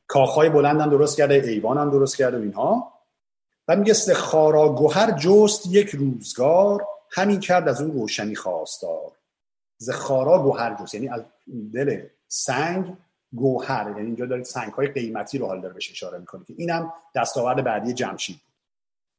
کاخهای 0.06 0.48
بلند 0.48 0.80
هم 0.80 0.90
درست 0.90 1.16
کرده 1.16 1.34
ایوان 1.34 1.78
هم 1.78 1.90
درست 1.90 2.16
کرده 2.16 2.38
و 2.38 2.42
اینها. 2.42 2.92
و 3.68 3.76
میگه 3.76 3.90
استخارا 3.90 4.68
گوهر 4.68 5.10
جست 5.10 5.66
یک 5.66 5.88
روزگار 5.88 6.86
همین 7.10 7.40
کرد 7.40 7.68
از 7.68 7.80
اون 7.80 7.92
روشنی 7.92 8.34
خواستار. 8.34 9.12
زخارا 9.78 10.42
گوهر 10.42 10.76
جست 10.80 10.94
یعنی 10.94 11.08
از 11.08 11.22
دل 11.74 12.02
سنگ 12.28 12.96
گوهر 13.32 13.90
یعنی 13.90 14.06
اینجا 14.06 14.26
دارید 14.26 14.44
سنگ 14.44 14.72
های 14.72 14.86
قیمتی 14.86 15.38
رو 15.38 15.46
حال 15.46 15.60
داره 15.60 15.74
بهش 15.74 15.90
اشاره 15.90 16.18
می‌کنه 16.18 16.44
که 16.44 16.54
اینم 16.56 16.92
دستاورد 17.14 17.64
بعدی 17.64 17.92
جمشید. 17.92 18.40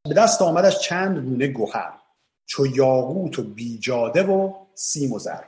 به 0.04 0.14
دست 0.14 0.42
آمدش 0.42 0.80
چند 0.80 1.18
گونه 1.18 1.48
گوهر 1.48 1.94
چو 2.46 2.68
یاقوت 2.68 3.40
و 3.40 3.44
بیجاده 3.44 4.24
و 4.24 4.54
سیم 4.76 5.14
و 5.14 5.20
زر. 5.20 5.44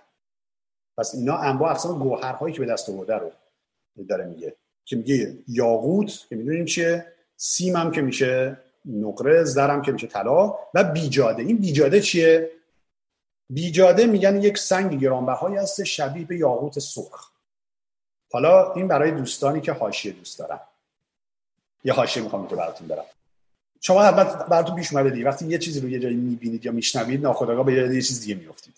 پس 0.97 1.15
اینا 1.15 1.37
انواع 1.37 1.71
اقسام 1.71 1.99
گوهرهایی 1.99 2.53
که 2.53 2.59
به 2.59 2.65
دست 2.65 2.89
آورده 2.89 3.15
رو 3.15 3.31
داره 4.09 4.25
میگه 4.25 4.55
که 4.85 4.95
میگه 4.95 5.37
یاقوت 5.47 6.27
که 6.29 6.35
می‌دونیم 6.35 6.65
چیه 6.65 7.05
سیم 7.37 7.75
هم 7.75 7.91
که 7.91 8.01
میشه 8.01 8.57
نقره 8.85 9.43
زرم 9.43 9.81
که 9.81 9.91
میشه 9.91 10.07
طلا 10.07 10.55
و 10.73 10.83
بیجاده. 10.83 11.43
این 11.43 11.57
بیجاده 11.57 12.01
چیه؟ 12.01 12.51
بیجاده 13.49 14.05
میگن 14.05 14.41
یک 14.41 14.57
سنگ 14.57 14.99
گرانبهایی 14.99 15.55
هست 15.55 15.83
شبیه 15.83 16.25
به 16.25 16.37
یاقوت 16.37 16.79
سرخ. 16.79 17.31
حالا 18.31 18.73
این 18.73 18.87
برای 18.87 19.11
دوستانی 19.11 19.61
که 19.61 19.71
حاشیه 19.71 20.11
دوست 20.11 20.39
دارن. 20.39 20.59
یه 21.83 21.93
حاشیه 21.93 22.23
می‌خوام 22.23 22.47
که 22.47 22.55
براتون 22.55 22.87
برم. 22.87 23.05
شما 23.81 24.03
حتما 24.03 24.45
براتون 24.45 24.75
پیش 24.75 24.93
اومده 24.93 25.09
دیگه. 25.09 25.25
وقتی 25.25 25.45
یه 25.45 25.57
چیزی 25.57 25.79
رو 25.79 25.89
یه 25.89 25.99
جایی 25.99 26.15
می‌بینید 26.15 26.65
یا 26.65 26.71
میشنوید 26.71 27.21
ناخودآگاه 27.21 27.65
به 27.65 27.73
یه 27.73 28.01
چیز 28.01 28.21
دیگه 28.21 28.35
میافتید. 28.35 28.73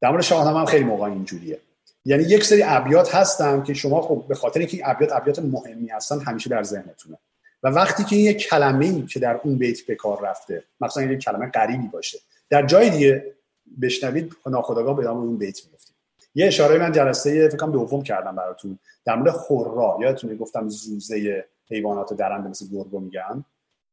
در 0.00 0.10
مورد 0.10 0.22
شاهنامه 0.22 0.58
هم 0.58 0.66
خیلی 0.66 0.84
موقع 0.84 1.04
اینجوریه. 1.04 1.60
یعنی 2.04 2.22
یک 2.22 2.44
سری 2.44 2.62
ابیات 2.62 3.14
هستن 3.14 3.62
که 3.62 3.74
شما 3.74 4.02
خب 4.02 4.24
به 4.28 4.34
خاطر 4.34 4.60
اینکه 4.60 4.90
ابیات 4.90 5.12
ابیات 5.12 5.38
مهمی 5.38 5.88
هستن 5.88 6.20
همیشه 6.20 6.50
در 6.50 6.62
ذهنتونه. 6.62 7.18
و 7.62 7.68
وقتی 7.68 8.04
که 8.04 8.16
یه 8.16 8.34
کلمه 8.34 8.86
ای 8.86 9.02
که 9.02 9.20
در 9.20 9.40
اون 9.44 9.58
بیت 9.58 9.86
به 9.86 9.94
کار 9.94 10.20
رفته 10.22 10.64
مثلا 10.80 11.02
یه 11.02 11.16
کلمه 11.16 11.46
غریبی 11.46 11.88
باشه 11.88 12.18
در 12.50 12.66
جای 12.66 12.90
دیگه 12.90 13.34
بشنوید 13.82 14.32
ناخودآگاه 14.46 14.96
به 14.96 15.10
اون 15.10 15.38
بیت 15.38 15.60
میفتید 15.72 15.96
یه 16.34 16.46
اشاره 16.46 16.78
من 16.78 16.92
جلسه 16.92 17.48
فکر 17.48 17.56
کنم 17.56 17.72
دوم 17.72 18.02
کردم 18.02 18.36
براتون. 18.36 18.78
در 19.04 19.16
مورد 19.16 19.30
خورا 19.30 19.98
یادتونه 20.00 20.34
گفتم 20.34 20.68
زوزه 20.68 21.44
حیوانات 21.70 22.14
درنده 22.14 22.48
مثل 22.48 22.66
گرگو 22.72 23.00
میگن؟ 23.00 23.44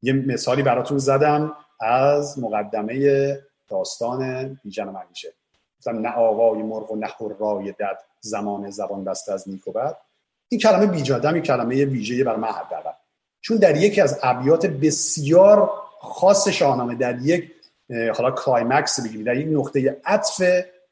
یه 0.03 0.13
مثالی 0.13 0.63
براتون 0.63 0.97
زدم 0.97 1.55
از 1.79 2.39
مقدمه 2.39 3.39
داستان 3.67 4.49
بیژن 4.63 4.89
منیژه 4.89 5.33
گفتم 5.77 5.99
نه 5.99 6.09
آوای 6.15 6.63
مرغ 6.63 6.91
و 6.91 6.95
نه 6.95 7.07
هرای 7.07 7.71
دد 7.71 7.99
زمانه 8.19 8.69
زبان 8.69 9.03
بسته 9.03 9.33
از 9.33 9.49
نیک 9.49 9.67
و 9.67 9.71
بد. 9.71 9.97
این 10.49 10.59
کلمه 10.59 10.85
بیجادم 10.85 11.33
این 11.33 11.43
کلمه 11.43 11.85
ویژه 11.85 12.23
بر 12.23 12.35
من 12.35 12.47
حداقل. 12.47 12.91
چون 13.41 13.57
در 13.57 13.77
یکی 13.77 14.01
از 14.01 14.19
ابیات 14.23 14.65
بسیار 14.65 15.69
خاص 15.99 16.47
شاهنامه 16.47 16.95
در 16.95 17.21
یک 17.21 17.51
حالا 18.17 18.31
climax 18.31 18.99
بگیرید 19.05 19.25
در 19.25 19.35
یک 19.35 19.47
نقطه 19.59 20.01
عطف 20.05 20.41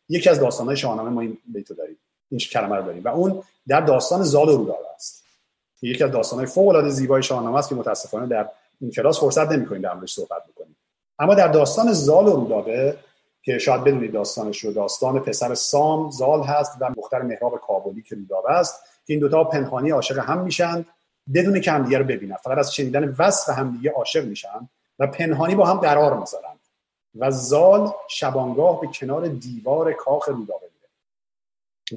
یکی 0.10 0.30
از 0.30 0.40
داستانهای 0.40 0.78
شاهنامه 0.78 1.10
ما 1.10 1.22
این 1.22 1.38
بیتو 1.54 1.74
داریم 1.74 1.98
این 2.32 2.40
کلمه 2.40 2.76
رو 2.76 2.84
داریم. 2.84 3.04
و 3.04 3.08
اون 3.08 3.44
در 3.68 3.82
داستان 3.82 4.24
زال 4.24 4.50
و 4.50 4.58
رودابه 4.58 4.86
است. 4.96 5.24
یکی 5.82 6.04
از 6.04 6.12
داستانهای 6.12 6.48
فوق 6.48 6.68
العاده 6.68 6.90
زیبای 6.90 7.24
شاهنامه 7.24 7.58
است 7.58 7.70
که 7.70 7.76
متاسفانه 7.76 8.28
در 8.28 8.50
این 8.82 8.92
کلاس 8.92 9.20
فرصت 9.20 9.52
نمی‌کنیم 9.52 9.82
در 9.82 9.94
موردش 9.94 10.14
صحبت 10.14 10.44
بکنیم. 10.46 10.78
اما 11.20 11.36
در 11.36 11.48
داستان 11.48 11.94
زال 11.94 12.28
و 12.28 12.36
رودابه 12.36 12.98
که 13.44 13.58
شاید 13.58 13.84
بدونید 13.84 14.14
داستانش 14.14 14.60
رو 14.60 14.74
داستان 14.74 15.20
پسر 15.20 15.54
سام 15.56 16.12
زال 16.12 16.44
هست 16.44 16.78
و 16.80 16.90
مختار 16.98 17.22
مهراب 17.22 17.60
کابلی 17.68 18.02
که 18.02 18.16
رودابه 18.16 18.52
است 18.52 18.84
که 19.06 19.14
این 19.14 19.20
دوتا 19.20 19.44
پنهانی 19.44 19.90
عاشق 19.90 20.18
هم 20.18 20.42
میشن 20.42 20.86
بدون 21.34 21.62
که 21.62 21.72
همدیگه 21.72 21.98
رو 21.98 22.04
ببینن. 22.04 22.36
فقط 22.36 22.58
از 22.58 22.74
شنیدن 22.74 23.16
وصف 23.20 23.50
همدیگه 23.50 23.92
عاشق 23.92 24.26
میشن 24.26 24.70
و 25.00 25.08
پنهانی 25.08 25.56
با 25.56 25.66
هم 25.66 25.78
قرار 25.78 26.18
می‌ذارن. 26.18 26.60
و 27.16 27.32
زال 27.32 27.92
شبانگاه 28.08 28.82
به 28.82 28.88
کنار 28.88 29.28
دیوار 29.28 29.94
کاخ 29.94 30.30
رودابه 30.30 30.66
میره. 30.76 30.90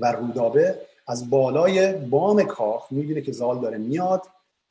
و 0.00 0.16
رودابه 0.16 0.80
از 1.06 1.30
بالای 1.30 1.92
بام 1.92 2.42
کاخ 2.42 2.92
می‌بینه 2.92 3.20
که 3.20 3.32
زال 3.32 3.60
داره 3.60 3.78
میاد 3.78 4.22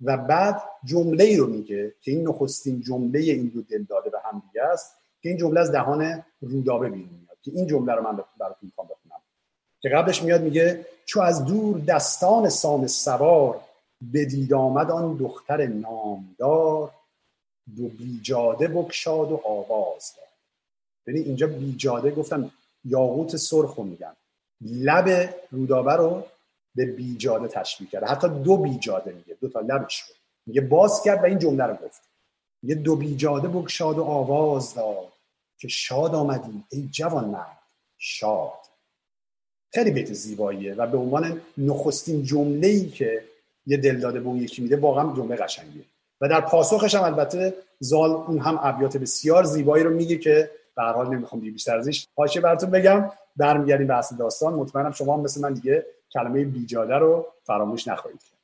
و 0.04 0.18
بعد 0.18 0.62
جمله 0.86 1.24
ای 1.24 1.38
رو 1.38 1.48
میگه 1.48 1.94
که 2.02 2.12
این 2.12 2.28
نخستین 2.28 2.82
جمله 2.82 3.20
این 3.20 3.48
دو 3.48 3.62
دل 3.62 3.84
داده 3.84 4.10
به 4.10 4.18
هم 4.24 4.44
دیگه 4.48 4.64
است 4.66 4.96
که 5.22 5.30
این 5.30 5.38
جمله 5.38 5.60
از 5.60 5.72
دهان 5.72 6.24
رودابه 6.42 6.90
بیرون 6.90 7.10
میاد 7.10 7.38
که 7.42 7.52
این 7.52 7.68
جمله 7.68 7.94
رو 7.94 8.04
من 8.04 8.24
براتون 8.40 8.60
می‌خوام 8.62 8.88
بخونم. 8.88 9.22
که 9.82 9.90
قبلش 9.90 10.24
میاد 10.24 10.42
میگه 10.42 10.86
چو 11.06 11.22
از 11.22 11.46
دور 11.46 11.80
دستان 11.80 12.50
سام 12.50 12.88
سوار 12.88 13.62
بدید 14.14 14.54
آمد 14.54 14.92
آن 14.92 15.18
دختر 15.18 15.68
نامدار 15.68 16.92
دو 17.78 17.88
بیجاده 17.88 18.68
بکشاد 18.68 19.32
و 19.32 19.42
آواز 19.46 20.14
داد. 20.18 20.28
ببین 21.08 21.24
اینجا 21.24 21.48
بیجاده 21.48 22.12
گفتم 22.12 22.52
یاقوت 22.86 23.38
سرخ 23.38 23.76
رو 23.76 23.84
میگن. 23.84 24.14
لب 24.62 25.36
رودابه 25.52 25.94
رو 25.94 26.24
به 26.76 26.86
بیجاده 26.86 27.48
تشبیه 27.48 27.88
کرده. 27.88 28.06
حتی 28.06 28.30
دو 28.30 28.58
بیجاده 28.58 29.12
میگه. 29.12 29.38
دو 29.42 29.50
تا 29.50 29.60
لبش 29.60 30.00
رو. 30.00 30.16
میگه 30.46 30.62
باز 30.62 31.04
کرد 31.04 31.24
و 31.24 31.26
این 31.26 31.40
جمله 31.40 31.64
رو 31.64 31.74
گفت. 31.74 32.02
یه 32.64 32.76
دو 32.76 32.96
بیجاده 32.96 33.48
بکشاد 33.48 33.98
و 33.98 34.04
آواز 34.04 34.74
داد 34.74 35.14
که 35.58 35.68
شاد 35.68 36.16
آمدی 36.16 36.64
ای 36.72 36.90
جوان 36.92 37.26
مرد 37.26 37.60
شاد. 37.98 38.60
خیلی 39.74 39.92
بیت 39.92 40.14
زیباییه 40.14 40.76
و 40.76 40.88
به 40.88 40.98
عنوان 40.98 41.42
نخستین 41.58 42.24
جمله 42.24 42.68
ای 42.68 42.90
که 42.90 43.24
یه 43.66 43.78
دلداده 43.78 44.20
به 44.20 44.28
اون 44.28 44.38
یکی 44.38 44.62
میده 44.62 44.78
واقعا 44.78 45.16
جمله 45.16 45.36
قشنگیه. 45.36 45.84
و 46.22 46.30
در 46.30 46.42
پاسخش 46.42 46.96
هم 46.96 47.04
البته 47.04 47.54
زال 47.80 48.12
اون 48.12 48.40
هم 48.40 48.60
ابیات 48.64 48.98
بسیار 48.98 49.44
زیبایی 49.44 49.84
رو 49.84 49.90
میگه 49.90 50.18
که 50.18 50.52
به 50.76 50.82
هر 50.84 50.94
حال 50.94 51.16
نمی‌خوام 51.16 51.42
دیگه 51.42 51.54
بیشتر 51.54 51.78
ازش 51.78 52.08
حاشیه 52.16 52.42
براتون 52.42 52.72
بگم. 52.72 53.12
برمیگردیم 53.36 53.88
به 53.88 53.98
اصل 53.98 54.16
داستان. 54.16 54.54
مطمئنم 54.54 54.92
شما 54.92 55.14
هم 55.14 55.20
مثل 55.20 55.42
من 55.42 55.54
دیگه 55.54 55.86
کلمه 56.14 56.46
بیجاده 56.46 56.96
رو 56.96 57.28
فراموش 57.44 57.88
نخواهید 57.88 58.20
کرد. 58.24 58.40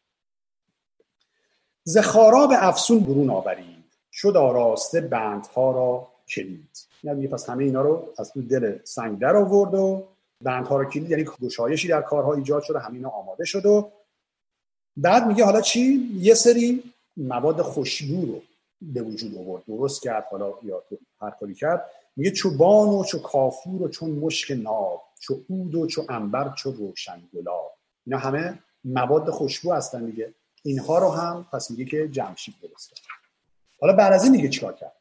زخارا 1.83 2.47
به 2.47 2.67
افسون 2.67 2.99
برون 2.99 3.29
آورید. 3.29 3.83
شد 4.11 4.37
آراسته 4.37 5.01
بندها 5.01 5.71
را 5.71 6.07
کلید. 6.27 6.87
یعنی 7.03 7.27
پس 7.27 7.49
همه 7.49 7.63
اینا 7.63 7.81
رو 7.81 8.13
از 8.17 8.33
تو 8.33 8.41
دل 8.41 8.77
سنگ 8.83 9.19
در 9.19 9.35
آورد 9.35 9.73
و 9.73 10.07
بندها 10.41 10.77
را 10.77 10.85
کلید. 10.85 11.09
یعنی 11.09 11.25
گشایشی 11.41 11.87
در 11.87 12.01
کارها 12.01 12.33
ایجاد 12.33 12.63
شده 12.63 12.79
همه 12.79 12.95
اینا 12.95 13.09
آماده 13.09 13.45
شد 13.45 13.65
و 13.65 13.91
بعد 14.97 15.27
میگه 15.27 15.45
حالا 15.45 15.61
چی؟ 15.61 16.09
یه 16.19 16.33
سری 16.33 16.83
مواد 17.17 17.61
خوشبو 17.61 18.25
رو 18.25 18.41
به 18.81 19.01
وجود 19.01 19.37
آورد. 19.37 19.63
درست 19.67 20.01
کرد 20.01 20.25
حالا 20.31 20.53
یا 20.63 20.83
هر 21.21 21.29
کاری 21.29 21.55
کرد. 21.55 21.85
میگه 22.15 22.31
چوبان 22.31 22.89
و 22.89 23.03
چو 23.03 23.19
کافور 23.19 23.81
و 23.81 23.89
چون 23.89 24.09
مشک 24.11 24.51
ناب. 24.51 25.01
چو 25.19 25.43
عود 25.49 25.75
و 25.75 25.87
چو 25.87 26.05
انبر 26.09 26.53
چو 26.53 26.71
روشن 26.71 27.21
گلاب. 27.33 27.77
اینا 28.05 28.17
همه 28.17 28.59
مواد 28.83 29.29
خوشبو 29.29 29.73
هستن 29.73 30.05
دیگه. 30.05 30.33
اینها 30.63 30.99
رو 30.99 31.09
هم 31.09 31.45
پس 31.53 31.71
میگه 31.71 31.85
که 31.85 32.07
جمشید 32.07 32.55
درست 32.61 32.89
کرد 32.89 33.19
حالا 33.81 33.93
بعد 33.93 34.13
از 34.13 34.23
این 34.23 34.33
دیگه 34.33 34.49
چیکار 34.49 34.73
کرد؟ 34.73 34.95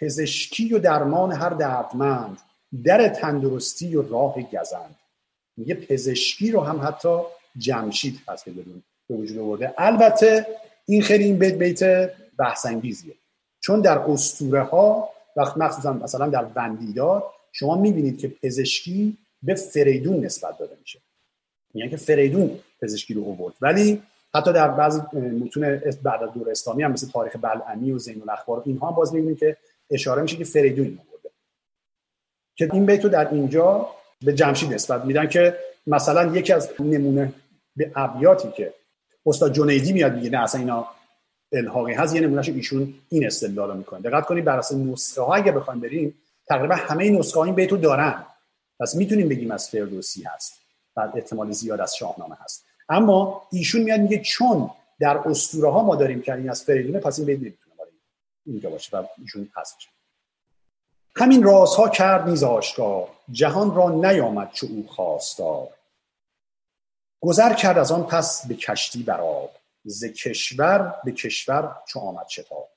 پزشکی 0.00 0.74
و 0.74 0.78
درمان 0.78 1.32
هر 1.32 1.50
دردمند 1.50 2.38
در 2.84 3.08
تندرستی 3.08 3.96
و 3.96 4.02
راه 4.08 4.42
گزند. 4.42 4.96
میگه 5.56 5.74
پزشکی 5.74 6.50
رو 6.50 6.60
هم 6.60 6.80
حتی 6.86 7.18
جمشید 7.58 8.20
هست 8.28 8.44
که 8.44 8.50
به 9.08 9.14
وجود 9.16 9.38
آورده. 9.38 9.74
البته 9.78 10.46
این 10.86 11.02
خیلی 11.02 11.24
این 11.24 11.38
بیت 11.38 11.54
بیت 11.54 12.10
بحث 12.38 12.66
انگیزیه 12.66 13.14
چون 13.60 13.80
در 13.80 13.98
اسطوره 13.98 14.62
ها 14.62 15.08
وقت 15.36 15.56
مخصوصا 15.56 15.92
مثلا 15.92 16.28
در 16.28 16.46
وندیدار 16.56 17.24
شما 17.52 17.76
می‌بینید 17.76 18.18
که 18.18 18.28
پزشکی 18.28 19.18
به 19.44 19.54
فریدون 19.54 20.24
نسبت 20.24 20.58
داده 20.58 20.76
میشه. 20.80 21.00
میگن 21.74 21.88
که 21.88 21.96
فریدون 21.96 22.60
پزشکی 22.82 23.14
رو 23.14 23.24
آورد. 23.24 23.54
ولی 23.60 24.02
حتی 24.34 24.52
در 24.52 24.68
بعضی 24.68 25.00
متون 25.12 25.80
بعد 26.02 26.22
از 26.22 26.32
دور 26.32 26.50
اسلامی 26.50 26.82
هم 26.82 26.92
مثل 26.92 27.10
تاریخ 27.10 27.36
بلعمی 27.36 27.92
و 27.92 27.98
زین 27.98 28.22
الاخبار 28.22 28.62
اینها 28.66 28.88
هم 28.88 28.94
باز 28.94 29.14
می‌بینید 29.14 29.38
که 29.38 29.56
اشاره 29.90 30.22
میشه 30.22 30.36
که 30.36 30.44
فریدون 30.44 30.86
آورده. 30.86 31.30
که 32.56 32.68
این 32.72 32.86
بیتو 32.86 33.08
در 33.08 33.34
اینجا 33.34 33.88
به 34.22 34.32
جمشید 34.32 34.74
نسبت 34.74 35.04
میدن 35.04 35.28
که 35.28 35.56
مثلا 35.86 36.36
یکی 36.36 36.52
از 36.52 36.70
نمونه 36.80 37.32
به 37.76 37.92
ابیاتی 37.96 38.48
که 38.56 38.74
استاد 39.26 39.52
جنیدی 39.52 39.92
میاد 39.92 40.14
میگه 40.14 40.30
نه 40.30 40.42
اصلا 40.42 40.60
اینا 40.60 40.86
الحاقی 41.52 41.92
هست 41.92 42.14
یه 42.14 42.20
نمونهش 42.20 42.48
ایشون 42.48 42.94
این 43.08 43.26
استدلال 43.26 43.70
رو 43.70 43.76
می‌کنه. 43.76 44.00
دقت 44.00 44.26
کنید 44.26 44.44
بر 44.44 44.58
اساس 44.58 44.78
نسخه 44.78 45.22
ها 45.22 45.34
اگه 45.34 45.52
بخوایم 45.52 45.80
بریم 45.80 46.14
تقریبا 46.48 46.74
همه 46.74 47.10
نسخه 47.10 47.38
ها 47.38 47.44
این 47.44 47.54
بیتو 47.54 47.76
دارن. 47.76 48.26
پس 48.80 48.94
می‌تونیم 48.94 49.28
بگیم 49.28 49.50
از 49.50 49.68
فردوسی 49.68 50.22
هست 50.22 50.54
بعد 50.94 51.12
احتمال 51.14 51.52
زیاد 51.52 51.80
از 51.80 51.96
شاهنامه 51.96 52.36
هست. 52.40 52.64
اما 52.88 53.42
ایشون 53.52 53.82
میاد 53.82 54.00
میگه 54.00 54.18
چون 54.18 54.70
در 55.00 55.18
اسطوره 55.18 55.70
ها 55.70 55.82
ما 55.82 55.96
داریم 55.96 56.22
که 56.22 56.34
این 56.34 56.50
از 56.50 56.62
فریدونه 56.64 56.98
پس 56.98 57.18
این 57.18 57.26
برای 57.26 57.52
اینجا 58.46 58.70
باشه 58.70 58.96
و 58.96 59.04
ایشون 59.18 59.48
هست 59.56 59.76
همین 61.16 61.42
رازها 61.42 61.88
کرد 61.88 62.28
نیز 62.28 62.42
آشکار 62.42 63.08
جهان 63.30 63.74
را 63.74 63.90
نیامد 63.90 64.50
چو 64.52 64.66
او 64.70 64.86
خواستار. 64.88 65.68
گذر 67.20 67.54
کرد 67.54 67.78
از 67.78 67.92
آن 67.92 68.06
پس 68.06 68.46
به 68.46 68.54
کشتی 68.54 69.02
بر 69.02 69.20
آب 69.20 69.50
ز 69.84 70.04
کشور 70.04 70.94
به 71.04 71.12
کشور 71.12 71.76
چو 71.86 72.00
آمد 72.00 72.28
شتاب. 72.28 72.68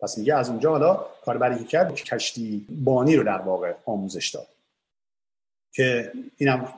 پس 0.00 0.18
میگه 0.18 0.34
از 0.34 0.48
اونجا 0.48 0.70
حالا 0.70 1.06
کاربری 1.24 1.64
کرد 1.64 1.94
کشتی 1.94 2.66
بانی 2.70 3.16
رو 3.16 3.24
در 3.24 3.38
واقع 3.38 3.74
آموزش 3.86 4.28
داد. 4.28 4.48
که 5.72 6.12
اینم 6.36 6.68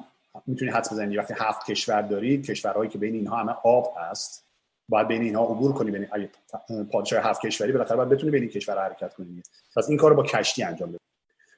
می‌تونی 0.46 0.70
حد 0.70 0.88
بزنید 0.92 1.18
وقتی 1.18 1.34
هفت 1.36 1.66
کشور 1.66 2.02
دارید 2.02 2.46
کشورهایی 2.46 2.90
که 2.90 2.98
بین 2.98 3.14
اینها 3.14 3.36
همه 3.36 3.52
آب 3.64 3.94
هست 3.98 4.44
باید 4.88 5.08
بین 5.08 5.22
اینها 5.22 5.44
عبور 5.44 5.72
کنی. 5.72 5.90
بین 5.90 6.06
اگه 6.12 6.30
پادشاه 6.92 7.24
هفت 7.24 7.40
کشوری 7.40 7.72
بالاخره 7.72 7.96
باید 7.96 8.08
بتونی 8.08 8.30
بین 8.30 8.42
این 8.42 8.50
کشور 8.50 8.84
حرکت 8.84 9.14
کنی. 9.14 9.42
پس 9.76 9.88
این 9.88 9.98
کارو 9.98 10.14
با 10.14 10.22
کشتی 10.22 10.62
انجام 10.62 10.88
بده. 10.88 10.98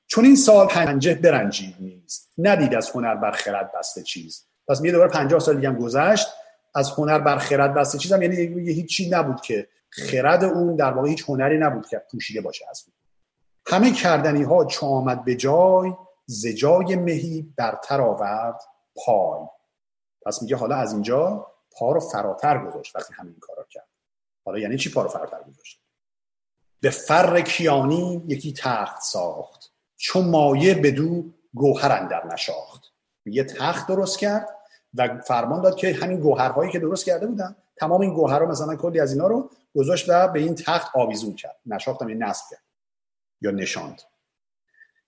چون 0.07 0.25
این 0.25 0.37
سال 0.37 0.67
پنجه 0.67 1.15
برنجید 1.15 1.75
نیست. 1.81 2.31
ندید 2.39 2.75
از 2.75 2.91
هنر 2.91 3.15
بر 3.15 3.31
خرد 3.31 3.73
بسته 3.79 4.03
چیز. 4.03 4.47
پس 4.69 4.81
میگه 4.81 4.93
دوباره 4.93 5.11
50 5.11 5.41
سال 5.41 5.57
دیگه 5.57 5.73
گذشت. 5.73 6.27
از 6.75 6.91
هنر 6.91 7.19
بر 7.19 7.39
خرد 7.39 7.75
بسته 7.75 7.99
چیزم 7.99 8.23
یعنی 8.23 8.37
یه 8.37 8.73
هیچ 8.73 9.03
نبود 9.11 9.41
که 9.41 9.69
خرد 9.91 10.45
اون 10.45 10.77
در 10.77 10.93
واقع 10.93 11.09
هیچ 11.09 11.25
هنری 11.29 11.59
نبود 11.59 11.87
که 11.87 12.03
پوشیده 12.11 12.41
باشه 12.41 12.65
از 12.71 12.85
اون. 12.87 12.95
همه 13.67 13.93
کردنی 13.93 14.43
ها 14.43 14.65
چو 14.65 14.87
آمد 14.87 15.25
به 15.25 15.35
جای 15.35 15.93
زجای 16.27 16.97
مهی 16.97 17.55
برتر 17.57 18.01
آورد 18.01 18.61
پای. 18.97 19.47
پس 20.27 20.43
میگه 20.43 20.57
حالا 20.57 20.77
از 20.77 20.93
اینجا 20.93 21.47
پا 21.71 21.93
رو 21.93 22.01
فراتر 22.01 22.67
گذاشت 22.67 22.97
وقتی 22.97 23.15
همین 23.15 23.37
کارا 23.41 23.67
کرد. 23.71 23.89
حالا 24.45 24.59
یعنی 24.59 24.77
چی 24.77 24.91
پا 24.91 25.03
رو 25.03 25.09
فراتر 25.09 25.43
گذاشت؟ 25.43 25.81
به 26.81 26.91
فر 26.91 27.41
کیانی 27.41 28.25
یکی 28.27 28.53
تخت 28.53 29.03
ساخت. 29.03 29.73
چون 29.97 30.29
مایه 30.29 30.75
بدو 30.75 31.25
گوهر 31.55 31.93
اندر 31.93 32.27
نشاخت. 32.27 32.93
یه 33.27 33.45
تخت 33.45 33.87
درست 33.87 34.19
کرد 34.19 34.49
و 34.95 35.21
فرمان 35.21 35.61
داد 35.61 35.77
که 35.77 35.93
همین 35.93 36.21
گوهرهایی 36.21 36.73
که 36.73 36.79
درست 36.79 37.05
کرده 37.05 37.27
بودن 37.27 37.57
تمام 37.77 38.01
این 38.01 38.15
گوهرها 38.15 38.47
مثلا 38.47 38.77
کلی 38.77 39.01
از 39.01 39.13
اینا 39.13 39.27
رو 39.27 39.51
گذاشت 39.77 40.09
و 40.09 40.29
به 40.29 40.41
این 40.41 40.55
تخت 40.55 40.97
آویزون 40.97 41.35
کرد. 41.35 41.57
نشاختم 41.67 42.07
این 42.07 42.23
نصب 42.23 42.45
کرد 42.51 42.63
یا 43.41 43.51
نشاند. 43.51 44.03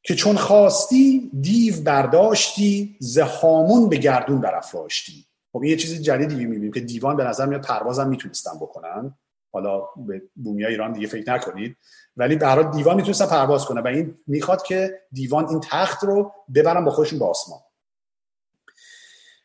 که 0.07 0.14
چون 0.14 0.37
خواستی 0.37 1.31
دیو 1.40 1.83
برداشتی 1.83 2.97
زهامون 3.01 3.88
به 3.88 3.97
گردون 3.97 4.40
برافراشتی. 4.40 5.27
خب 5.53 5.64
یه 5.64 5.77
چیزی 5.77 5.99
جدیدی 5.99 6.35
می‌بینیم 6.35 6.73
که 6.73 6.81
دیوان 6.81 7.16
به 7.16 7.25
نظر 7.25 7.47
میاد 7.47 7.62
پروازم 7.62 8.09
می‌تونستن 8.09 8.57
بکنن. 8.57 9.14
حالا 9.53 9.83
به 9.97 10.23
بومیا 10.35 10.69
ایران 10.69 10.92
دیگه 10.92 11.07
فکر 11.07 11.33
نکنید. 11.33 11.77
ولی 12.16 12.37
به 12.37 12.71
دیوان 12.75 12.97
می‌تونستن 12.97 13.27
پرواز 13.27 13.64
کنه 13.64 13.81
و 13.81 13.87
این 13.87 14.19
می‌خواد 14.27 14.62
که 14.62 15.01
دیوان 15.12 15.49
این 15.49 15.61
تخت 15.61 16.05
رو 16.05 16.33
ببرن 16.55 16.85
با 16.85 16.90
خودشون 16.90 17.19
به 17.19 17.25
آسمان. 17.25 17.61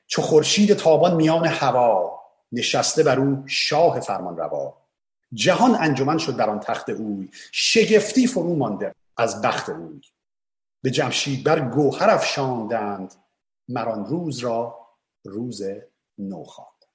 چو 0.08 0.22
خورشید 0.22 0.74
تابان 0.74 1.16
میان 1.16 1.46
هوا 1.46 2.20
نشسته 2.52 3.04
بر 3.04 3.20
او 3.20 3.44
شاه 3.46 4.00
فرمان 4.00 4.38
روا 4.38 4.78
جهان 5.34 5.76
انجمن 5.80 6.18
شد 6.18 6.36
در 6.36 6.50
آن 6.50 6.60
تخت 6.60 6.90
اوی 6.90 7.30
شگفتی 7.52 8.28
فرو 8.28 8.56
مانده 8.56 8.96
از 9.18 9.42
بخت 9.42 9.70
اوی. 9.70 10.02
به 10.82 10.92
جمشید 10.92 11.44
بر 11.44 11.70
گوهر 11.70 12.10
افشاندند 12.10 13.14
مران 13.68 14.06
روز 14.06 14.40
را 14.40 14.88
روز 15.26 15.62
نو 16.18 16.44
خواند. 16.44 16.86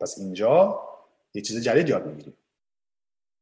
پس 0.00 0.18
اینجا 0.18 0.82
یه 1.34 1.42
چیز 1.42 1.64
جدید 1.64 1.88
یاد 1.88 2.06
می‌گیریم. 2.06 2.36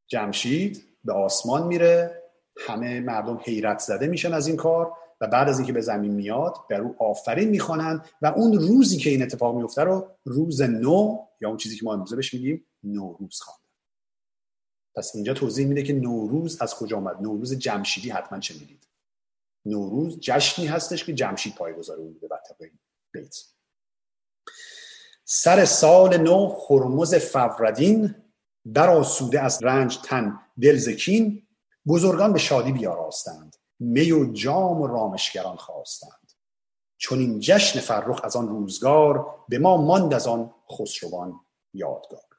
جمشید 0.07 0.85
به 1.05 1.13
آسمان 1.13 1.67
میره 1.67 2.23
همه 2.57 3.01
مردم 3.01 3.41
حیرت 3.45 3.79
زده 3.79 4.07
میشن 4.07 4.33
از 4.33 4.47
این 4.47 4.57
کار 4.57 4.93
و 5.21 5.27
بعد 5.27 5.49
از 5.49 5.59
اینکه 5.59 5.73
به 5.73 5.81
زمین 5.81 6.13
میاد 6.13 6.55
بر 6.71 6.81
او 6.81 6.97
آفرین 6.99 7.49
می‌خوانند 7.49 8.05
و 8.23 8.27
اون 8.27 8.53
روزی 8.53 8.99
که 8.99 9.11
این 9.11 9.23
اتفاق 9.23 9.57
میفته 9.57 9.83
رو 9.83 10.09
روز 10.25 10.63
نو 10.63 11.27
یا 11.41 11.49
اون 11.49 11.57
چیزی 11.57 11.77
که 11.77 11.85
ما 11.85 11.93
امروزه 11.93 12.17
بهش 12.17 12.35
میگیم 12.35 12.67
نوروز 12.83 13.41
خواندن 13.41 13.62
پس 14.95 15.11
اینجا 15.15 15.35
توضیح 15.35 15.67
میده 15.67 15.83
که 15.83 15.93
نوروز 15.93 16.63
از 16.63 16.75
کجا 16.75 16.97
آمد 16.97 17.21
نوروز 17.21 17.59
جمشیدی 17.59 18.11
حتما 18.11 18.39
می‌دید؟ 18.39 18.89
نوروز 19.65 20.21
جشنی 20.21 20.67
هستش 20.67 21.05
که 21.05 21.15
جمشید 21.15 21.55
پایگذار 21.55 21.97
اون 21.97 22.13
بوده 22.13 22.29
بیت. 23.13 23.37
سر 25.25 25.65
سال 25.65 26.17
نو 26.17 26.49
خرمز 26.49 27.15
فوردین 27.15 28.15
در 28.75 28.91
آسوده 28.91 29.41
از 29.41 29.63
رنج 29.63 29.99
تن 29.99 30.39
دلزکین 30.63 31.47
بزرگان 31.87 32.33
به 32.33 32.39
شادی 32.39 32.73
بیاراستند. 32.73 33.57
می 33.79 34.13
و 34.13 34.33
جام 34.33 34.81
و 34.81 34.87
رامشگران 34.87 35.57
خواستند. 35.57 36.33
چون 36.97 37.19
این 37.19 37.41
جشن 37.41 37.81
فرخ 37.81 38.21
از 38.25 38.37
آن 38.37 38.49
روزگار 38.49 39.45
به 39.49 39.59
ما 39.59 39.77
ماند 39.77 40.15
از 40.15 40.27
آن 40.27 40.55
خسروان 40.71 41.41
یادگار. 41.75 42.32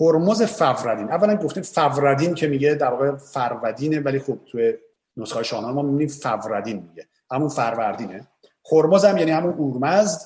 هرمز 0.00 0.42
فوردین 0.42 1.10
اولا 1.10 1.36
گفتیم 1.36 1.62
فوردین 1.62 2.34
که 2.34 2.48
میگه 2.48 2.74
در 2.74 2.88
واقع 2.88 3.16
فرودینه 3.16 4.00
ولی 4.00 4.18
خب 4.18 4.38
توی 4.46 4.74
نسخه 5.16 5.42
شاهنامه 5.42 5.74
ما 5.74 5.82
می‌بینیم 5.82 6.08
فوردین 6.08 6.88
میگه. 6.88 7.06
همون 7.30 7.48
فروردینه. 7.48 8.26
هرمز 8.72 9.04
هم 9.04 9.16
یعنی 9.16 9.30
همون 9.30 9.52
اورمزد 9.54 10.20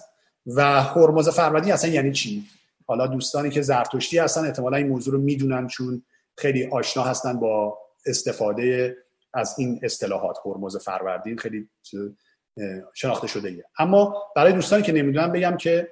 و 0.47 0.83
هرمز 0.83 1.29
فروردین 1.29 1.73
اصلا 1.73 1.91
یعنی 1.91 2.13
چی؟ 2.13 2.45
حالا 2.87 3.07
دوستانی 3.07 3.51
که 3.51 3.63
زرتشتی 3.63 4.19
هستن 4.19 4.45
احتمالا 4.45 4.77
این 4.77 4.89
موضوع 4.89 5.15
رو 5.15 5.21
می‌دونن 5.21 5.67
چون 5.67 6.03
خیلی 6.37 6.67
آشنا 6.67 7.03
هستن 7.03 7.41
با 7.41 7.79
استفاده 8.07 8.97
از 9.35 9.55
این 9.59 9.81
اصطلاحات. 9.83 10.37
هرمز 10.47 10.77
فروردین 10.77 11.37
خیلی 11.37 11.69
شناخته 12.95 13.27
شده 13.27 13.49
ایه. 13.49 13.65
اما 13.79 14.23
برای 14.37 14.53
دوستانی 14.53 14.83
که 14.83 14.93
نمی‌دونن 14.93 15.33
بگم 15.33 15.57
که 15.57 15.89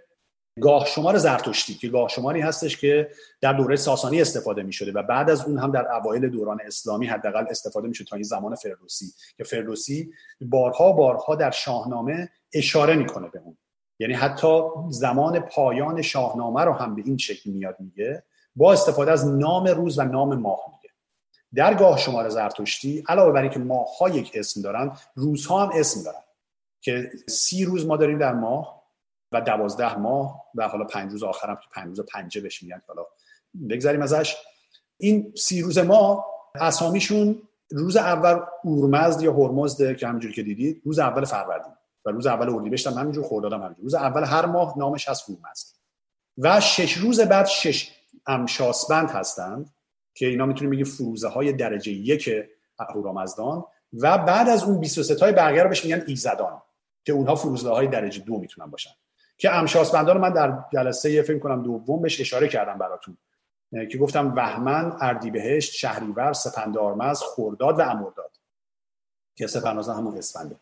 گاه 0.60 0.86
شمار 0.86 1.18
زرتشتی 1.18 1.74
که 1.74 1.88
گاه 1.88 2.08
شماری 2.08 2.40
هستش 2.40 2.76
که 2.76 3.10
در 3.40 3.52
دوره 3.52 3.76
ساسانی 3.76 4.20
استفاده 4.20 4.62
می 4.62 4.72
شده 4.72 4.92
و 4.92 5.02
بعد 5.02 5.30
از 5.30 5.44
اون 5.44 5.58
هم 5.58 5.72
در 5.72 5.92
اوایل 5.92 6.28
دوران 6.28 6.58
اسلامی 6.66 7.06
حداقل 7.06 7.44
استفاده 7.50 7.88
می 7.88 7.94
شده 7.94 8.06
تا 8.06 8.16
این 8.16 8.22
زمان 8.22 8.54
فردوسی 8.54 9.06
که 9.36 9.44
فردوسی 9.44 10.12
بارها 10.40 10.92
بارها 10.92 11.34
در 11.34 11.50
شاهنامه 11.50 12.28
اشاره 12.54 12.96
می‌کنه 12.96 13.28
به 13.28 13.38
اون. 13.38 13.56
یعنی 13.98 14.14
حتی 14.14 14.62
زمان 14.90 15.40
پایان 15.40 16.02
شاهنامه 16.02 16.64
رو 16.64 16.72
هم 16.72 16.94
به 16.94 17.02
این 17.06 17.18
شکل 17.18 17.50
میاد 17.50 17.76
میگه 17.80 18.24
با 18.56 18.72
استفاده 18.72 19.12
از 19.12 19.26
نام 19.26 19.66
روز 19.66 19.98
و 19.98 20.02
نام 20.02 20.34
ماه 20.34 20.60
میگه. 20.66 20.94
در 21.54 21.74
گاه 21.74 21.98
شمار 21.98 22.28
زرتشتی 22.28 23.04
علاوه 23.08 23.32
بر 23.32 23.42
اینکه 23.42 23.58
ماه 23.58 23.98
ها 23.98 24.08
یک 24.08 24.30
اسم 24.34 24.62
دارن 24.62 24.96
روزها 25.14 25.66
هم 25.66 25.70
اسم 25.74 26.04
دارن. 26.04 26.22
که 26.80 27.10
سی 27.28 27.64
روز 27.64 27.86
ما 27.86 27.96
داریم 27.96 28.18
در 28.18 28.32
ماه 28.32 28.79
و 29.32 29.40
دوازده 29.40 29.98
ماه 29.98 30.44
و 30.54 30.68
حالا 30.68 30.84
پنج 30.84 31.12
روز 31.12 31.22
آخرم 31.22 31.54
که 31.54 31.68
پنج 31.72 31.88
روز 31.88 32.00
پنجه 32.00 32.40
بهش 32.40 32.62
میگن 32.62 32.82
حالا 32.86 33.06
بگذاریم 33.70 34.02
ازش. 34.02 34.36
این 34.96 35.32
سی 35.36 35.62
روز 35.62 35.78
ما 35.78 36.24
اسامیشون 36.54 37.42
روز 37.70 37.96
اول 37.96 38.40
اورمزد 38.64 39.22
یا 39.22 39.32
هرمزد 39.32 39.96
که 39.96 40.06
همینجوری 40.06 40.34
که 40.34 40.42
دیدید 40.42 40.82
روز 40.84 40.98
اول 40.98 41.24
فروردین 41.24 41.72
و 42.04 42.10
روز 42.10 42.26
اول 42.26 42.54
اردیبهشت 42.54 42.86
هم 42.86 42.92
همینجور 42.92 43.24
خرداد 43.24 43.52
هم 43.52 43.62
همینجور. 43.62 43.82
روز 43.82 43.94
اول 43.94 44.24
هر 44.24 44.46
ماه 44.46 44.78
نامش 44.78 45.08
هست 45.08 45.30
هورمزد 45.30 45.66
و 46.38 46.60
شش 46.60 46.92
روز 46.92 47.20
بعد 47.20 47.46
شش 47.46 47.90
امشاسبند 48.26 49.10
هستند 49.10 49.70
که 50.14 50.26
اینا 50.26 50.46
می‌تونیم 50.46 50.70
بگیم 50.70 50.84
فروزه 50.84 51.28
های 51.28 51.52
درجه 51.52 51.92
یک 51.92 52.30
اهورامزدان 52.78 53.64
و 53.92 54.18
بعد 54.18 54.48
از 54.48 54.64
اون 54.64 54.80
23 54.80 55.14
تای 55.14 55.32
بقیه 55.32 55.62
رو 55.62 55.68
بهش 55.68 55.84
میگن 55.84 56.04
ایزدان 56.06 56.62
که 57.04 57.12
اونها 57.12 57.34
فروزه 57.34 57.70
های 57.70 57.86
درجه 57.86 58.24
دو 58.24 58.38
می‌تونن 58.38 58.70
باشن. 58.70 58.90
که 59.40 59.54
امشاسبندان 59.54 60.16
رو 60.16 60.22
من 60.22 60.32
در 60.32 60.58
جلسه 60.72 61.22
فکر 61.22 61.38
کنم 61.38 61.62
دوم 61.62 62.02
بهش 62.02 62.20
اشاره 62.20 62.48
کردم 62.48 62.78
براتون 62.78 63.16
که 63.90 63.98
گفتم 63.98 64.32
وهمن 64.36 64.96
اردیبهشت 65.00 65.72
شهریور 65.72 66.32
سپندارمز 66.32 67.18
خورداد 67.18 67.78
و 67.78 67.82
امرداد 67.82 68.30
که 69.36 69.46
سپندارمز 69.46 69.88
همون 69.88 70.18
اسفنده 70.18 70.56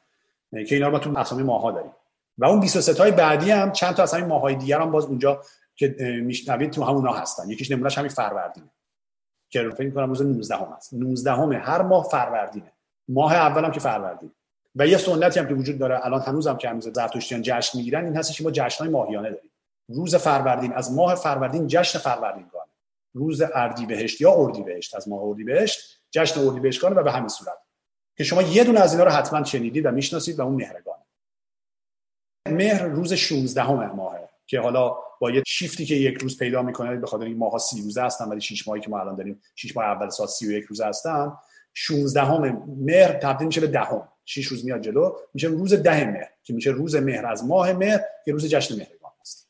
که 0.50 0.74
اینا 0.74 0.86
رو 0.86 0.92
ما 0.92 0.98
تو 0.98 1.18
اسامی 1.18 1.42
ماها 1.42 1.70
داریم. 1.70 1.90
و 2.38 2.44
اون 2.44 2.60
23 2.60 2.94
تای 2.94 3.10
بعدی 3.10 3.50
هم 3.50 3.72
چند 3.72 3.94
تا 3.94 4.02
اسامی 4.02 4.24
ماهای 4.24 4.54
دیگر 4.54 4.80
هم 4.80 4.90
باز 4.90 5.04
اونجا 5.04 5.42
که 5.76 5.96
میشنوید 6.22 6.70
تو 6.70 6.84
همونا 6.84 7.12
هستن. 7.12 7.50
یکیش 7.50 7.70
نمونهش 7.70 7.98
همین 7.98 8.10
فروردینه 8.10 8.70
که 9.48 9.70
فکر 9.70 9.90
کنم 9.90 10.08
روز 10.08 10.22
19 10.22 10.56
هم 10.56 10.72
هست. 10.76 10.94
19 10.94 11.32
همه 11.32 11.58
هر 11.58 11.82
ماه 11.82 12.08
فروردینه. 12.08 12.72
ماه 13.08 13.34
اولم 13.34 13.70
که 13.70 13.80
فروردین 13.80 14.30
و 14.74 14.86
یه 14.86 14.96
سنتی 14.96 15.40
هم 15.40 15.48
که 15.48 15.54
وجود 15.54 15.78
داره 15.78 16.06
الان 16.06 16.20
هنوزم 16.20 16.56
که 16.56 16.68
هنوز 16.68 16.88
زرتشتیان 16.88 17.42
جشن 17.42 17.78
می‌گیرن 17.78 18.04
این 18.04 18.16
هستش 18.16 18.38
که 18.38 18.44
ما 18.44 18.50
جشنهای 18.50 18.92
ماهیانه 18.92 19.30
داریم. 19.30 19.50
روز 19.88 20.14
فروردین 20.14 20.72
از 20.72 20.92
ماه 20.92 21.14
فروردین 21.14 21.66
جشن 21.66 21.98
فروردینگان 21.98 22.66
روز 23.14 23.42
اردیبهشت 23.54 24.20
یا 24.20 24.32
اردیبهشت 24.32 24.94
از 24.94 25.08
ماه 25.08 25.22
اردیبهشت 25.22 26.00
جشن 26.10 26.40
اردیبهشتگانه 26.40 26.96
و 26.96 27.02
به 27.02 27.12
همین 27.12 27.28
صورت. 27.28 27.58
که 28.16 28.24
شما 28.24 28.42
یه 28.42 28.64
دونه 28.64 28.80
از 28.80 28.92
اینا 28.92 29.04
رو 29.04 29.10
حتما 29.10 29.44
شنیدید 29.44 29.86
و 29.86 29.90
می‌شناسید 29.90 30.38
و 30.38 30.42
اون 30.42 30.54
مهرگان 30.54 30.98
مهر 32.48 32.84
روز 32.84 33.12
16 33.12 33.62
همه 33.62 33.86
ماهه 33.86 34.28
که 34.46 34.60
حالا 34.60 34.96
با 35.20 35.30
یه 35.30 35.42
شیفتی 35.46 35.86
که 35.86 35.94
یک 35.94 36.18
روز 36.18 36.38
پیدا 36.38 36.62
می‌کنه 36.62 36.96
به 36.96 37.06
خاطر 37.06 37.24
این 37.24 37.38
ماها 37.38 37.58
سی 37.58 37.82
روزه 37.82 38.02
هستن 38.02 38.28
ولی 38.28 38.40
6 38.40 38.68
ماهی 38.68 38.80
که 38.80 38.90
ما 38.90 39.00
الان 39.00 39.16
داریم 39.16 39.40
6 39.54 39.76
ماه 39.76 39.84
اول 39.84 40.08
سال 40.08 40.26
31 40.26 40.64
روزه 40.64 40.86
هستن. 40.86 41.32
16 41.74 42.22
همه 42.22 42.56
مهر 42.78 43.12
تبدیل 43.12 43.46
میشه 43.46 43.60
به 43.60 43.66
دهم. 43.66 44.08
6 44.28 44.46
روز 44.46 44.64
میاد 44.64 44.80
جلو. 44.80 45.16
میشه 45.34 45.48
روز 45.48 45.74
ده 45.74 46.04
مهر. 46.04 46.28
که 46.42 46.54
میشه 46.54 46.70
روز 46.70 46.96
مهر. 46.96 47.26
از 47.26 47.44
ماه 47.44 47.72
مهر 47.72 48.00
که 48.24 48.32
روز 48.32 48.46
جشن 48.46 48.76
مهرگان 48.76 49.12
است 49.20 49.48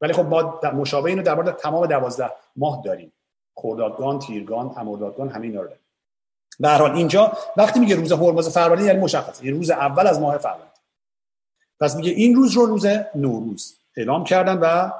ولی 0.00 0.12
خب 0.12 0.26
ما 0.26 0.60
مشابه 0.74 1.10
اینو 1.10 1.22
در 1.22 1.34
مورد 1.34 1.56
تمام 1.56 1.86
12 1.86 2.30
ماه 2.56 2.82
داریم. 2.84 3.12
خردادگان 3.54 4.18
تیرگان 4.18 4.74
امردادگان 4.76 5.28
همین 5.28 5.50
اینا 5.50 5.62
رو 5.62 5.68
داریم. 5.68 5.82
به 6.60 6.68
هر 6.68 6.78
حال 6.78 6.90
اینجا 6.90 7.32
وقتی 7.56 7.80
میگه 7.80 7.94
روز 7.94 8.12
هرمز 8.12 8.48
فروردین 8.48 8.86
یعنی 8.86 8.98
مشخصه. 8.98 9.44
یعنی 9.44 9.58
روز 9.58 9.70
اول 9.70 10.06
از 10.06 10.20
ماه 10.20 10.38
فروردین. 10.38 10.66
پس 11.80 11.96
میگه 11.96 12.10
این 12.10 12.34
روز 12.34 12.52
رو 12.52 12.66
روز 12.66 12.86
نوروز 13.14 13.78
اعلام 13.96 14.24
کردن 14.24 14.58
و 14.58 14.90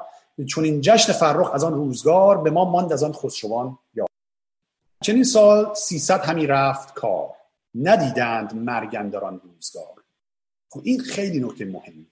چون 0.46 0.64
این 0.64 0.80
جشن 0.80 1.12
فرخ 1.12 1.54
از 1.54 1.64
آن 1.64 1.74
روزگار 1.74 2.38
به 2.38 2.50
ما 2.50 2.64
ماند 2.64 2.92
از 2.92 3.02
آن 3.02 3.12
خسروان 3.12 3.78
یا 3.94 4.06
چنین 5.02 5.24
سال 5.24 5.74
300 5.74 6.20
همی 6.20 6.46
رفت 6.46 6.94
کار. 6.94 7.41
ندیدند 7.74 8.54
مرگندران 8.54 9.40
روزگار. 9.44 10.02
خب 10.70 10.80
این 10.84 11.00
خیلی 11.00 11.40
نکته 11.40 11.64
مهمی. 11.64 12.06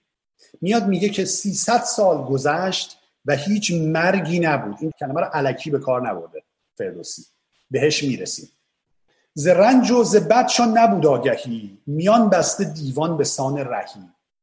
میاد 0.61 0.87
میگه 0.87 1.09
که 1.09 1.25
300 1.25 1.83
سال 1.83 2.23
گذشت 2.23 2.97
و 3.25 3.35
هیچ 3.35 3.71
مرگی 3.71 4.39
نبود. 4.39 4.77
این 4.81 4.91
کلمه 4.99 5.21
رو 5.21 5.25
علکی 5.25 5.69
به 5.69 5.79
کار 5.79 6.09
نبرده 6.09 6.43
فردوسی. 6.77 7.25
بهش 7.71 8.03
می‌رسیم. 8.03 8.49
ز 9.33 9.47
رنج 9.47 9.91
و 9.91 10.03
ز 10.03 10.15
بدشان 10.15 10.77
نبود 10.77 11.05
آگهی. 11.05 11.77
میان 11.87 12.29
بسته 12.29 12.63
دیوان 12.63 13.17
به 13.17 13.23
سان 13.23 13.57
رهی. 13.57 14.01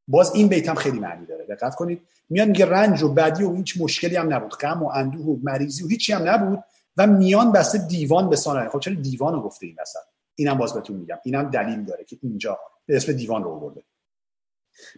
باز 0.09 0.35
این 0.35 0.49
بیت 0.49 0.69
هم 0.69 0.75
خیلی 0.75 0.99
معنی 0.99 1.27
داره. 1.27 1.45
دقت 1.45 1.75
کنید. 1.75 2.03
میان 2.31 2.49
میگه 2.49 2.67
رنج 2.67 3.03
و 3.03 3.15
بدی 3.15 3.45
و 3.45 3.55
هیچ 3.55 3.81
مشکلی 3.81 4.17
هم 4.17 4.35
نبود. 4.35 4.51
غم 4.55 4.83
و 4.83 4.89
اندوه 4.89 5.27
و 5.27 5.37
مریضی 5.43 5.85
و 5.85 5.89
هیچی 5.89 6.13
هم 6.13 6.29
نبود 6.29 6.65
و 6.97 7.07
میان 7.07 7.53
بسته 7.53 7.79
دیوان 7.79 8.31
به 8.31 8.37
سان 8.37 8.57
رهی. 8.57 8.69
خب 8.69 8.81
چرا 8.81 8.95
دیوان 8.95 9.35
رو 9.35 9.43
گفته 9.43 9.67
این 9.67 9.77
وسط؟ 9.81 10.18
اینم 10.39 10.59
باز 10.59 10.75
بهتون 10.75 10.97
میگم. 10.97 11.19
اینم 11.25 11.51
دلیل 11.51 11.85
داره 11.85 12.05
که 12.05 12.19
اینجا 12.23 12.59
به 12.87 12.97
اسم 12.97 13.13
دیوان 13.13 13.45
رو 13.45 13.51
آورده. 13.51 13.83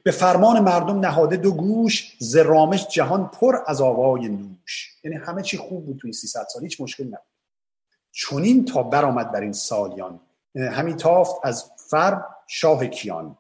به 0.03 0.11
فرمان 0.11 0.61
مردم 0.61 1.01
نهاده 1.01 1.37
دو 1.37 1.53
گوش 1.53 2.17
ز 2.19 2.37
رامش 2.37 2.89
جهان 2.89 3.29
پر 3.29 3.57
از 3.67 3.81
آوای 3.81 4.29
نوش. 4.29 4.95
یعنی 5.05 5.17
همه 5.17 5.43
چی 5.43 5.57
خوب 5.57 5.87
بود 5.87 5.97
تو 5.97 6.07
این 6.07 6.13
300 6.13 6.47
سال 6.49 6.63
هیچ 6.63 6.81
مشکلی 6.81 7.07
نبود. 7.07 7.21
چونین 8.13 8.65
تا 8.65 8.83
برآمد 8.83 9.33
بر 9.33 9.41
این 9.41 9.53
سالیان. 9.53 10.21
همین 10.57 10.97
تافت 10.97 11.35
از 11.43 11.71
فر 11.91 12.23
شاه 12.47 12.87
کیان. 12.87 13.39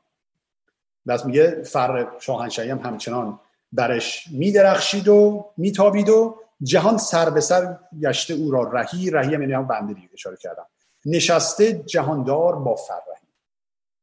بس 1.06 1.26
میگه 1.26 1.62
فر 1.62 2.08
شاهنشاهی 2.20 2.70
هم 2.70 2.78
همچنان 2.78 3.40
برش 3.72 4.28
میدرخشید 4.32 5.08
و 5.08 5.50
میتابید 5.56 6.08
و 6.08 6.36
جهان 6.62 6.98
سر 6.98 7.30
به 7.30 7.40
سر 7.40 7.78
گشته 8.02 8.34
او 8.34 8.50
را 8.50 8.62
رهی. 8.62 9.10
رهی 9.10 9.34
هم 9.34 9.40
یعنی 9.40 9.52
هم 9.52 9.66
بنده 9.66 9.92
دیگه 9.92 10.08
اشاره 10.12 10.36
کردم. 10.36 10.66
نشسته 11.04 11.72
جهاندار 11.72 12.56
با 12.56 12.74
فرهی 12.74 13.10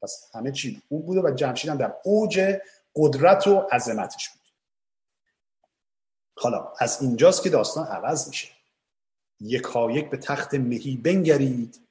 پس 0.01 0.29
همه 0.33 0.51
چی 0.51 0.81
او 0.89 1.03
بوده 1.03 1.21
و 1.21 1.31
جمشید 1.35 1.69
هم 1.69 1.77
در 1.77 1.95
اوج 2.03 2.59
قدرت 2.95 3.47
و 3.47 3.55
عظمتش 3.71 4.29
بود. 4.29 4.41
حالا 6.37 6.73
از 6.79 7.01
اینجاست 7.01 7.43
که 7.43 7.49
داستان 7.49 7.87
عوض 7.87 8.27
میشه. 8.27 8.47
یکایک 9.39 10.09
به 10.09 10.17
تخت 10.17 10.53
مهی 10.53 10.97
بنگرید 10.97 11.87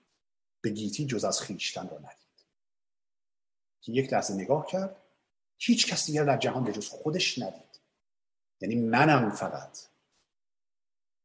به 0.61 0.71
گیتی 0.71 1.07
جز 1.07 1.25
از 1.25 1.41
خیشتن 1.41 1.89
را 1.89 1.99
ندید. 1.99 2.17
که 3.81 3.93
یک 3.93 4.13
لحظه 4.13 4.35
نگاه 4.35 4.67
کرد 4.67 4.97
هیچ 5.59 5.87
کس 5.87 6.07
دیگر 6.07 6.25
در 6.25 6.37
جهان 6.37 6.65
به 6.65 6.73
جز 6.73 6.89
خودش 6.89 7.39
ندید. 7.39 7.81
یعنی 8.61 8.75
منم 8.75 9.31
فقط. 9.31 9.79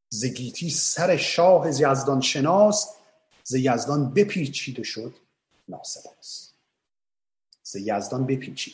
زگیتی 0.09 0.69
سر 0.69 1.17
شاه 1.17 1.67
یزدان 1.67 2.21
شناس 2.21 3.00
ز 3.51 3.55
یزدان 3.55 4.13
بپیچید 4.13 4.83
شد 4.83 5.13
ناسپاس 5.67 6.51
ز 7.63 7.75
یزدان 7.75 8.25
بپیچید. 8.25 8.73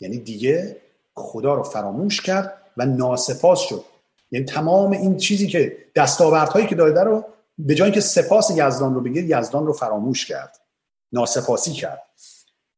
یعنی 0.00 0.18
دیگه 0.18 0.76
خدا 1.14 1.54
رو 1.54 1.62
فراموش 1.62 2.20
کرد 2.20 2.62
و 2.76 2.86
ناسپاس 2.86 3.60
شد. 3.60 3.84
یعنی 4.30 4.46
تمام 4.46 4.90
این 4.90 5.16
چیزی 5.16 5.46
که 5.46 5.76
دستاوردهایی 5.96 6.66
که 6.66 6.74
داده 6.74 7.02
رو 7.02 7.24
به 7.58 7.74
جای 7.74 7.92
که 7.92 8.00
سپاس 8.00 8.50
یزدان 8.50 8.94
رو 8.94 9.00
بگیر 9.00 9.24
یزدان 9.24 9.66
رو 9.66 9.72
فراموش 9.72 10.26
کرد. 10.26 10.60
ناسپاسی 11.12 11.72
کرد. 11.72 12.02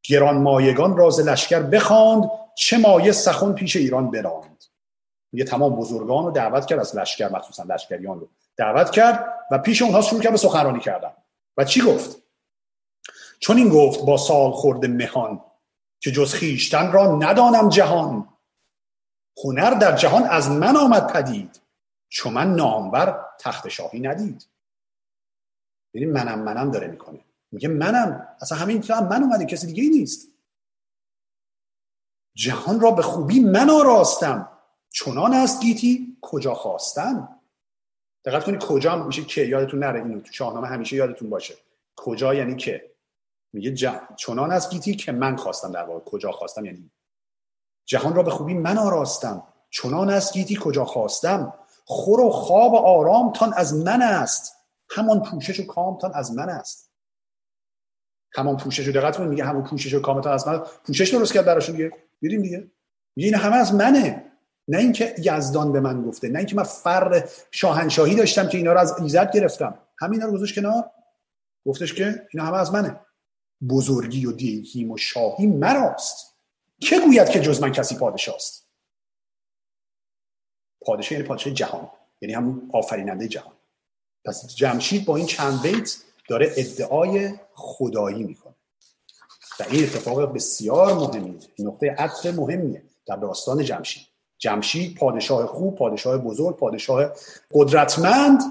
گران 0.03 0.37
مایگان 0.37 0.97
راز 0.97 1.19
لشکر 1.19 1.61
بخواند 1.61 2.29
چه 2.55 2.77
مایه 2.77 3.11
سخن 3.11 3.53
پیش 3.53 3.75
ایران 3.75 4.11
براند. 4.11 4.63
یه 5.33 5.43
تمام 5.43 5.75
بزرگان 5.75 6.25
رو 6.25 6.31
دعوت 6.31 6.65
کرد 6.65 6.79
از 6.79 6.95
لشکر 6.95 7.29
مخصوصا 7.29 7.63
لشکریان 7.63 8.19
رو 8.19 8.27
دعوت 8.57 8.91
کرد 8.91 9.33
و 9.51 9.57
پیش 9.57 9.81
اونها 9.81 10.01
شروع 10.01 10.21
کرد 10.21 10.31
به 10.31 10.37
سخنرانی 10.37 10.79
کردن. 10.79 11.11
و 11.57 11.63
چی 11.63 11.81
گفت؟ 11.81 12.23
چون 13.39 13.57
این 13.57 13.69
گفت 13.69 14.05
با 14.05 14.17
سال 14.17 14.51
خورد 14.51 14.85
مهان 14.85 15.43
که 15.99 16.11
جز 16.11 16.33
خیشتن 16.33 16.91
را 16.91 17.15
ندانم 17.15 17.69
جهان. 17.69 18.33
هنر 19.43 19.69
در 19.69 19.95
جهان 19.95 20.23
از 20.23 20.49
من 20.49 20.77
آمد 20.77 21.13
پدید 21.13 21.61
چون 22.09 22.33
من 22.33 22.55
نامور 22.55 23.25
تخت 23.39 23.67
شاهی 23.67 23.99
ندید. 23.99 24.47
یعنی 25.93 26.11
منم 26.11 26.39
منم 26.39 26.71
داره 26.71 26.87
می‌کنه. 26.87 27.19
میگه 27.51 27.67
منم 27.67 28.37
اصلا 28.41 28.57
همین 28.57 28.81
که 28.81 28.93
من 28.93 29.23
اومده 29.23 29.45
کسی 29.45 29.67
دیگه 29.67 29.89
نیست. 29.89 30.27
جهان 32.35 32.79
را 32.79 32.91
به 32.91 33.01
خوبی 33.01 33.39
من 33.39 33.69
آراستم. 33.69 34.49
چنان 34.89 35.33
است 35.33 35.61
گیتی 35.61 36.17
کجا 36.21 36.53
خواستم 36.53 37.36
دقت 38.27 38.43
کنید 38.43 38.63
کجا 38.63 38.95
میشه 39.03 39.23
که 39.23 39.41
یادتون 39.41 39.79
نره 39.79 39.99
اینو 39.99 40.19
تو 40.19 40.31
شاهنامه 40.31 40.67
همیشه 40.67 40.95
یادتون 40.95 41.29
باشه. 41.29 41.55
کجا 41.95 42.33
یعنی 42.33 42.55
که؟ 42.55 42.91
میگه 43.53 43.75
چنان 44.17 44.51
از 44.51 44.69
گیتی 44.69 44.95
که 44.95 45.11
من 45.11 45.35
خواستم 45.35 45.71
در 45.71 45.83
واقع 45.83 45.99
کجا 45.99 46.31
خواستم 46.31 46.65
یعنی 46.65 46.91
جهان 47.85 48.15
را 48.15 48.23
به 48.23 48.31
خوبی 48.31 48.53
من 48.53 48.77
آراستم. 48.77 49.43
چنان 49.69 50.09
از 50.09 50.33
گیتی 50.33 50.57
کجا 50.61 50.85
خواستم؟ 50.85 51.53
خور 51.85 52.19
و 52.19 52.29
خواب 52.29 52.73
و 52.73 52.77
آرام 52.77 53.33
تان 53.33 53.53
از 53.53 53.75
من 53.75 54.01
است. 54.01 54.53
همان 54.89 55.23
پوشش 55.23 55.59
و 55.59 55.65
کامتان 55.65 56.11
از 56.13 56.31
من 56.31 56.49
است. 56.49 56.91
همان 58.35 58.57
پوشش 58.57 58.87
و 58.87 58.91
دقت 58.91 59.19
میگه 59.19 59.45
همون 59.45 59.63
پوشش 59.63 59.93
و 59.93 60.01
کامتان 60.01 60.33
از 60.33 60.47
من 60.47 60.63
پوشش 60.83 61.09
درست 61.09 61.33
کرد 61.33 61.45
براشون 61.45 61.75
دیگه 61.75 61.91
دیدیم 62.21 62.41
دیگه 62.41 62.71
میگه 63.15 63.27
این 63.27 63.35
همه 63.35 63.55
از 63.55 63.73
منه. 63.73 64.31
نه 64.67 64.77
اینکه 64.77 65.15
یزدان 65.17 65.71
به 65.71 65.79
من 65.79 66.03
گفته 66.03 66.29
نه 66.29 66.37
اینکه 66.37 66.55
من 66.55 66.63
فر 66.63 67.29
شاهنشاهی 67.51 68.15
داشتم 68.15 68.49
که 68.49 68.57
اینا 68.57 68.73
رو 68.73 68.79
از 68.79 69.01
ایزد 69.01 69.31
گرفتم. 69.31 69.79
همین 69.97 70.21
رو 70.21 70.31
گذاشت 70.31 70.55
کنار. 70.55 70.91
گفتش 71.65 71.93
که 71.93 72.27
اینا 72.33 72.45
همه 72.45 72.57
از 72.57 72.71
منه. 72.71 72.99
بزرگی 73.69 74.25
و 74.25 74.31
دیهیم 74.31 74.91
و 74.91 74.97
شاهی 74.97 75.47
مراست. 75.47 76.35
که 76.79 76.99
گوید 76.99 77.29
که 77.29 77.39
جز 77.39 77.61
من 77.61 77.71
کسی 77.71 77.95
پادشاست؟ 77.95 78.67
پادشاه 80.81 81.13
یعنی 81.13 81.27
پادشاه 81.27 81.53
جهان. 81.53 81.89
یعنی 82.21 82.33
همون 82.33 82.69
آفریننده 82.73 83.27
جهان. 83.27 83.53
پس 84.25 84.55
جمشید 84.55 85.05
با 85.05 85.15
این 85.15 85.25
چند 85.25 85.61
بیت 85.61 85.97
داره 86.29 86.53
ادعای 86.57 87.33
خدایی 87.53 88.23
می‌کنه. 88.23 88.55
و 89.59 89.63
این 89.69 89.83
اتفاق 89.83 90.33
بسیار 90.33 90.93
مهمیه. 90.93 91.39
نقطه 91.59 91.95
عطف 91.97 92.25
مهمیه 92.25 92.83
در 93.07 93.15
داستان 93.15 93.63
جمشید. 93.63 94.16
جمشید 94.37 94.97
پادشاه 94.97 95.45
خوب 95.45 95.75
پادشاه 95.75 96.17
بزرگ 96.17 96.57
پادشاه 96.57 97.11
قدرتمند 97.51 98.41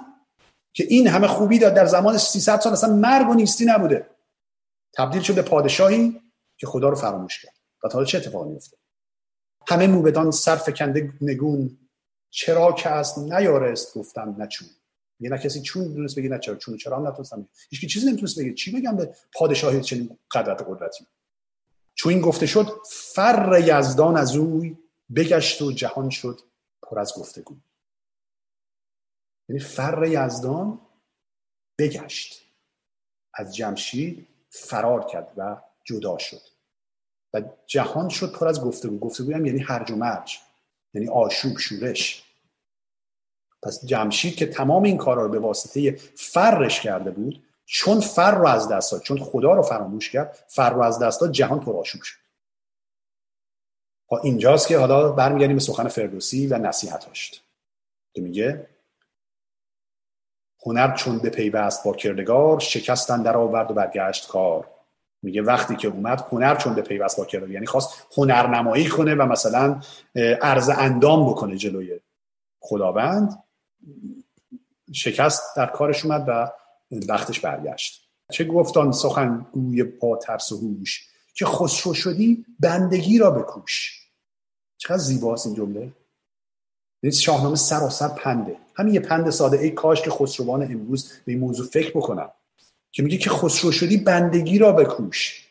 که 0.72 0.84
این 0.89 1.07
همه 1.09 1.26
خوبی 1.26 1.59
داد. 1.59 1.74
در 1.74 1.87
زمان 1.87 2.18
300 2.18 2.61
سال 2.61 2.72
اصلا 2.72 2.95
مرگ 2.95 3.30
و 3.30 3.34
نیستی 3.34 3.64
نبوده. 3.64 4.07
تبدیل 4.97 5.22
شد 5.22 5.34
به 5.34 5.43
پادشاهی 5.43 6.20
که 6.57 6.66
خدا 6.66 6.89
رو 6.89 6.97
فراموش 6.97 7.43
کرد. 7.43 7.55
و 7.84 7.89
حالا 7.93 8.05
چه 8.05 8.18
اتفاقی 8.18 8.51
میفته 8.51 8.76
همه 9.68 9.87
موبدان 9.87 10.30
سر 10.30 10.57
فکنده 10.57 11.12
نگون. 11.20 11.78
چرا 12.30 12.72
که 12.72 12.89
است 12.89 13.18
نیارست 13.18 13.95
گفتم 13.99 14.37
نچون 14.39 14.68
یه 15.20 15.30
نه 15.30 15.39
کسی 15.39 15.61
چون 15.61 15.95
دونست 15.95 16.18
بگه 16.18 16.28
نه 16.28 16.39
چرا. 16.39 16.57
چون 16.57 16.76
چرا 16.76 16.97
هم 16.97 17.07
نتونستم 17.07 17.49
هیچ 17.70 17.93
چیزی 17.93 18.07
نمی‌تونست 18.07 18.41
بگه. 18.41 18.55
چی 18.55 18.80
بگم 18.80 18.97
به 18.97 19.14
پادشاهی 19.34 19.80
چنین 19.80 20.18
قدرت 20.30 20.64
قدرتی؟ 20.68 21.07
چون 21.95 22.12
این 22.12 22.22
گفته 22.22 22.47
شد 22.47 22.68
فر 22.91 23.62
یزدان 23.66 24.16
از 24.16 24.37
اوی 24.37 24.76
بگشت 25.15 25.63
و 25.63 25.73
جهان 25.73 26.11
شد 26.11 26.41
پر 26.83 26.99
از 26.99 27.13
گفتگو. 27.17 27.57
یعنی 29.49 29.61
فر 29.61 30.05
یزدان 30.07 30.81
بگشت. 31.79 32.43
از 33.35 33.57
جمشید 33.57 34.29
فرار 34.51 35.07
کرد 35.07 35.33
و 35.37 35.57
جدا 35.85 36.19
شد. 36.19 36.41
و 37.35 37.43
جهان 37.67 38.09
شد 38.09 38.33
پر 38.33 38.49
از 38.49 38.61
گفتگو. 38.61 38.99
گفتگو 38.99 39.35
هم 39.35 39.47
یعنی 39.47 39.59
هرج 39.59 39.91
و 39.91 39.97
مرج. 39.97 40.39
یعنی 40.95 41.09
آشوب 41.09 41.59
شورش. 41.59 42.23
پس 43.63 43.87
جمشید 43.87 44.37
که 44.37 44.47
تمام 44.47 44.83
این 44.83 44.97
کارا 44.97 45.23
رو 45.23 45.29
به 45.29 45.39
واسطه 45.39 45.91
فرش 46.17 46.81
کرده 46.81 47.11
بود 47.11 47.47
چون 47.65 48.01
فر 48.01 48.35
رو 48.35 48.47
از 48.47 48.69
دست 48.69 48.93
داد 48.93 49.03
چون 49.03 49.19
خدا 49.19 49.53
رو 49.53 49.63
فراموش 49.63 50.11
کرد 50.11 50.45
فر 50.49 50.71
رو 50.71 50.83
از 50.83 50.99
دست 50.99 51.21
داد 51.21 51.33
جهان 51.33 51.61
پر 51.61 51.77
آشوب 51.77 52.03
شد. 52.03 52.26
اینجاست 54.23 54.69
که 54.69 54.79
حالا 54.79 55.13
برمیگردیم 55.13 55.57
به 55.57 55.63
سخن 55.63 55.89
فردوسی 55.89 56.47
و 56.47 56.59
نصیحتاش. 56.59 57.43
که 58.15 58.23
میگه 58.23 58.69
هنر 60.67 60.95
چون 60.95 61.19
به 61.19 61.31
پیوست 61.31 61.85
با 61.85 61.93
کردگار 61.93 62.61
شکستن 62.61 63.23
در 63.23 63.37
آورد 63.37 63.71
و 63.71 63.75
برگشت 63.75 64.29
کار. 64.29 64.71
میگه 65.23 65.43
وقتی 65.43 65.77
که 65.77 65.89
اومد 65.89 66.27
هنر 66.33 66.57
چون 66.57 66.75
به 66.75 66.83
پیوست 66.83 67.19
با 67.19 67.25
کردگار 67.25 67.51
یعنی 67.51 67.67
خواست 67.67 68.07
هنرنمایی 68.17 68.89
کنه 68.89 69.15
و 69.15 69.23
مثلا 69.23 69.81
عرض 70.43 70.69
اندام 70.69 71.31
بکنه 71.31 71.57
جلوی 71.57 72.01
خداوند. 72.61 73.43
شکست 74.93 75.57
در 75.57 75.67
کارش 75.67 76.05
اومد 76.05 76.25
و 76.29 76.53
وقتش 77.09 77.41
برگشت. 77.41 78.09
چه 78.33 78.45
گفتان 78.45 78.93
سخن 78.93 79.47
گوی 79.53 79.83
با 79.83 80.17
ترس 80.17 80.53
و 80.53 80.57
هوش؟ 80.57 81.09
که 81.37 81.47
خسرو 81.47 81.95
شدی 81.95 82.47
بندگی 82.61 83.18
را 83.18 83.30
بکوش. 83.30 84.03
چقدر 84.78 84.99
زیباست 84.99 85.47
این 85.47 85.55
جمله. 85.55 85.93
این 87.03 87.12
شاهنامه 87.12 87.57
سراسر 87.57 88.09
پنده. 88.09 88.57
همین 88.74 88.95
یه 88.95 89.01
پند 89.01 89.30
ساده. 89.30 89.59
ای 89.59 89.70
کاش 89.70 90.03
که 90.03 90.11
خسروان 90.11 90.62
امروز 90.62 91.12
به 91.24 91.32
این 91.32 91.41
موضوع 91.41 91.66
فکر 91.66 91.91
بکنم. 91.91 92.30
که 92.93 93.03
میگه 93.03 93.16
که 93.16 93.30
خسرو 93.30 93.72
شدی 93.72 93.97
بندگی 93.97 94.59
را 94.59 94.72
بکوش. 94.72 95.49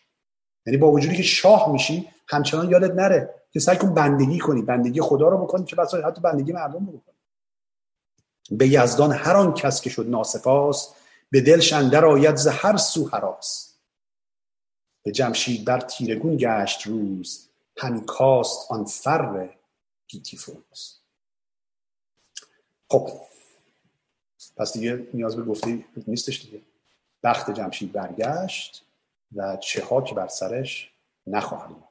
یعنی 0.66 0.78
با 0.78 0.92
وجودی 0.92 1.16
که 1.16 1.24
شاه 1.24 1.72
میشی 1.72 2.08
همچنان 2.28 2.70
یادت 2.70 2.96
نره 2.96 3.34
که 3.52 3.60
سعی 3.60 3.78
کن 3.78 3.94
بندگی 3.94 4.40
کنی. 4.40 4.62
بندگی 4.62 5.02
خدا 5.02 5.28
رو 5.28 5.38
بکنی 5.38 5.66
که 5.66 5.76
بسا 5.76 6.02
حتی 6.08 6.22
بندگی 6.22 6.54
مردم 6.54 6.86
رو 6.86 6.92
بکنی 6.92 7.16
به 8.52 8.68
یزدان 8.68 9.12
هر 9.12 9.36
آن 9.36 9.54
کس 9.54 9.82
که 9.82 9.90
شد 9.90 10.10
ناسپاس 10.10 10.94
به 11.32 11.42
دلش 11.42 11.74
اندر 11.74 12.06
آید 12.06 12.36
ز 12.36 12.48
هر 12.48 12.78
سو 12.78 13.10
حراس. 13.10 13.75
به 15.06 15.12
جمشید 15.12 15.66
بر 15.66 15.80
تیرگون 15.80 16.38
گشت 16.38 16.88
روز 16.88 17.48
همی 17.78 18.06
کاست 18.06 18.72
آن 18.72 18.86
فر 18.86 19.50
گیتی 20.08 20.38
فروز 20.38 20.96
خب 22.90 23.10
پس 24.58 24.74
دیگه 24.74 25.08
نیاز 25.14 25.36
به 25.36 25.44
گفته 25.44 25.86
نیستش 26.08 26.42
دیگه. 26.42 26.62
بخت 27.24 27.52
جمشید 27.52 27.92
برگشت 27.92 28.86
و 29.36 29.58
چه 29.58 29.86
ها 29.86 30.02
که 30.02 30.16
بر 30.16 30.28
سرش 30.28 30.92
نخواهد 31.28 31.72
اومد. 31.72 31.84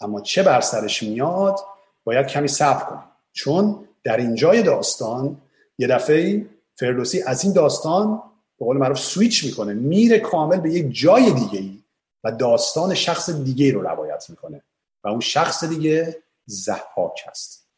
اما 0.00 0.20
چه 0.20 0.42
بر 0.42 0.60
سرش 0.60 1.02
میاد 1.02 1.60
باید 2.04 2.26
کمی 2.26 2.48
صبر 2.48 2.84
کنیم. 2.84 3.04
چون 3.32 3.88
در 4.02 4.16
اینجای 4.16 4.62
داستان 4.62 5.40
یه 5.78 5.86
دفعه 5.86 6.46
فردوسی 6.74 7.22
از 7.22 7.44
این 7.44 7.52
داستان 7.52 8.22
به 8.58 8.64
قول 8.64 8.76
معروف 8.76 8.98
سویچ 8.98 9.44
می‌کنه 9.44 9.74
میره 9.74 10.18
کامل 10.18 10.60
به 10.60 10.70
یک 10.70 10.92
جای 10.92 11.32
دیگه 11.32 11.58
ای 11.58 11.82
و 12.26 12.32
داستان 12.32 12.94
شخص 12.94 13.30
دیگه 13.30 13.72
رو 13.72 13.82
روایت 13.82 14.30
می‌کنه. 14.30 14.62
و 15.04 15.08
اون 15.08 15.20
شخص 15.20 15.64
دیگه 15.64 16.22
زحاک 16.46 17.20
هست 17.28 17.68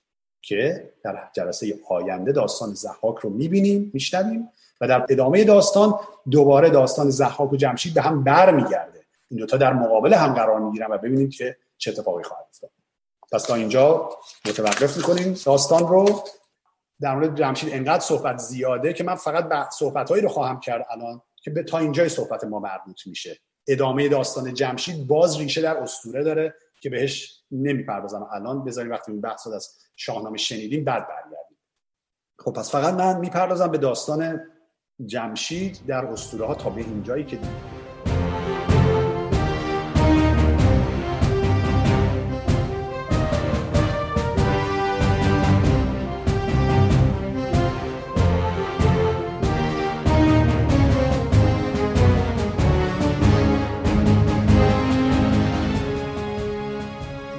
که 0.42 0.92
در 1.05 1.30
جلسه 1.32 1.74
آینده 1.88 2.32
داستان 2.32 2.74
زحاک 2.74 3.18
رو 3.18 3.30
می‌بینیم 3.30 3.90
میشنویم 3.94 4.49
و 4.80 4.88
در 4.88 5.07
ادامه 5.09 5.44
داستان 5.44 6.01
دوباره 6.30 6.70
داستان 6.70 7.11
زحاک 7.11 7.53
و 7.53 7.57
جمشید 7.57 7.94
به 7.94 8.03
هم 8.03 8.24
برمیگرده. 8.24 9.07
این 9.30 9.40
دوتا 9.40 9.57
در 9.57 9.72
مقابل 9.72 10.14
هم 10.14 10.34
قرار 10.34 10.61
می‌گیرن 10.61 10.90
و 10.90 10.99
ببینیم 10.99 11.30
که 11.30 11.57
چه 11.78 11.90
اتفاقی 11.90 12.22
خواهد 12.22 12.46
افتاد. 12.51 12.70
پس 13.32 13.42
تا 13.42 13.55
اینجا 13.55 14.11
متوقف 14.44 14.96
می‌کنیم. 14.96 15.36
داستان 15.44 15.88
رو 15.88 16.24
در 17.01 17.14
مورد 17.14 17.38
جمشید 17.38 17.74
انقدر 17.74 18.01
صحبت 18.01 18.38
زیاده 18.38 18.92
که 18.92 19.05
من 19.05 19.14
فقط 19.14 19.70
صحبتهایی 19.70 20.22
رو 20.22 20.28
خواهم 20.28 20.61
کرد 20.61 20.86
الان 20.90 21.22
که 21.36 21.51
به 21.51 21.62
تا 21.62 21.78
اینجای 21.78 22.09
صحبت 22.09 22.44
ما 22.44 22.59
مربوط 22.59 23.07
میشه. 23.07 23.40
ادامه 23.69 24.09
داستان 24.09 24.55
جمشید 24.55 25.07
باز 25.07 25.39
ریشه 25.39 25.62
در 25.62 25.77
اسطوره 25.77 26.25
داره 26.25 26.55
که 26.81 26.91
بهش 26.91 27.43
نمی‌پردازم 27.51 28.29
الان 28.33 28.64
بذاریم 28.64 28.93
وقتی 28.93 29.12
این 29.12 29.21
بحث 29.21 29.47
از 29.47 29.79
شاهنامه 29.97 30.39
شنیدیم 30.39 30.85
بعد 30.85 31.09
برگردیم 31.09 31.59
خب 32.39 32.53
پس 32.53 32.71
فقط 32.71 32.95
من 32.95 33.21
می‌پردازم 33.21 33.66
به 33.66 33.79
داستان 33.79 34.41
جمشید 35.07 35.81
در 35.87 36.07
اسطوره 36.07 36.47
ها 36.47 36.55
تا 36.55 36.71
به 36.71 36.81
اینجایی 36.81 37.25
که 37.25 37.37
دید. 37.37 37.78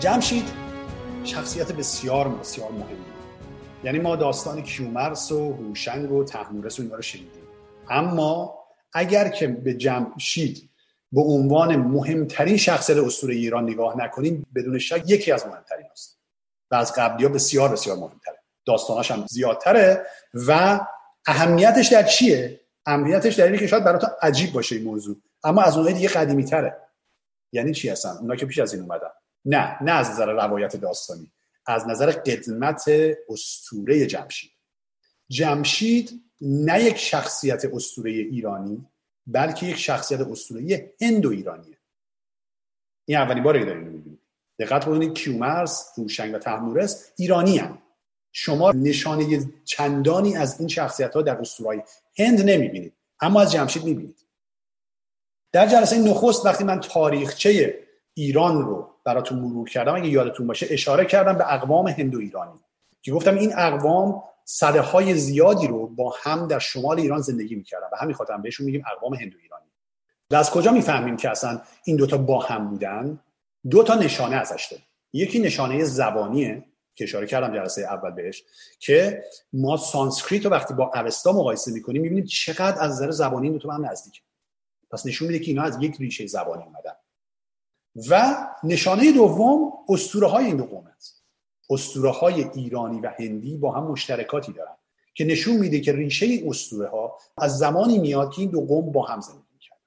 جمشید 0.09 0.45
شخصیت 1.23 1.71
بسیار 1.71 2.29
بسیار 2.29 2.71
مهمی. 2.71 3.05
یعنی 3.83 3.99
ما 3.99 4.15
داستان 4.15 4.63
کیومرس 4.63 5.31
و 5.31 5.53
هوشنگ 5.53 6.11
و 6.11 6.23
تحمورس 6.23 6.79
و 6.79 6.81
اینا 6.81 6.95
رو 6.95 7.01
شنیدیم. 7.01 7.43
اما 7.89 8.59
اگر 8.93 9.29
که 9.29 9.47
به 9.47 9.73
جمشید 9.73 10.69
به 11.11 11.21
عنوان 11.21 11.75
مهمترین 11.75 12.57
شخصیت 12.57 12.97
اسطوره 12.97 13.35
ایران 13.35 13.63
نگاه 13.63 13.97
نکنیم 13.97 14.45
بدون 14.55 14.79
شک 14.79 15.03
یکی 15.07 15.31
از 15.31 15.47
مهمترین 15.47 15.85
است 15.91 16.19
و 16.71 16.75
از 16.75 16.93
قبلی 16.93 17.25
ها 17.25 17.31
بسیار 17.31 17.71
بسیار 17.71 17.97
مهمتره. 17.97 18.39
داستاناش 18.65 19.11
هم 19.11 19.25
زیادتره 19.27 20.05
و 20.33 20.79
اهمیتش 21.25 21.87
در 21.87 22.03
چیه؟ 22.03 22.59
اهمیتش 22.85 23.35
در 23.35 23.45
اینه 23.45 23.57
که 23.57 23.67
شاید 23.67 23.83
برای 23.83 24.01
عجیب 24.21 24.53
باشه 24.53 24.75
این 24.75 24.85
موضوع. 24.85 25.15
اما 25.43 25.61
از 25.61 25.75
اونهای 25.77 25.93
دیگه 25.93 26.09
قدیمی 26.09 26.45
تره 26.45 26.77
یعنی 27.51 27.73
چی 27.73 27.89
هستن؟ 27.89 28.17
اونا 28.21 28.35
که 28.35 28.45
پیش 28.45 28.59
از 28.59 28.73
این 28.73 28.83
اومدن. 28.83 29.09
نه 29.45 29.83
نه 29.83 29.91
از 29.91 30.09
نظر 30.09 30.25
روایت 30.25 30.75
داستانی 30.75 31.31
از 31.65 31.87
نظر 31.87 32.11
قدمت 32.11 32.85
استوره 33.29 34.05
جمشید. 34.05 34.51
جمشید 35.29 36.21
نه 36.41 36.83
یک 36.83 36.97
شخصیت 36.97 37.65
استوره 37.73 38.11
ایرانی 38.11 38.87
بلکه 39.27 39.65
یک 39.65 39.77
شخصیت 39.77 40.21
اسطوره 40.21 40.91
هند 41.01 41.25
و 41.25 41.29
ایرانیه. 41.29 41.77
این 43.05 43.17
اولین 43.17 43.43
باری 43.43 43.65
داریم 43.65 43.83
می‌بینید 43.83 44.19
دقت 44.59 44.85
بکنید 44.85 45.13
کیومرس 45.13 45.93
روشنگ 45.97 46.35
و 46.35 46.37
تحمورس 46.37 47.11
ایرانی 47.17 47.57
هم. 47.57 47.81
شما 48.31 48.71
نشانه 48.71 49.51
چندانی 49.65 50.37
از 50.37 50.59
این 50.59 50.69
شخصیت 50.69 51.15
ها 51.15 51.21
در 51.21 51.37
اسطورهای 51.37 51.81
هند 52.17 52.41
نمی‌بینید 52.41 52.93
اما 53.21 53.41
از 53.41 53.51
جمشید 53.51 53.83
می‌بینید. 53.83 54.25
در 55.51 55.67
جلسه 55.67 55.99
نخست 55.99 56.45
وقتی 56.45 56.63
من 56.63 56.79
تاریخچه 56.79 57.79
ایران 58.19 58.61
رو 58.61 58.89
براتون 59.05 59.39
مرور 59.39 59.69
کردم 59.69 59.95
اگه 59.95 60.07
یادتون 60.07 60.47
باشه 60.47 60.67
اشاره 60.69 61.05
کردم 61.05 61.37
به 61.37 61.53
اقوام 61.53 61.87
هندو 61.87 62.19
ایرانی 62.19 62.59
که 63.01 63.11
گفتم 63.11 63.35
این 63.35 63.53
اقوام 63.57 64.23
صده 64.45 64.81
های 64.81 65.15
زیادی 65.15 65.67
رو 65.67 65.87
با 65.87 66.13
هم 66.21 66.47
در 66.47 66.59
شمال 66.59 66.99
ایران 66.99 67.21
زندگی 67.21 67.55
می‌کردن. 67.55 67.87
و 67.91 67.95
همین 67.95 68.15
خاطر 68.15 68.37
بهشون 68.37 68.65
میگیم 68.65 68.83
اقوام 68.95 69.13
هندو 69.13 69.37
ایرانی. 69.41 69.65
و 70.31 70.35
از 70.35 70.51
کجا 70.51 70.71
می‌فهمیم 70.71 71.17
که 71.17 71.29
اصلا 71.29 71.61
این 71.85 71.95
دوتا 71.97 72.17
با 72.17 72.39
هم 72.39 72.69
بودن؟ 72.69 73.19
دو 73.69 73.83
تا 73.83 73.95
نشانه 73.95 74.35
ازش 74.35 74.67
داریم. 74.71 74.85
یکی 75.13 75.39
نشانه 75.39 75.83
زبانیه 75.83 76.65
که 76.95 77.03
اشاره 77.03 77.27
کردم 77.27 77.53
جلسه 77.53 77.81
اول 77.81 78.11
بهش 78.11 78.43
که 78.79 79.23
ما 79.53 79.77
سانسکریت 79.77 80.45
رو 80.45 80.51
وقتی 80.51 80.73
با 80.73 80.91
اوستا 80.95 81.31
مقایسه 81.31 81.71
می‌کنیم 81.71 82.01
می‌بینیم 82.01 82.25
چقدر 82.25 82.81
از 82.81 82.91
نظر 82.91 83.11
زبانی 83.11 83.47
این 83.47 83.57
دو 83.57 83.59
تا 83.59 83.73
هم 83.73 83.85
نزدیکه 83.85 84.21
پس 84.91 85.05
نشون 85.05 85.27
میده 85.27 85.39
که 85.39 85.51
اینا 85.51 85.63
از 85.63 85.77
یک 85.81 85.95
ریشه 85.99 86.27
زبانی 86.27 86.63
اومدن. 86.63 86.93
و 88.09 88.35
نشانه 88.63 89.11
دوم 89.11 89.71
اسطوره 89.89 90.27
های 90.27 90.45
این 90.45 90.57
دو 90.57 90.63
قوم 90.63 90.87
است. 90.87 91.23
اسطوره 91.69 92.11
های 92.11 92.43
ایرانی 92.43 92.99
و 92.99 93.13
هندی 93.19 93.57
با 93.57 93.71
هم 93.71 93.83
مشترکاتی 93.83 94.53
دارن 94.53 94.75
که 95.13 95.25
نشون 95.25 95.55
میده 95.55 95.79
که 95.79 95.93
ریشه 95.93 96.25
این 96.25 96.49
اسطوره 96.49 96.89
ها 96.89 97.17
از 97.37 97.57
زمانی 97.57 97.99
میاد 97.99 98.31
که 98.31 98.41
این 98.41 98.51
دو 98.51 98.61
قوم 98.61 98.91
با 98.91 99.05
هم 99.05 99.21
زندگی 99.21 99.53
می‌کردن. 99.53 99.81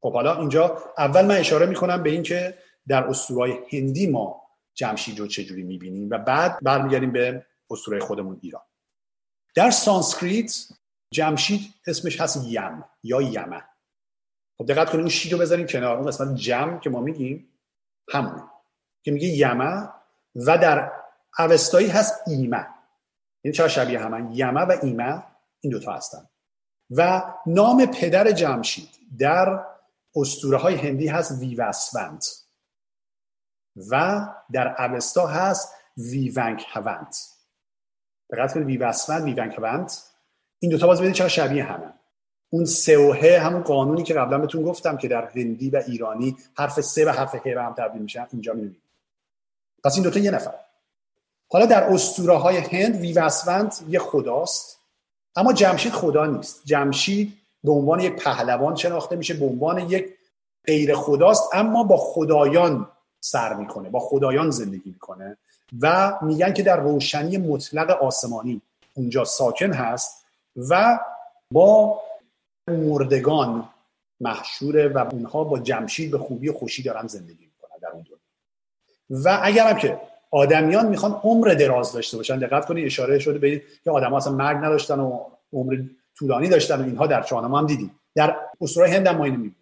خب 0.00 0.12
حالا 0.12 0.38
اینجا 0.40 0.82
اول 0.98 1.24
من 1.24 1.36
اشاره 1.36 1.66
می‌کنم 1.66 2.02
به 2.02 2.10
اینکه 2.10 2.58
در 2.88 3.04
اسطوره 3.04 3.58
هندی 3.72 4.06
ما 4.06 4.42
جمشید 4.74 5.18
رو 5.18 5.26
چجوری 5.26 5.62
می‌بینیم 5.62 6.10
و 6.10 6.18
بعد 6.18 6.58
برمیگردیم 6.62 7.12
به 7.12 7.46
اسطوره 7.70 8.00
خودمون 8.00 8.38
ایران. 8.42 8.62
در 9.54 9.70
سانسکریت 9.70 10.68
جمشید 11.10 11.60
اسمش 11.86 12.20
هست 12.20 12.44
یم 12.46 12.84
یا 13.02 13.22
یمه 13.22 13.64
خب 14.58 14.66
دقت 14.66 14.90
کنید 14.90 15.00
اون 15.00 15.08
شید 15.08 15.32
رو 15.32 15.38
بذاریم 15.38 15.66
کنار. 15.66 15.96
اون 15.96 16.06
قسمت 16.06 16.34
جم 16.34 16.80
که 16.80 16.90
ما 16.90 17.00
میگیم 17.00 17.48
همونه. 18.12 18.42
که 19.02 19.10
میگه 19.10 19.28
یمه 19.28 19.88
و 20.34 20.58
در 20.58 20.92
اوستایی 21.38 21.88
هست 21.88 22.14
ایمه. 22.26 22.66
این 23.42 23.52
چرا 23.52 23.68
شبیه 23.68 23.98
همه. 23.98 24.36
یمه 24.36 24.60
و 24.60 24.76
ایمه 24.82 25.22
این 25.60 25.72
دوتا 25.72 25.92
هستن. 25.92 26.28
و 26.90 27.22
نام 27.46 27.86
پدر 27.86 28.32
جمشید 28.32 28.88
در 29.18 29.64
اسطوره 30.16 30.58
های 30.58 30.74
هندی 30.74 31.08
هست 31.08 31.40
ویوسونت 31.40 32.46
و 33.90 34.26
در 34.52 34.82
اوستا 34.82 35.26
هست 35.26 35.74
ویونک 35.96 36.66
هونت 36.68 37.18
دقت 38.32 38.54
کنید 38.54 38.66
ویوسونت 38.66 39.22
ویونک 39.22 39.58
هونت 39.58 40.12
این 40.58 40.70
دوتا 40.70 40.86
باز 40.86 41.00
بدید 41.00 41.12
چرا 41.12 41.28
شبیه 41.28 41.64
همه. 41.64 41.95
اون 42.50 42.64
سه 42.64 43.12
ه 43.22 43.38
همون 43.40 43.62
قانونی 43.62 44.02
که 44.02 44.14
قبلا 44.14 44.38
بهتون 44.38 44.62
گفتم 44.62 44.96
که 44.96 45.08
در 45.08 45.24
هندی 45.24 45.70
و 45.70 45.82
ایرانی 45.86 46.36
حرف 46.54 46.80
سه 46.80 47.04
و 47.04 47.08
حرف 47.08 47.34
ه 47.34 47.54
به 47.54 47.62
هم 47.62 47.74
تبدیل 47.74 48.02
میشن 48.02 48.26
اینجا 48.32 48.52
می‌بینید. 48.52 48.82
پس 49.84 49.94
این 49.94 50.02
دوتا 50.02 50.20
یه 50.20 50.30
نفر. 50.30 50.54
حالا 51.48 51.66
در 51.66 51.84
اسطوره 51.84 52.36
های 52.36 52.56
هند 52.56 52.96
ویوسوند 52.96 53.74
یه 53.88 53.98
خداست 53.98 54.78
اما 55.36 55.52
جمشید 55.52 55.92
خدا 55.92 56.26
نیست. 56.26 56.62
جمشید 56.64 57.32
به 57.64 57.72
عنوان 57.72 58.00
یک 58.00 58.12
پهلوان 58.12 58.76
شناخته 58.76 59.16
میشه 59.16 59.34
به 59.34 59.44
عنوان 59.44 59.90
یک 59.90 60.14
غیر 60.64 60.94
خداست 60.94 61.42
اما 61.52 61.84
با 61.84 61.96
خدایان 61.96 62.88
سر 63.20 63.54
می‌کنه 63.54 63.90
با 63.90 64.00
خدایان 64.00 64.50
زندگی 64.50 64.90
می‌کنه 64.90 65.36
و 65.80 66.18
میگن 66.22 66.52
که 66.52 66.62
در 66.62 66.76
روشنی 66.76 67.38
مطلق 67.38 67.90
آسمانی 67.90 68.62
اونجا 68.94 69.24
ساکن 69.24 69.72
هست 69.72 70.24
و 70.56 70.98
با 71.50 72.00
مردگان 72.68 73.68
محشوره 74.20 74.88
و 74.88 74.98
اونها 75.12 75.44
با 75.44 75.58
جمشید 75.58 76.10
به 76.10 76.18
خوبی 76.18 76.48
و 76.48 76.52
خوشی 76.52 76.82
دارن 76.82 77.06
زندگی 77.06 77.46
می‌کنن 77.46 77.78
در 77.82 77.88
اون 77.88 78.02
دنیا. 78.02 78.18
و 79.24 79.40
اگرم 79.42 79.76
که 79.76 80.00
آدمیان 80.30 80.86
می‌خوان 80.86 81.20
عمر 81.24 81.48
دراز 81.48 81.92
داشته 81.92 82.16
باشن 82.16 82.38
دقت 82.38 82.66
کنید 82.66 82.86
اشاره 82.86 83.18
شده 83.18 83.38
به 83.38 83.62
که 83.84 83.90
آدم 83.90 84.14
اصلا 84.14 84.32
مرگ 84.32 84.56
نداشتن 84.56 85.00
و 85.00 85.20
عمر 85.52 85.82
طولانی 86.18 86.48
داشتن 86.48 86.80
و 86.80 86.84
اینها 86.84 87.06
در 87.06 87.22
شاهنامه 87.22 87.58
هم 87.58 87.66
دیدیم. 87.66 87.90
در 88.14 88.36
اسطوره 88.60 88.90
هند 88.90 89.06
هم 89.06 89.20
اینو 89.20 89.36
می‌بینیم. 89.36 89.56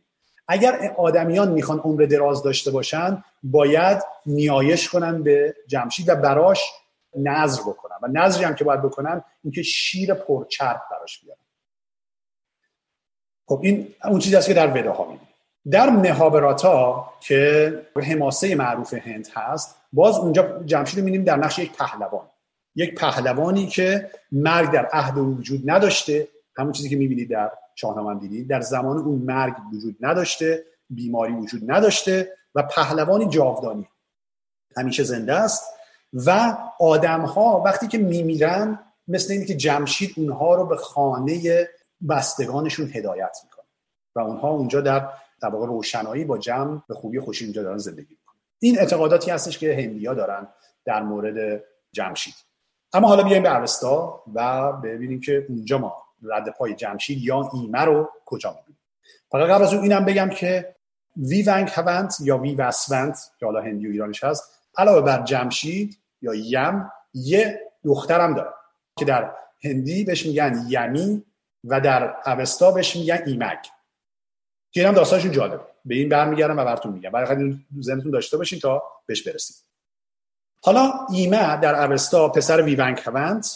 اگر 0.48 0.94
آدمیان 0.96 1.52
می‌خوان 1.52 1.78
عمر 1.78 2.02
دراز 2.02 2.42
داشته 2.42 2.70
باشن 2.70 3.24
باید 3.42 4.02
نیایش 4.26 4.88
کنن 4.88 5.22
به 5.22 5.54
جمشید 5.66 6.08
و 6.08 6.14
براش 6.14 6.60
نظر 7.16 7.62
بکنن. 7.62 7.96
و 8.02 8.08
نظری 8.12 8.44
هم 8.44 8.54
که 8.54 8.64
باید 8.64 8.82
بکنن 8.82 9.24
اینکه 9.44 9.62
شیر 9.62 10.14
پرچرب 10.14 10.80
براش 10.90 11.20
بیارن. 11.20 11.43
خب 13.48 13.60
این 13.62 13.94
اون 14.04 14.18
چیزی 14.18 14.36
است 14.36 14.48
که 14.48 14.54
در 14.54 14.80
وداها 14.80 15.02
می‌بینیم. 15.04 15.28
در 15.70 15.90
مهابراتا 15.90 17.12
که 17.20 17.72
حماسه 17.96 18.54
معروف 18.54 18.94
هند 18.94 19.28
هست 19.34 19.76
باز 19.92 20.18
اونجا 20.18 20.62
جمشید 20.66 20.98
می‌بینیم 20.98 21.24
در 21.24 21.36
نقش 21.36 21.58
یک 21.58 21.72
پهلوان. 21.72 22.26
یک 22.74 22.94
پهلوانی 22.94 23.66
که 23.66 24.10
مرگ 24.32 24.70
در 24.70 24.86
عهد 24.86 25.18
وجود 25.18 25.70
نداشته. 25.70 26.28
همون 26.56 26.72
چیزی 26.72 26.88
که 26.88 26.96
می‌بینید 26.96 27.30
در 27.30 27.50
شاهنامه 27.74 28.20
دیدید. 28.20 28.48
در 28.48 28.60
زمان 28.60 28.98
اون 28.98 29.18
مرگ 29.18 29.54
وجود 29.72 29.96
نداشته 30.00 30.64
بیماری 30.90 31.32
وجود 31.32 31.70
نداشته 31.70 32.32
و 32.54 32.62
پهلوانی 32.62 33.28
جاودانی 33.28 33.88
همیشه 34.76 35.02
زنده 35.02 35.34
است 35.34 35.64
و 36.12 36.56
آدم 36.80 37.20
ها 37.20 37.62
وقتی 37.66 37.88
که 37.88 37.98
میمیرن 37.98 38.78
مثل 39.08 39.32
اینکه 39.32 39.46
که 39.46 39.54
جمشید 39.54 40.14
اونها 40.16 40.54
رو 40.54 40.66
به 40.66 40.76
خانه 40.76 41.68
بستگانشون 42.08 42.90
هدایت 42.94 43.36
می‌کنه 43.44 43.64
و 44.14 44.20
اونها 44.20 44.48
اونجا 44.48 44.80
در 44.80 45.08
در 45.42 45.48
واقع 45.48 45.66
روشنایی 45.66 46.24
با 46.24 46.38
جمع 46.38 46.82
به 46.88 46.94
خوبی 46.94 47.20
خوشی 47.20 47.44
اونجا 47.44 47.62
دارن 47.62 47.78
زندگی 47.78 48.16
می‌کنن. 48.20 48.40
این 48.58 48.78
اعتقاداتی 48.78 49.30
هستش 49.30 49.58
که 49.58 49.74
هندیا 49.74 50.14
دارن 50.14 50.48
در 50.84 51.02
مورد 51.02 51.64
جمشید. 51.92 52.34
اما 52.92 53.08
حالا 53.08 53.22
بیایم 53.22 53.42
به 53.42 53.58
اوستا 53.58 54.22
و 54.34 54.72
ببینیم 54.72 55.20
که 55.20 55.46
اونجا 55.48 55.78
ما 55.78 55.96
رد 56.22 56.48
پای 56.48 56.74
جمشید 56.74 57.18
یا 57.18 57.50
ایمه 57.54 57.80
رو 57.80 58.08
کجا 58.24 58.50
می‌بینیم. 58.50 58.78
فقط 59.30 59.50
قبل 59.50 59.64
از 59.64 59.74
اون 59.74 59.82
اینم 59.82 60.04
بگم 60.04 60.28
که 60.28 60.74
وی 61.16 61.42
ونگ 61.42 61.68
هونت 61.68 62.16
یا 62.20 62.38
وی 62.38 62.54
وسونت 62.54 63.18
که 63.40 63.46
حالا 63.46 63.60
هندی 63.60 63.88
و 63.88 63.90
ایرانش 63.90 64.24
هست 64.24 64.54
علاوه 64.76 65.00
بر 65.00 65.22
جمشید 65.22 65.98
یا 66.22 66.34
یم 66.34 66.90
یه 67.14 67.60
دخترم 67.84 68.34
داره 68.34 68.50
که 68.98 69.04
در 69.04 69.32
هندی 69.64 70.04
بهش 70.04 70.26
میگن 70.26 70.66
یمی 70.68 71.24
و 71.64 71.80
در 71.80 72.16
اوستا 72.26 72.70
بهش 72.70 72.96
میگن 72.96 73.22
ایمگ. 73.26 73.58
که 74.70 74.80
اینم 74.80 74.94
داستانشون 74.94 75.32
جالب 75.32 75.68
به 75.84 75.94
این 75.94 76.08
برمیگردم 76.08 76.58
و 76.58 76.64
براتون 76.64 76.92
میگم. 76.92 77.10
برای 77.10 77.58
ذهنتون 77.80 78.10
داشته 78.10 78.36
باشین 78.36 78.58
تا 78.58 78.82
بهش 79.06 79.22
برسیم. 79.22 79.56
حالا 80.62 80.92
ایمه 81.10 81.56
در 81.60 81.84
اوستا 81.84 82.28
پسر 82.28 82.62
ویونگ 82.62 82.98
هوند 83.04 83.46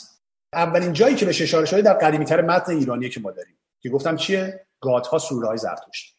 اولین 0.52 0.92
جایی 0.92 1.14
که 1.14 1.24
به 1.24 1.42
اشاره 1.42 1.66
شده 1.66 1.82
در 1.82 1.92
قدیمی 1.92 2.24
تر 2.24 2.40
متن 2.40 2.72
ایرانی 2.72 3.08
که 3.08 3.20
ما 3.20 3.30
داریم. 3.30 3.58
که 3.80 3.88
گفتم 3.88 4.16
چیه؟ 4.16 4.66
گاتها 4.80 5.18
سورهای 5.18 5.58
زرتشت. 5.58 6.18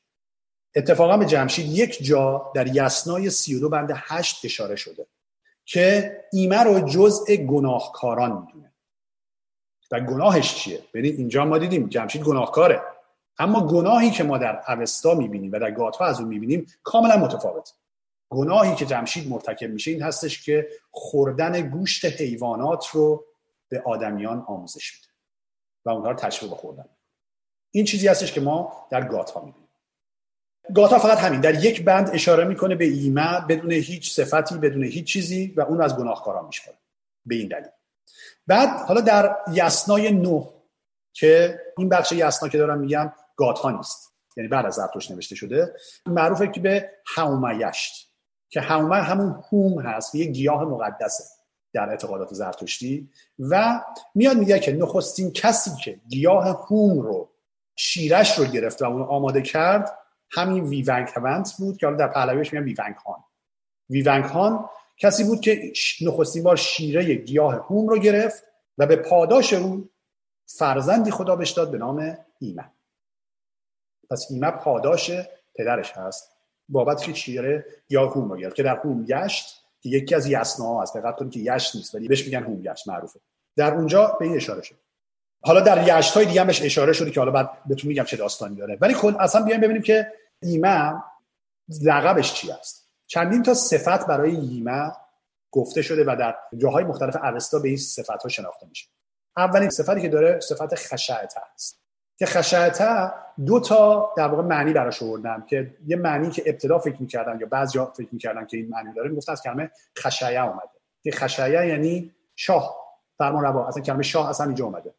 اتفاقا 0.75 1.17
به 1.17 1.25
جمشید 1.25 1.65
یک 1.65 2.03
جا 2.03 2.51
در 2.55 2.75
یسنای 2.75 3.29
32 3.29 3.69
بند 3.69 3.91
8 3.95 4.45
اشاره 4.45 4.75
شده 4.75 5.07
که 5.65 6.17
ایمه 6.33 6.63
رو 6.63 6.79
جزء 6.79 7.35
گناهکاران 7.35 8.31
می‌دونه. 8.31 8.68
و 9.91 9.99
گناهش 9.99 10.55
چیه؟ 10.55 10.83
ببینید 10.93 11.19
اینجا 11.19 11.45
ما 11.45 11.57
دیدیم 11.57 11.87
جمشید 11.87 12.23
گناهکاره. 12.23 12.81
اما 13.37 13.67
گناهی 13.67 14.11
که 14.11 14.23
ما 14.23 14.37
در 14.37 14.63
اوستا 14.67 15.13
می‌بینیم 15.13 15.51
و 15.51 15.59
در 15.59 15.71
گاتها 15.71 16.05
از 16.05 16.19
اون 16.19 16.29
می‌بینیم 16.29 16.67
کاملا 16.83 17.17
متفاوت 17.17 17.73
گناهی 18.29 18.75
که 18.75 18.85
جمشید 18.85 19.29
مرتکب 19.29 19.69
میشه 19.69 19.91
این 19.91 20.01
هستش 20.01 20.43
که 20.43 20.69
خوردن 20.91 21.69
گوشت 21.69 22.05
حیوانات 22.05 22.87
رو 22.87 23.25
به 23.69 23.81
آدمیان 23.85 24.45
آموزش 24.47 24.93
میده 24.95 25.07
و 25.85 25.89
اونها 25.89 26.11
رو 26.11 26.17
تشویق 26.17 26.51
خوردن. 26.51 26.85
این 27.71 27.85
چیزی 27.85 28.07
هستش 28.07 28.33
که 28.33 28.41
ما 28.41 28.87
در 28.91 29.03
گاتا 29.03 29.39
می‌بینیم. 29.45 29.69
گاتا 30.75 30.99
فقط 30.99 31.17
همین 31.17 31.41
در 31.41 31.65
یک 31.65 31.85
بند 31.85 32.09
اشاره 32.13 32.43
می‌کنه 32.43 32.75
به 32.75 32.85
ایمه 32.85 33.39
بدون 33.49 33.71
هیچ 33.71 34.13
صفتی 34.13 34.57
بدون 34.57 34.83
هیچ 34.83 35.05
چیزی 35.05 35.53
و 35.57 35.61
اون 35.61 35.81
از 35.81 35.97
گناهکاران 35.97 36.45
میشکنه 36.45 36.75
به 37.25 37.35
این 37.35 37.47
دلیل. 37.47 37.69
بعد 38.47 38.69
حالا 38.69 39.01
در 39.01 39.35
یسنای 39.53 40.11
نو 40.11 40.45
که 41.13 41.59
این 41.77 41.89
بخش 41.89 42.11
یسنا 42.11 42.49
که 42.49 42.57
دارم 42.57 42.79
میگم 42.79 43.13
گاتا 43.35 43.71
نیست. 43.71 44.09
یعنی 44.37 44.47
بعد 44.47 44.65
از 44.65 44.73
زرتوش 44.73 45.11
نوشته 45.11 45.35
شده 45.35 45.73
معروفه 46.05 46.47
که 46.47 46.59
به 46.59 46.91
هومایشت 47.15 48.13
که 48.49 48.61
هومه 48.61 48.95
همون 48.95 49.43
هوم 49.51 49.81
هست 49.81 50.15
یک 50.15 50.29
گیاه 50.29 50.63
مقدسه 50.63 51.23
در 51.73 51.89
اعتقادات 51.89 52.33
زرتشتی. 52.33 53.09
و 53.39 53.81
میاد 54.15 54.37
میگه 54.37 54.59
که 54.59 54.73
نخستین 54.73 55.31
کسی 55.31 55.71
که 55.83 55.99
گیاه 56.07 56.67
هوم 56.69 56.99
رو 56.99 57.29
شیرش 57.75 58.39
رو 58.39 58.45
گرفت 58.45 58.81
و 58.81 58.85
اون 58.85 59.01
آماده 59.01 59.41
کرد 59.41 59.97
همین 60.31 60.63
ویونگ 60.63 61.07
بود 61.59 61.77
که 61.77 61.85
حالا 61.85 61.97
در 61.97 62.07
پهلویش 62.07 62.53
میگن 62.53 62.65
ویونگ 62.65 62.95
هان. 62.95 63.23
ویونگ 63.89 64.23
هان 64.23 64.69
کسی 64.99 65.23
بود 65.23 65.41
که 65.41 65.73
نخستین 66.01 66.43
بار 66.43 66.55
شیره 66.55 67.13
گیاه 67.15 67.53
هوم 67.53 67.87
رو 67.87 67.99
گرفت 67.99 68.43
و 68.77 68.87
به 68.87 68.95
پاداش 68.95 69.53
او 69.53 69.89
فرزندی 70.45 71.11
خدا 71.11 71.35
بهش 71.35 71.51
داد 71.51 71.71
به 71.71 71.77
نام 71.77 72.17
ایمه. 72.39 72.71
پس 74.09 74.27
ایمه 74.29 74.51
پاداش 74.51 75.11
پدرش 75.55 75.91
هست. 75.91 76.31
بابت 76.69 77.01
که 77.01 77.13
شیره 77.13 77.65
یا 77.89 78.07
هوم 78.07 78.31
رو 78.31 78.37
گرفت 78.37 78.55
که 78.55 78.63
در 78.63 78.75
هوم 78.75 79.05
گشت 79.05 79.65
که 79.81 79.89
یکی 79.89 80.15
از 80.15 80.27
یسنا 80.27 80.81
هست. 80.81 80.97
دقت 80.97 81.15
کنید 81.15 81.31
که 81.31 81.39
یشت 81.39 81.75
نیست 81.75 81.95
ولی 81.95 82.07
بهش 82.07 82.25
میگن 82.25 82.43
هوم 82.43 82.61
گشت 82.61 82.87
معروفه. 82.87 83.19
در 83.55 83.73
اونجا 83.73 84.17
به 84.19 84.25
این 84.25 84.35
اشاره 84.35 84.61
شد. 84.61 84.75
حالا 85.41 85.59
در 85.59 85.97
یشت 85.97 86.13
های 86.13 86.25
دیگه 86.25 86.43
بهش 86.43 86.61
اشاره 86.61 86.93
شده 86.93 87.11
که 87.11 87.19
حالا 87.19 87.31
بعد 87.31 87.63
بهتون 87.65 87.87
میگم 87.87 88.03
چه 88.03 88.17
داستانی 88.17 88.55
داره. 88.55 88.77
ولی 88.81 88.93
کل 88.93 89.15
اصلا 89.19 89.43
بیایم 89.43 89.61
ببینیم 89.61 89.81
که 89.81 90.11
ایمه 90.41 91.03
لقبش 91.81 92.33
چی 92.33 92.51
است. 92.51 92.88
چندین 93.11 93.43
تا 93.43 93.53
صفت 93.53 94.07
برای 94.07 94.35
ایمه 94.35 94.91
گفته 95.51 95.81
شده 95.81 96.03
و 96.03 96.15
در 96.19 96.35
جاهای 96.57 96.83
مختلف 96.83 97.15
اوستا 97.15 97.59
به 97.59 97.67
این 97.67 97.77
صفت 97.77 98.23
ها 98.23 98.29
شناخته 98.29 98.67
میشه. 98.67 98.87
اولین 99.37 99.69
صفتی 99.69 100.01
که 100.01 100.09
داره 100.09 100.39
صفت 100.39 100.75
خشعته 100.75 101.39
است. 101.53 101.79
که 102.17 102.25
خشعته 102.25 103.11
دو 103.45 103.59
تا 103.59 104.13
در 104.17 104.27
واقع 104.27 104.43
معنی 104.43 104.73
براش 104.73 105.03
آوردم 105.03 105.45
که 105.49 105.75
یه 105.87 105.97
معنی 105.97 106.29
که 106.29 106.43
ابتدا 106.45 106.79
فکر 106.79 107.01
می‌کردن 107.01 107.39
یا 107.39 107.47
بعضی 107.47 107.79
فکر 107.93 108.07
می‌کردن 108.11 108.45
که 108.45 108.57
این 108.57 108.69
معنی 108.69 108.93
داره 108.93 109.09
می‌گفتن 109.09 109.31
از 109.31 109.41
کلمه 109.41 109.71
خشایه 109.97 110.43
اومده. 110.43 110.69
که 111.03 111.11
خشایه 111.11 111.67
یعنی 111.67 112.11
شاه. 112.35 112.75
فرمان 113.17 113.43
روا. 113.43 113.67
اصلا 113.67 113.83
کلمه 113.83 114.03
شاه 114.03 114.29
اصلا 114.29 114.45
اینجا 114.45 114.65
اومده. 114.65 114.93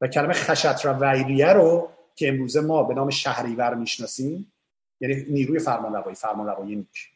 و 0.00 0.08
کلمه 0.08 0.32
خشت 0.32 0.86
را 0.86 0.98
ویریه 1.00 1.52
رو 1.52 1.90
که 2.14 2.28
امروزه 2.28 2.60
ما 2.60 2.82
به 2.82 2.94
نام 2.94 3.10
شهریور 3.10 3.74
می‌شناسیم 3.74 4.52
یعنی 5.00 5.24
نیروی 5.28 5.58
فرمان 5.58 5.92
روایی 5.92 6.16
فرمان 6.16 6.46
روایی 6.46 6.76
نیک 6.76 7.13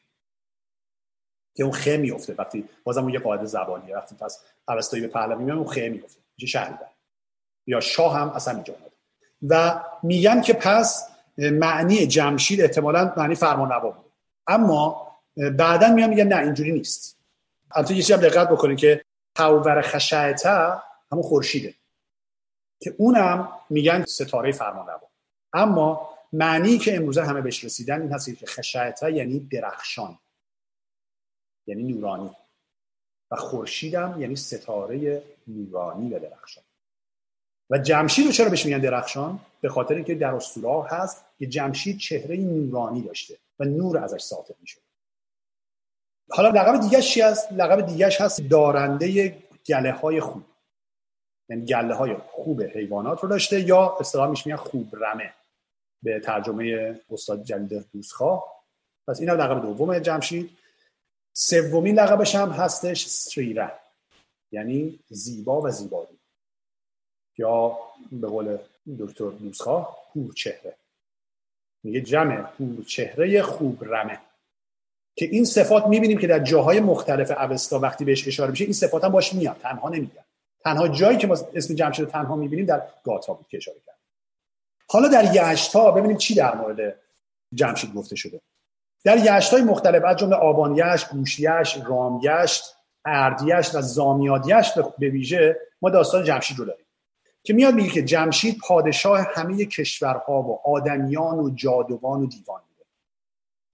که 1.58 1.64
اون 1.64 1.72
خه 1.72 1.96
میفته 1.96 2.34
وقتی 2.38 2.68
بازم 2.84 3.02
اون 3.02 3.12
یه 3.12 3.18
قاعده 3.18 3.44
زبانیه 3.44 3.96
وقتی 3.96 4.14
پس 4.14 4.40
اوستایی 4.68 5.02
به 5.02 5.08
پهلوی 5.08 5.44
میاد 5.44 5.58
اون 5.58 5.66
خه 5.66 5.88
میفته 5.88 6.20
میشه 6.36 6.46
شهریور 6.46 6.88
یا 7.66 7.80
شاه 7.80 8.16
هم 8.16 8.28
اصلا 8.28 8.54
اینجا 8.54 8.74
اومده. 8.74 8.92
و 9.48 9.80
میگن 10.02 10.40
که 10.40 10.52
پس 10.52 11.08
معنی 11.38 12.06
جمشید 12.06 12.60
احتمالا 12.60 13.14
معنی 13.16 13.34
فرمان 13.34 13.70
روا 13.70 13.90
بود. 13.90 14.04
اما 14.46 15.12
بعدا 15.56 15.88
میان 15.88 16.10
میگن 16.10 16.26
نه 16.26 16.36
اینجوری 16.36 16.72
نیست. 16.72 17.18
البته 17.70 17.94
یه 17.94 18.02
چیزی 18.02 18.12
هم 18.12 18.20
دقت 18.20 18.48
بکنید 18.48 18.78
که 18.78 19.04
تاور 19.34 19.82
خشایته 19.82 20.72
همون 21.12 21.22
خورشیده. 21.22 21.74
که 22.80 22.94
اونم 22.98 23.48
میگن 23.70 24.04
ستاره 24.04 24.52
فرمان 24.52 24.86
روا 24.86 25.08
اما 25.52 26.08
معنی 26.32 26.78
که 26.78 26.96
امروزه 26.96 27.24
همه 27.24 27.40
بهش 27.40 27.64
رسیدن 27.64 28.02
این 28.02 28.12
هست 28.12 28.38
که 28.38 28.46
خشایته 28.46 29.12
یعنی 29.12 29.40
درخشان. 29.40 30.18
یعنی 31.68 31.92
نورانی. 31.92 32.30
و 33.30 33.36
خورشیدم 33.36 34.16
یعنی 34.20 34.36
ستاره 34.36 35.22
نورانی 35.46 36.10
و 36.10 36.18
درخشان. 36.18 36.64
و 37.70 37.78
جمشید 37.78 38.26
رو 38.26 38.32
چرا 38.32 38.48
بهش 38.48 38.66
میگن 38.66 38.78
درخشان؟ 38.78 39.40
به 39.60 39.68
خاطر 39.68 39.94
اینکه 39.94 40.14
در 40.14 40.34
اسطوره 40.34 40.88
هست 40.88 41.24
که 41.38 41.46
جمشید 41.46 41.98
چهره 41.98 42.36
نورانی 42.36 43.02
داشته 43.02 43.38
و 43.58 43.64
نور 43.64 43.98
ازش 43.98 44.20
ساطع 44.20 44.54
میشه 44.60 44.80
حالا 46.30 46.48
لقب 46.48 46.80
دیگه 46.80 47.02
چی 47.02 47.20
هست؟ 47.20 47.52
لقب 47.52 47.86
دیگه 47.86 48.06
هست 48.20 48.40
دارنده 48.40 49.36
گله 49.66 49.92
های 49.92 50.20
خوب. 50.20 50.42
یعنی 51.48 51.64
گله 51.64 51.94
های 51.94 52.14
خوب 52.14 52.62
حیوانات 52.62 53.20
رو 53.20 53.28
داشته 53.28 53.60
یا 53.60 53.96
اصطلاح 54.00 54.30
میشه 54.30 54.56
خوب 54.56 54.96
رمه 54.96 55.32
به 56.02 56.20
ترجمه 56.20 57.00
استاد 57.10 57.42
جلیل 57.42 57.84
دوستخواه. 57.92 58.64
پس 59.08 59.20
این 59.20 59.30
لقب 59.30 59.62
دوم 59.62 59.98
جمشید. 59.98 60.57
سومین 61.40 62.00
لقبش 62.00 62.34
هم 62.34 62.50
هستش 62.50 63.06
سریره. 63.06 63.72
یعنی 64.52 64.98
زیبا 65.08 65.60
و 65.60 65.70
زیبایی. 65.70 66.18
یا 67.38 67.78
به 68.12 68.26
قول 68.26 68.58
دکتر 68.98 69.30
دوستخواه 69.30 69.98
هور 70.14 70.34
چهره 70.34 70.74
میگه 71.84 72.00
جمع 72.00 72.50
هور 72.60 72.84
چهره 72.84 73.42
خوب 73.42 73.84
رمه. 73.84 74.20
که 75.16 75.24
این 75.24 75.44
صفات 75.44 75.86
می‌بینیم 75.86 76.18
که 76.18 76.26
در 76.26 76.38
جاهای 76.38 76.80
مختلف 76.80 77.30
اوستا 77.30 77.78
وقتی 77.78 78.04
بهش 78.04 78.28
اشاره 78.28 78.50
میشه 78.50 78.64
این 78.64 78.72
صفات 78.72 79.04
هم 79.04 79.12
باش 79.12 79.34
میاد 79.34 79.56
تنها 79.62 79.88
نمیگن 79.88 80.24
تنها 80.64 80.88
جایی 80.88 81.18
که 81.18 81.26
ما 81.26 81.36
اسم 81.54 81.74
جمشید 81.74 82.08
تنها 82.08 82.36
می‌بینیم 82.36 82.66
در 82.66 82.82
گاتا 83.04 83.32
بود 83.32 83.48
که 83.48 83.56
اشاره 83.56 83.78
کرد. 83.86 83.98
حالا 84.88 85.08
در 85.08 85.52
یشتا 85.52 85.90
ببینیم 85.90 86.16
چی 86.16 86.34
در 86.34 86.54
مورد 86.54 87.00
جمشید 87.54 87.94
گفته 87.94 88.16
شده. 88.16 88.40
در 89.16 89.40
های 89.52 89.62
مختلف 89.62 90.04
از 90.04 90.16
جمله 90.16 90.36
آبانیشت، 90.36 91.10
گوشیشت، 91.10 91.84
رامیشت، 91.86 92.74
اردیشت 93.04 93.74
و 93.74 93.80
زامیادیشت 93.80 94.74
به 94.98 95.08
ویژه 95.08 95.56
ما 95.82 95.90
داستان 95.90 96.24
جمشید 96.24 96.58
رو 96.58 96.64
داریم. 96.64 96.84
که 97.42 97.52
میاد 97.52 97.74
میگه 97.74 97.90
که 97.90 98.02
جمشید 98.02 98.58
پادشاه 98.58 99.26
همه 99.34 99.64
کشورها 99.64 100.42
و 100.42 100.60
آدمیان 100.64 101.38
و 101.38 101.50
جادوان 101.50 102.22
و 102.22 102.26
دیوان 102.26 102.60
بوده. 102.60 102.86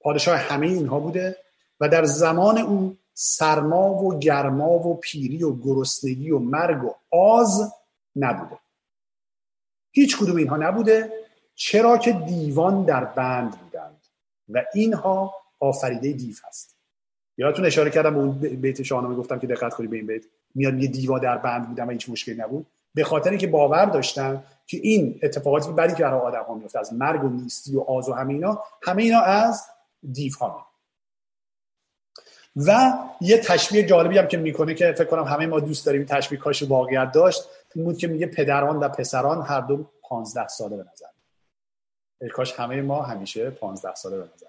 پادشاه 0.00 0.36
همه 0.36 0.66
اینها 0.66 1.00
بوده 1.00 1.36
و 1.80 1.88
در 1.88 2.04
زمان 2.04 2.58
او 2.58 2.96
سرما 3.14 3.94
و 3.94 4.18
گرما 4.18 4.68
و 4.70 5.00
پیری 5.00 5.42
و 5.42 5.56
گرسنگی 5.56 6.30
و 6.30 6.38
مرگ 6.38 6.84
و 6.84 6.94
آز 7.10 7.72
نبوده. 8.16 8.58
هیچ 9.90 10.18
کدوم 10.18 10.36
اینها 10.36 10.56
نبوده 10.56 11.12
چرا 11.54 11.98
که 11.98 12.12
دیوان 12.12 12.84
در 12.84 13.04
بند 13.04 13.60
بودند. 13.60 13.93
و 14.48 14.62
اینها 14.74 15.34
آفریده 15.60 16.12
دیو 16.12 16.34
هست. 16.48 16.76
یادتون 17.36 17.66
اشاره 17.66 17.90
کردم 17.90 18.14
به 18.14 18.20
اون 18.20 18.30
بیت 18.38 18.82
شاهنامه 18.82 19.14
گفتم 19.14 19.38
که 19.38 19.46
دقت 19.46 19.74
کنید 19.74 19.90
به 19.90 19.96
این 19.96 20.06
بیت. 20.06 20.24
میاد 20.54 20.82
یه 20.82 20.88
دیوا 20.88 21.18
در 21.18 21.38
بند 21.38 21.68
بودن 21.68 21.86
و 21.86 21.90
هیچ 21.90 22.10
مشکلی 22.10 22.34
نبود. 22.34 22.66
به 22.94 23.04
خاطر 23.04 23.30
اینکه 23.30 23.46
باور 23.46 23.84
داشتن 23.84 24.44
که 24.66 24.76
این 24.82 25.20
اتفاقاتی 25.22 25.72
بعدی 25.72 25.94
که 25.94 26.02
برای 26.02 26.20
آدم 26.20 26.42
ها 26.42 26.54
میفته 26.54 26.78
از 26.78 26.92
مرگ 26.92 27.24
و 27.24 27.28
نیستی 27.28 27.76
و 27.76 27.80
آز 27.80 28.08
و 28.08 28.12
همه 28.12 28.32
اینا 28.32 28.62
همه 28.82 29.02
اینا 29.02 29.20
از 29.20 29.66
دیو 30.12 30.32
ها 30.40 30.66
و 32.56 32.92
یه 33.20 33.38
تشبیه 33.38 33.82
جالبی 33.82 34.18
هم 34.18 34.26
که 34.26 34.36
می‌کنه 34.36 34.74
که 34.74 34.92
فکر 34.92 35.04
کنم 35.04 35.24
همه 35.24 35.46
ما 35.46 35.60
دوست 35.60 35.86
داریم 35.86 36.04
تشبیه 36.04 36.38
کاش 36.38 36.62
واقعیت 36.62 37.12
داشت 37.12 37.42
این 37.74 37.84
بود 37.84 37.98
که 37.98 38.06
میگه 38.06 38.26
پدران 38.26 38.76
و 38.76 38.88
پسران 38.88 39.42
هر 39.42 39.60
دو 39.60 39.86
15 40.02 40.48
ساله 40.48 40.76
به 40.76 40.82
نظر 40.92 41.13
کاش 42.28 42.52
همه 42.52 42.82
ما 42.82 43.02
همیشه 43.02 43.50
15 43.50 43.94
ساله 43.94 44.16
به 44.16 44.22
نظر 44.34 44.46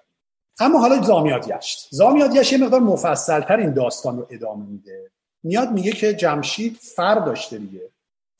اما 0.60 0.78
حالا 0.78 1.02
زامیاد 1.02 1.48
یشت. 1.48 1.88
زامیاد 1.90 2.36
یشت 2.36 2.52
یه 2.52 2.58
مقدار 2.58 2.80
مفصلتر 2.80 3.56
این 3.56 3.72
داستان 3.72 4.16
رو 4.16 4.26
ادامه 4.30 4.66
میده. 4.66 5.10
میاد 5.42 5.72
میگه 5.72 5.92
که 5.92 6.14
جمشید 6.14 6.76
فر 6.76 7.14
داشته 7.14 7.58
دیگه. 7.58 7.90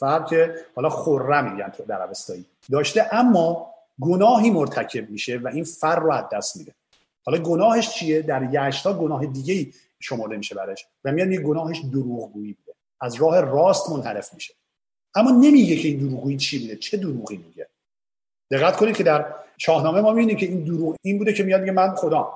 فر 0.00 0.22
که 0.22 0.54
حالا 0.74 0.90
خرم 0.90 1.52
میگن 1.52 1.68
تو 1.68 1.82
در 1.82 2.02
اوستایی. 2.02 2.44
داشته 2.70 3.14
اما 3.14 3.74
گناهی 4.00 4.50
مرتکب 4.50 5.10
میشه 5.10 5.38
و 5.38 5.48
این 5.48 5.64
فر 5.64 5.96
رو 5.96 6.12
از 6.12 6.24
دست 6.32 6.56
میده. 6.56 6.74
حالا 7.24 7.38
گناهش 7.38 7.90
چیه؟ 7.90 8.22
در 8.22 8.68
یشتا 8.68 8.92
گناه 8.92 9.26
دیگه 9.26 9.72
شمرده 10.00 10.36
میشه 10.36 10.54
برش 10.54 10.86
و 11.04 11.12
میاد 11.12 11.28
میگه 11.28 11.42
گناهش 11.42 11.80
دروغگویی 11.92 12.52
بوده. 12.52 12.78
از 13.00 13.14
راه 13.14 13.40
راست 13.40 13.90
منحرف 13.90 14.34
میشه. 14.34 14.54
اما 15.14 15.30
نمیگه 15.30 15.76
که 15.76 15.88
این 15.88 15.98
دروغگویی 15.98 16.36
چی 16.36 16.58
بوده. 16.58 16.76
چه 16.76 16.96
دروغی 16.96 17.36
میگه؟ 17.36 17.68
دقت 18.50 18.76
کنید 18.76 18.96
که 18.96 19.04
در 19.04 19.34
شاهنامه 19.58 20.00
ما 20.00 20.12
می‌بینیم 20.12 20.36
که 20.36 20.46
این 20.46 20.64
دروغ 20.64 20.96
این 21.02 21.18
بوده 21.18 21.32
که 21.32 21.42
میاد 21.42 21.60
میگه 21.60 21.72
من 21.72 21.94
خدا. 21.94 22.32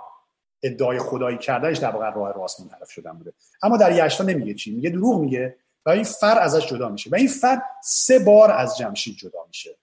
ادعای 0.62 0.98
خدایی 0.98 1.38
کردنش 1.38 1.78
در 1.78 1.90
واقع 1.90 2.10
راه 2.10 2.32
راست 2.32 2.60
منحرف 2.60 2.90
شدن 2.90 3.12
بوده. 3.12 3.32
اما 3.62 3.76
در 3.76 4.06
یشتا 4.06 4.24
نمیگه 4.24 4.54
چی. 4.54 4.74
میگه 4.74 4.90
دروغ 4.90 5.20
میگه 5.20 5.56
و 5.86 5.90
این 5.90 6.04
فر 6.04 6.38
ازش 6.38 6.66
جدا 6.66 6.88
میشه. 6.88 7.10
و 7.10 7.14
این 7.14 7.28
فر 7.28 7.62
سه 7.82 8.18
بار 8.18 8.50
از 8.50 8.78
جمشید 8.78 9.16
جدا 9.16 9.44
میشه. 9.48 9.76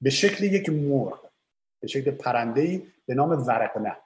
به 0.00 0.10
شکل 0.10 0.44
یک 0.44 0.68
مرغ. 0.68 1.20
به 1.80 1.88
شکل 1.88 2.10
پرنده 2.10 2.82
به 3.06 3.14
نام 3.14 3.30
ورقنه. 3.46 3.96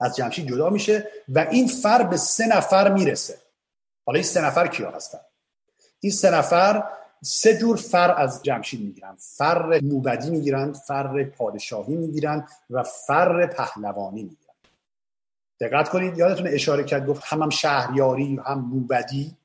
از 0.00 0.16
جمشید 0.16 0.48
جدا 0.48 0.70
میشه 0.70 1.08
و 1.28 1.38
این 1.50 1.68
فر 1.68 2.02
به 2.02 2.16
سه 2.16 2.46
نفر 2.46 2.92
می‌رسه. 2.92 3.38
حالا 4.06 4.16
این 4.16 4.24
سه 4.24 4.44
نفر 4.44 4.66
کیا 4.66 4.90
هستن؟ 4.90 5.20
این 6.00 6.12
سه 6.12 6.30
نفر 6.30 6.84
سه 7.22 7.58
جور 7.58 7.76
فر 7.76 8.14
از 8.16 8.42
جمشید 8.42 8.80
می‌گیرن 8.80 9.16
فر 9.18 9.80
موبدی 9.80 10.30
می‌گیرن 10.30 10.72
فر 10.72 11.24
پادشاهی 11.24 11.96
می‌گیرن 11.96 12.48
و 12.70 12.82
فر 12.82 13.46
پهلوانی 13.46 14.22
می‌گیرن 14.22 14.54
دقت 15.60 15.88
کنید 15.88 16.18
یادتون 16.18 16.46
اشاره 16.46 16.84
کرد 16.84 17.06
گفت 17.06 17.22
هم, 17.24 17.42
هم 17.42 17.50
شهریاری 17.50 18.40
هم 18.46 18.58
موبدی. 18.58 19.36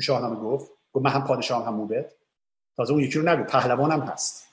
شاهنامه 0.00 0.36
گفت 0.36 0.70
گفت 0.92 1.04
من 1.04 1.10
هم 1.10 1.24
پادشاه 1.24 1.66
هم 1.66 1.74
موبد. 1.74 2.12
تازه 2.76 2.92
اون 2.92 3.02
یکی 3.02 3.18
رو 3.18 3.28
نگو 3.28 3.44
پهلوان 3.44 3.92
هم 3.92 4.00
هست. 4.00 4.46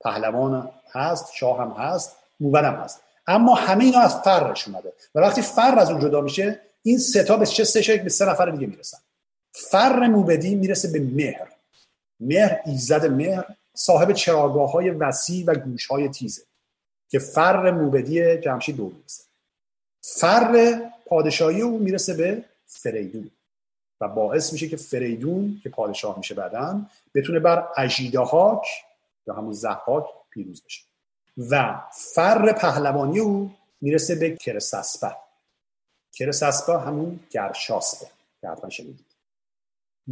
پهلوان 0.00 0.70
هست 0.92 1.32
شاه 1.34 1.60
هم 1.60 1.70
هست 1.70 2.16
موبد 2.40 2.64
هم 2.64 2.74
هست. 2.74 3.00
اما 3.26 3.54
همه 3.54 3.84
اینا 3.84 4.00
از 4.00 4.16
فرش 4.16 4.68
اومده. 4.68 4.92
و 5.14 5.20
وقتی 5.20 5.42
فر 5.42 5.78
از 5.78 5.90
اون 5.90 6.00
جدا 6.00 6.20
میشه 6.20 6.60
این 6.82 6.98
ستا 6.98 7.36
به 7.36 7.46
چه 7.46 7.64
سه 7.64 7.96
به 7.96 8.08
سه 8.08 8.24
نفر 8.24 8.50
دیگه 8.50 8.66
می‌رسن. 8.66 8.98
فر 9.52 10.06
موبدی 10.06 10.54
می‌رسه 10.54 10.92
به 10.92 11.00
مهر. 11.00 11.48
مهر 12.20 12.60
ایزد 12.66 13.06
مهر 13.06 13.44
صاحب 13.74 14.12
چراگاه 14.12 14.70
های 14.70 14.90
وسیع 14.90 15.44
و 15.46 15.54
گوش 15.54 15.86
های 15.86 16.08
تیزه 16.08 16.42
که 17.08 17.18
فر 17.18 17.70
موبدی 17.70 18.38
جمشید 18.38 18.76
دو 18.76 18.84
می‌رسه. 18.84 19.24
فر 20.02 20.80
پادشاهی 21.06 21.60
او 21.60 21.78
می‌رسه 21.78 22.14
به 22.14 22.44
فریدون 22.66 23.30
و 24.00 24.08
باعث 24.08 24.52
میشه 24.52 24.68
که 24.68 24.76
فریدون 24.76 25.60
که 25.62 25.68
پادشاه 25.68 26.18
میشه 26.18 26.34
بعدا 26.34 26.82
بتونه 27.14 27.38
بر 27.38 27.68
اجیدهاک 27.76 28.66
یا 29.26 29.34
همون 29.34 29.52
زحاک 29.52 30.04
پیروز 30.30 30.62
بشه. 30.64 30.82
و 31.50 31.80
فر 32.14 32.52
پهلوانی 32.52 33.18
او 33.18 33.50
می‌رسه 33.80 34.14
به 34.14 34.36
کرسسپه. 34.36 35.16
کرسسپه 36.12 36.78
همون 36.78 37.20
گرشاسپه 37.30 38.06
که 38.40 38.48
حتما 38.48 38.70
شنیدید. 38.70 39.09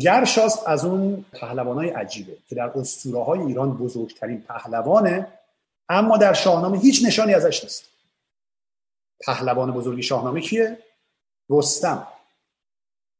گرشاسپ 0.00 0.62
از 0.66 0.84
اون 0.84 1.24
های 1.42 1.88
عجیبه 1.88 2.36
که 2.48 2.54
در 2.54 2.70
اسطوره 2.74 3.24
های 3.24 3.40
ایران 3.40 3.76
بزرگترین 3.76 4.40
پهلوانه 4.40 5.38
اما 5.88 6.16
در 6.16 6.32
شاهنامه 6.32 6.78
هیچ 6.78 7.04
نشانی 7.06 7.34
ازش 7.34 7.64
نیست. 7.64 7.84
پهلوان 9.20 9.72
بزرگی 9.72 10.02
شاهنامه 10.02 10.40
کیه؟ 10.40 10.78
رستم. 11.50 12.06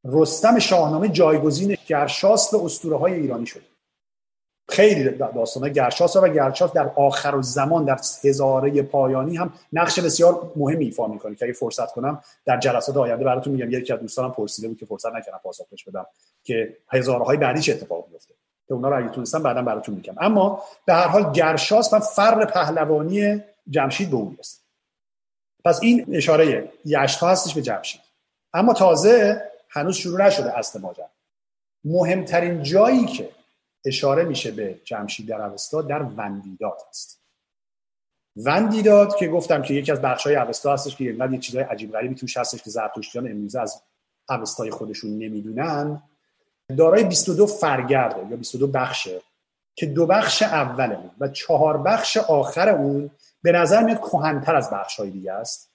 رستم 0.04 0.58
شاهنامه 0.58 1.08
جایگزین 1.08 1.76
گرشاس 1.86 2.54
به 2.54 2.64
اسطوره 2.64 2.98
های 2.98 3.12
ایرانی 3.12 3.46
شده. 3.46 3.64
خیلی 4.68 5.10
داستان 5.10 5.72
گرشاس 5.72 6.16
و 6.16 6.28
گرشاس 6.28 6.72
در 6.72 6.90
آخر 6.96 7.34
و 7.34 7.42
زمان 7.42 7.84
در 7.84 7.98
هزاره 8.24 8.82
پایانی 8.82 9.36
هم 9.36 9.52
نقش 9.72 10.00
بسیار 10.00 10.52
مهمی 10.56 10.84
ایفا 10.84 11.06
می‌کنه 11.06 11.34
که 11.34 11.44
اگه 11.44 11.54
فرصت 11.54 11.92
کنم 11.92 12.22
در 12.44 12.58
جلسات 12.58 12.96
آینده 12.96 13.24
براتون 13.24 13.52
میگم. 13.52 13.70
یکی 13.70 13.92
از 13.92 14.00
دوستانم 14.00 14.32
پرسیده 14.32 14.68
بود 14.68 14.78
که 14.78 14.86
فرصت 14.86 15.14
نکردم 15.14 15.40
پاسخش 15.42 15.84
بدم 15.84 16.06
که 16.44 16.76
هزاره 16.88 17.24
های 17.24 17.36
بعدی 17.36 17.60
چه 17.60 17.72
اتفاق 17.72 18.08
میفته 18.12 18.34
که 18.68 18.74
اونا 18.74 18.88
رو 18.88 18.98
اگه 18.98 19.08
تونستم 19.08 19.42
بعدا 19.42 19.62
براتون 19.62 19.94
میگم. 19.94 20.14
اما 20.20 20.62
به 20.84 20.94
هر 20.94 21.08
حال 21.08 21.32
گرشاس 21.32 21.92
و 21.92 21.98
فر 21.98 22.44
پهلوانی 22.44 23.42
جمشید 23.70 24.10
به 24.10 24.16
اون 24.16 24.28
می‌رسه. 24.28 24.58
پس 25.64 25.82
این 25.82 26.06
اشاره 26.12 26.68
یشتا 26.84 27.28
هستش 27.28 27.54
به 27.54 27.62
جمشید. 27.62 28.00
اما 28.54 28.72
تازه 28.72 29.42
هنوز 29.68 29.96
شروع 29.96 30.26
نشده 30.26 30.58
اصل 30.58 30.80
ماجرا. 30.80 31.06
مهمترین 31.84 32.62
جایی 32.62 33.06
که 33.06 33.28
اشاره 33.84 34.24
میشه 34.24 34.50
به 34.50 34.80
جمشید 34.84 35.28
در 35.28 35.42
اوستا 35.42 35.82
در 35.82 36.02
وندیداد 36.02 36.78
است 36.88 37.22
وندیداد 38.36 39.16
که 39.16 39.28
گفتم 39.28 39.62
که 39.62 39.74
یکی 39.74 39.92
از 39.92 40.02
بخشای 40.02 40.36
اوستا 40.36 40.72
هستش 40.72 40.96
که 40.96 41.04
اینقدر 41.04 41.32
یه 41.32 41.38
چیزای 41.38 41.62
عجیب 41.62 41.92
غریبی 41.92 42.14
توش 42.14 42.36
هستش 42.36 42.62
که 42.62 42.70
زرتشتیان 42.70 43.30
امروزه 43.30 43.60
از 43.60 43.82
اوستای 44.28 44.70
خودشون 44.70 45.18
نمی‌دونن. 45.18 46.02
دارای 46.76 47.04
22 47.04 47.46
فرگرده 47.46 48.30
یا 48.30 48.36
22 48.36 48.66
بخشه 48.66 49.20
که 49.74 49.86
دو 49.86 50.06
بخش 50.06 50.42
اول 50.42 50.92
اون 50.92 51.10
و 51.20 51.28
چهار 51.28 51.78
بخش 51.78 52.16
آخر 52.16 52.68
اون 52.68 53.10
به 53.42 53.52
نظر 53.52 53.82
میاد 53.82 53.98
کهنتر 53.98 54.56
از 54.56 54.70
بخش 54.70 55.00
های 55.00 55.10
دیگه 55.10 55.32
است 55.32 55.70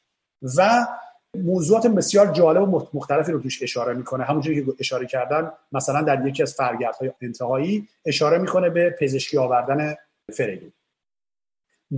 و 0.58 0.88
موضوعات 1.36 1.88
بسیار 1.88 2.28
جالب 2.28 2.74
و 2.74 2.88
مختلفی 2.94 3.32
رو 3.32 3.40
توش 3.40 3.64
اشاره 3.64 3.94
می‌کنه. 3.94 4.24
همونجوری 4.24 4.66
که 4.66 4.74
اشاره 4.80 5.06
کردن 5.06 5.52
مثلا 5.72 6.02
در 6.02 6.28
یکی 6.28 6.44
از 6.44 6.54
فرگردهای 6.54 7.12
انتهایی 7.22 7.88
اشاره 8.06 8.38
می‌کنه 8.38 8.70
به 8.70 8.96
پزشکی 9.00 9.38
آوردن 9.38 9.96
فریدون. 10.34 10.74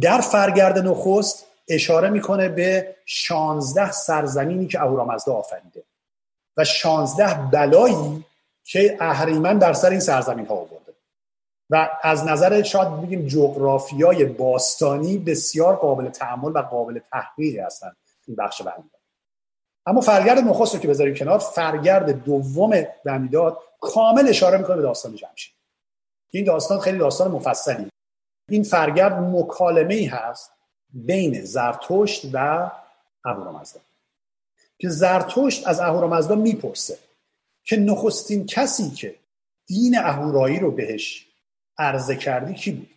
در 0.02 0.22
فرگرد 0.22 0.80
نخست 0.80 1.46
اشاره 1.68 2.10
می‌کنه 2.10 2.50
به 2.50 2.96
16 3.06 3.92
سرزمینی 3.92 4.68
که 4.68 4.82
اهورامزدا 4.82 5.34
آفریده 5.34 5.84
و 6.58 6.64
16 6.64 7.34
بلایی 7.52 8.26
که 8.64 8.98
اهریمن 9.00 9.58
در 9.58 9.74
سر 9.74 9.90
این 9.90 10.00
سرزمین 10.00 10.46
ها 10.46 10.56
آورده. 10.56 10.94
و 11.70 11.90
از 12.04 12.26
نظر 12.26 12.64
شاید 12.64 13.02
بگیم 13.02 13.28
جغرافیای 13.28 14.26
باستانی 14.26 15.18
بسیار 15.18 15.76
قابل 15.76 16.10
تعمل 16.10 16.52
و 16.56 16.62
قابل 16.62 17.00
تحقیق 17.12 17.60
هستند 17.60 17.96
این 18.28 18.36
بخش 18.36 18.62
بندی 18.62 18.95
اما 19.86 20.02
فرگرد 20.02 20.40
نخست 20.40 20.76
رو 20.76 20.82
که 20.82 20.88
بذاریم 20.88 21.14
کنار 21.14 21.40
فرگرد 21.40 22.24
دوم 22.24 22.86
بندیداد 23.06 23.58
کامل 23.80 24.28
اشاره 24.28 24.58
می‌کنه 24.58 24.76
به 24.76 24.82
داستان 24.82 25.16
جمشید. 25.16 25.54
این 26.32 26.46
داستان 26.46 26.80
خیلی 26.80 26.98
داستان 26.98 27.32
مفصلی. 27.32 27.90
این 28.50 28.64
فرگرد 28.64 29.14
مکالمه 29.14 29.94
ای 29.94 30.06
هست 30.06 30.52
بین 30.94 31.46
زرتشت 31.46 32.26
و 32.34 32.72
اهورامزدا. 33.26 33.80
که 34.80 34.90
زرتشت 34.90 35.68
از 35.68 35.80
اهورامزدا 35.80 36.36
می‌پرسه 36.36 36.98
که 37.64 37.78
نخستین 37.78 38.46
کسی 38.46 38.90
که 38.90 39.16
دین 39.68 39.98
اهورایی 39.98 40.60
رو 40.60 40.72
بهش 40.72 41.28
عرضه 41.78 42.16
کردی 42.16 42.54
کی 42.54 42.72
بود؟ 42.72 42.90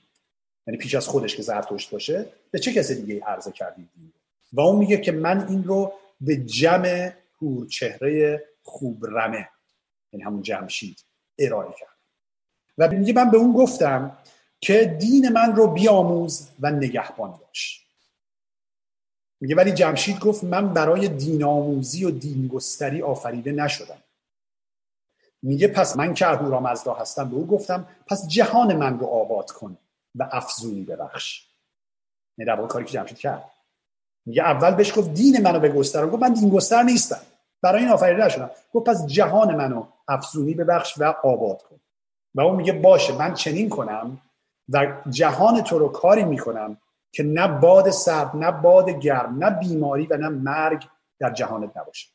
یعنی 0.66 0.78
پیش 0.78 0.94
از 0.94 1.08
خودش 1.08 1.36
که 1.36 1.42
زرتشت 1.42 1.90
باشه 1.90 2.26
به 2.50 2.58
چه 2.58 2.72
کسی 2.72 2.94
دیگه 2.94 3.24
عرضه 3.24 3.52
کردی 3.52 3.88
و 4.52 4.60
اون 4.60 4.76
میگه 4.76 4.96
که 4.96 5.12
من 5.12 5.48
این 5.48 5.64
رو 5.64 5.92
به 6.20 6.36
جمع 6.36 7.12
چهره 7.70 8.44
خوب 8.62 9.06
رمه 9.06 9.48
یعنی 10.12 10.24
همون 10.24 10.42
جمشید 10.42 11.04
ارائه 11.38 11.74
کرد. 11.78 11.98
و 12.78 12.88
میگه 12.88 13.12
من 13.12 13.30
به 13.30 13.36
اون 13.36 13.52
گفتم 13.52 14.18
که 14.60 14.96
دین 15.00 15.28
من 15.28 15.56
رو 15.56 15.66
بیاموز 15.66 16.48
و 16.60 16.70
نگهبان 16.70 17.30
باش. 17.30 17.86
میگه 19.40 19.54
ولی 19.54 19.72
جمشید 19.72 20.18
گفت 20.20 20.44
من 20.44 20.74
برای 20.74 21.08
دین 21.08 21.44
آموزی 21.44 22.04
و 22.04 22.10
دینگستری 22.10 23.02
آفریده 23.02 23.52
نشدم. 23.52 24.02
میگه 25.42 25.68
پس 25.68 25.96
من 25.96 26.14
که 26.14 26.26
اهورامزدا 26.26 26.94
هستم 26.94 27.30
به 27.30 27.36
او 27.36 27.46
گفتم 27.46 27.88
پس 28.06 28.28
جهان 28.28 28.76
من 28.76 28.98
رو 28.98 29.06
آباد 29.06 29.50
کن 29.50 29.78
و 30.14 30.28
افزونی 30.32 30.84
ببخش. 30.84 31.48
نه 32.38 32.44
یعنی 32.46 32.62
در 32.62 32.66
کاری 32.66 32.84
که 32.84 32.92
جمشید 32.92 33.18
کرد. 33.18 33.50
میگه 34.28 34.42
اول 34.42 34.74
بهش 34.74 34.98
گفت 34.98 35.14
دین 35.14 35.42
منو 35.42 35.60
بگستر 35.60 36.06
گفت 36.06 36.22
من 36.22 36.32
دین 36.32 36.48
گستر 36.48 36.82
نیستم. 36.82 37.20
برای 37.62 37.80
این 37.80 37.92
آفریده 37.92 38.24
نشدم. 38.24 38.50
گفت 38.74 38.86
پس 38.86 39.06
جهان 39.06 39.56
منو 39.56 39.84
افزونی 40.08 40.54
ببخش 40.54 40.94
و 40.98 41.04
آباد 41.22 41.62
کن. 41.62 41.76
و 42.34 42.40
اون 42.40 42.56
میگه 42.56 42.72
باشه 42.72 43.18
من 43.18 43.34
چنین 43.34 43.68
کنم 43.68 44.18
و 44.68 44.86
جهان 45.10 45.62
تو 45.62 45.78
رو 45.78 45.88
کاری 45.88 46.24
می‌کنم 46.24 46.76
که 47.12 47.22
نه 47.22 47.48
باد 47.48 47.90
سرد 47.90 48.36
نه 48.36 48.50
باد 48.50 48.90
گرم 48.90 49.44
نه 49.44 49.50
بیماری 49.50 50.06
و 50.06 50.16
نه 50.16 50.28
مرگ 50.28 50.84
در 51.18 51.32
جهانت 51.32 51.76
نباشه. 51.76 52.08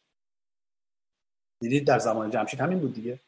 دیدید 1.59 1.87
در 1.87 1.99
زمان 1.99 2.29
جمشید 2.29 2.61
همین 2.61 2.79
بود 2.79 2.93
دیگه. 2.93 3.19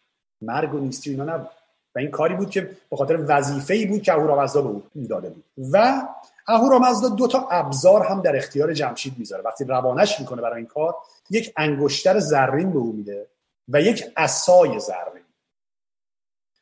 مرگ 0.41 0.73
و 0.73 0.79
نیستی 0.79 1.09
اینا 1.09 1.23
نبود. 1.23 1.49
و 1.95 1.99
این 1.99 2.11
کاری 2.11 2.35
بود 2.35 2.49
که 2.49 2.77
به 2.89 2.97
خاطر 2.97 3.25
وظیفه 3.27 3.73
ای 3.73 3.85
بود 3.85 4.01
که 4.01 4.13
اهورامزدا 4.13 4.61
به 4.61 4.67
او 4.67 5.07
داده 5.09 5.29
بود. 5.29 5.43
و 5.71 6.01
اهورامزدا 6.47 7.09
دو 7.09 7.27
تا 7.27 7.47
ابزار 7.51 8.05
هم 8.05 8.21
در 8.21 8.35
اختیار 8.35 8.73
جمشید 8.73 9.13
می‌ذاره. 9.17 9.43
وقتی 9.43 9.63
روانش 9.65 10.19
می‌کنه 10.19 10.41
برای 10.41 10.57
این 10.57 10.65
کار 10.65 10.95
یک 11.29 11.53
انگشتر 11.57 12.19
زرین 12.19 12.71
به 12.71 12.79
او 12.79 12.93
میده 12.93 13.27
و 13.67 13.81
یک 13.81 14.03
عصای 14.17 14.79
زرین 14.79 15.23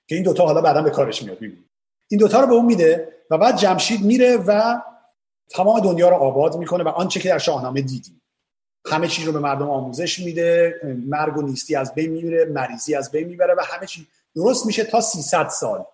که 0.08 0.16
این 0.16 0.24
دوتا 0.24 0.46
حالا 0.46 0.62
بعدا 0.62 0.82
به 0.82 0.90
کارش 0.90 1.24
میاد 1.24 1.38
ببینید 1.38 1.70
این 2.08 2.20
دوتا 2.20 2.40
رو 2.40 2.48
به 2.48 2.54
اون 2.54 2.66
میده 2.66 3.14
و 3.30 3.38
بعد 3.38 3.58
جمشید 3.58 4.02
میره 4.02 4.38
و 4.38 4.82
تمام 5.50 5.80
دنیا 5.80 6.10
رو 6.10 6.16
آباد 6.16 6.58
می‌کنه 6.58 6.84
و 6.84 6.88
آنچه 6.88 7.20
که 7.20 7.30
در 7.30 7.38
شاهنامه 7.38 7.82
دیدیم. 7.82 8.22
همه 8.92 9.08
چیز 9.08 9.26
رو 9.26 9.32
به 9.32 9.40
مردم 9.40 9.70
آموزش 9.70 10.20
میده 10.20 10.76
مرگ 11.08 11.38
و 11.38 11.42
نیستی 11.42 11.76
از 11.76 11.94
بین 11.94 12.12
می‌بره 12.12 12.46
مریضی 12.46 12.96
از 12.96 13.12
بین 13.12 13.28
می‌بره 13.28 13.54
و 13.54 13.62
همه 13.66 13.88
چی. 13.88 14.08
درست 14.36 14.66
میشه 14.66 14.84
تا 14.84 15.02
300 15.02 15.48
سال. 15.48 15.86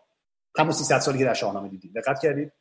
همون 0.57 0.71
300 0.71 0.99
سالی 0.99 1.17
که 1.17 1.25
در 1.25 1.33
شاهنامه 1.33 1.69
دیدید 1.69 1.93
دقت 1.93 2.19
کردید؟ 2.19 2.51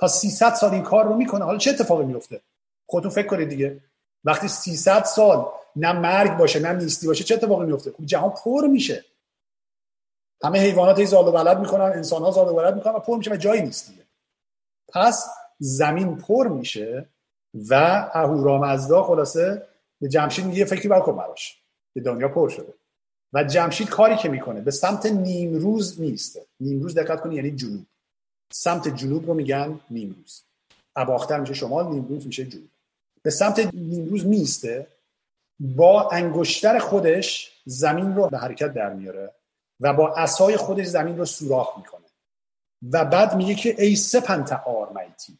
تا 0.00 0.08
300 0.08 0.54
سال 0.54 0.70
این 0.70 0.82
کار 0.82 1.04
رو 1.04 1.14
می‌کنه. 1.14 1.44
حالا 1.44 1.58
چه 1.58 1.70
اتفاقی 1.70 2.04
میفته 2.04 2.40
خودتون 2.86 3.10
فکر 3.10 3.26
کنید 3.26 3.48
دیگه. 3.48 3.80
وقتی 4.24 4.48
300 4.48 5.04
سال 5.04 5.46
نه 5.76 5.92
مرگ 5.92 6.36
باشه 6.36 6.60
نه 6.60 6.72
نیستی 6.72 7.06
باشه 7.06 7.24
چه 7.24 7.34
اتفاقی 7.34 7.66
میفته 7.66 7.90
خب 7.90 8.04
جهان 8.04 8.30
پر 8.30 8.66
میشه. 8.66 9.04
همه 10.44 10.58
حیوانات 10.58 11.04
زاد 11.04 11.28
و 11.28 11.30
ولد 11.30 11.58
می‌کنن 11.58 11.84
انسان 11.84 12.22
ها 12.22 12.30
زاد 12.30 12.48
و 12.48 12.50
ولد 12.50 12.74
می‌کنن 12.74 12.94
و 12.94 12.98
پر 12.98 13.16
میشه 13.16 13.30
و 13.30 13.36
جایی 13.36 13.62
نیست 13.62 13.90
دیگه. 13.90 14.02
پس 14.88 15.28
زمین 15.58 16.16
پر 16.16 16.48
میشه 16.48 17.08
و 17.68 17.74
اهورامزدا 18.12 19.02
خلاصه 19.02 19.62
به 20.00 20.08
جمشید 20.08 20.44
میگه 20.44 20.64
فکری 20.64 20.88
بکن 20.88 21.16
براش. 21.16 21.62
به 21.94 22.00
دنیا 22.00 22.28
پر 22.28 22.48
شده. 22.48 22.74
و 23.32 23.44
جمشید 23.44 23.88
کاری 23.88 24.16
که 24.16 24.28
می‌کنه 24.28 24.60
به 24.60 24.70
سمت 24.70 25.06
نیمروز 25.06 26.00
نیسته 26.00 26.46
نیمروز 26.60 26.94
دقت 26.94 27.20
کنی 27.20 27.34
یعنی 27.34 27.50
جنوب. 27.50 27.86
سمت 28.52 28.88
جنوب 28.88 29.26
رو 29.26 29.34
میگن 29.34 29.80
نیمروز. 29.90 30.42
اباختر 30.96 31.40
میشه 31.40 31.54
شمال 31.54 31.88
نیمروز 31.88 32.26
میشه 32.26 32.44
جنوب. 32.44 32.68
به 33.22 33.30
سمت 33.30 33.74
نیمروز 33.74 34.26
میسته. 34.26 34.86
با 35.60 36.10
انگشتر 36.10 36.78
خودش 36.78 37.52
زمین 37.64 38.14
رو 38.16 38.28
به 38.28 38.38
حرکت 38.38 38.74
در 38.74 38.92
میاره 38.92 39.34
و 39.80 39.92
با 39.92 40.14
عصای 40.14 40.56
خودش 40.56 40.86
زمین 40.86 41.18
رو 41.18 41.24
سوراخ 41.24 41.78
می‌کنه. 41.78 42.06
و 42.92 43.04
بعد 43.04 43.36
میگه 43.36 43.54
که 43.54 43.82
ای 43.82 43.96
سپنت 43.96 44.52
آرمیتی. 44.52 45.38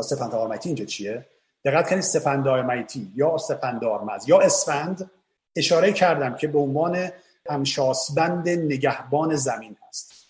سپنت 0.00 0.34
آرمیتی 0.34 0.68
اینجا 0.68 0.84
چیه؟ 0.84 1.26
دقت 1.64 1.88
کنید 1.90 2.02
سپند 2.02 2.48
آرمیتی 2.48 3.12
یا 3.14 3.38
سپندارمذ 3.38 4.28
یا 4.28 4.40
اسفند. 4.40 5.10
اشاره 5.56 5.92
کردم 5.92 6.36
که 6.36 6.48
به 6.48 6.58
عنوان 6.58 7.10
امشاسپند 7.50 8.48
نگهبان 8.48 9.36
زمین 9.36 9.76
هست. 9.88 10.21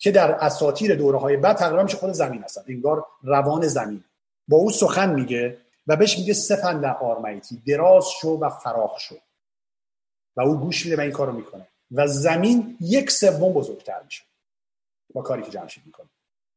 که 0.00 0.10
در 0.10 0.30
اساطیر 0.30 0.94
دوره 0.94 1.18
های 1.18 1.36
بعد 1.36 1.56
تقریبا 1.56 1.82
میشه 1.82 1.96
خود 1.96 2.12
زمین 2.12 2.42
هستن. 2.42 2.62
انگار 2.68 3.06
روان 3.22 3.66
زمین. 3.66 4.04
با 4.48 4.56
او 4.56 4.70
سخن 4.70 5.14
میگه 5.14 5.58
و 5.86 5.96
بهش 5.96 6.18
میگه 6.18 6.32
سپند 6.32 6.84
آرمیتی. 6.84 7.62
دراز 7.66 8.04
شو 8.20 8.28
و 8.28 8.48
فراخ 8.48 8.98
شو. 8.98 9.14
و 10.36 10.40
او 10.40 10.56
گوش 10.56 10.84
میده 10.84 10.96
و 10.96 11.00
این 11.00 11.10
کارو 11.10 11.32
می‌کنه. 11.32 11.68
و 11.90 12.06
زمین 12.06 12.76
یک 12.80 13.10
سوم 13.10 13.52
بزرگتر 13.52 14.02
میشه. 14.04 14.22
با 15.14 15.22
کاری 15.22 15.42
که 15.42 15.50
جمشید 15.50 15.82
می‌کنه. 15.86 16.08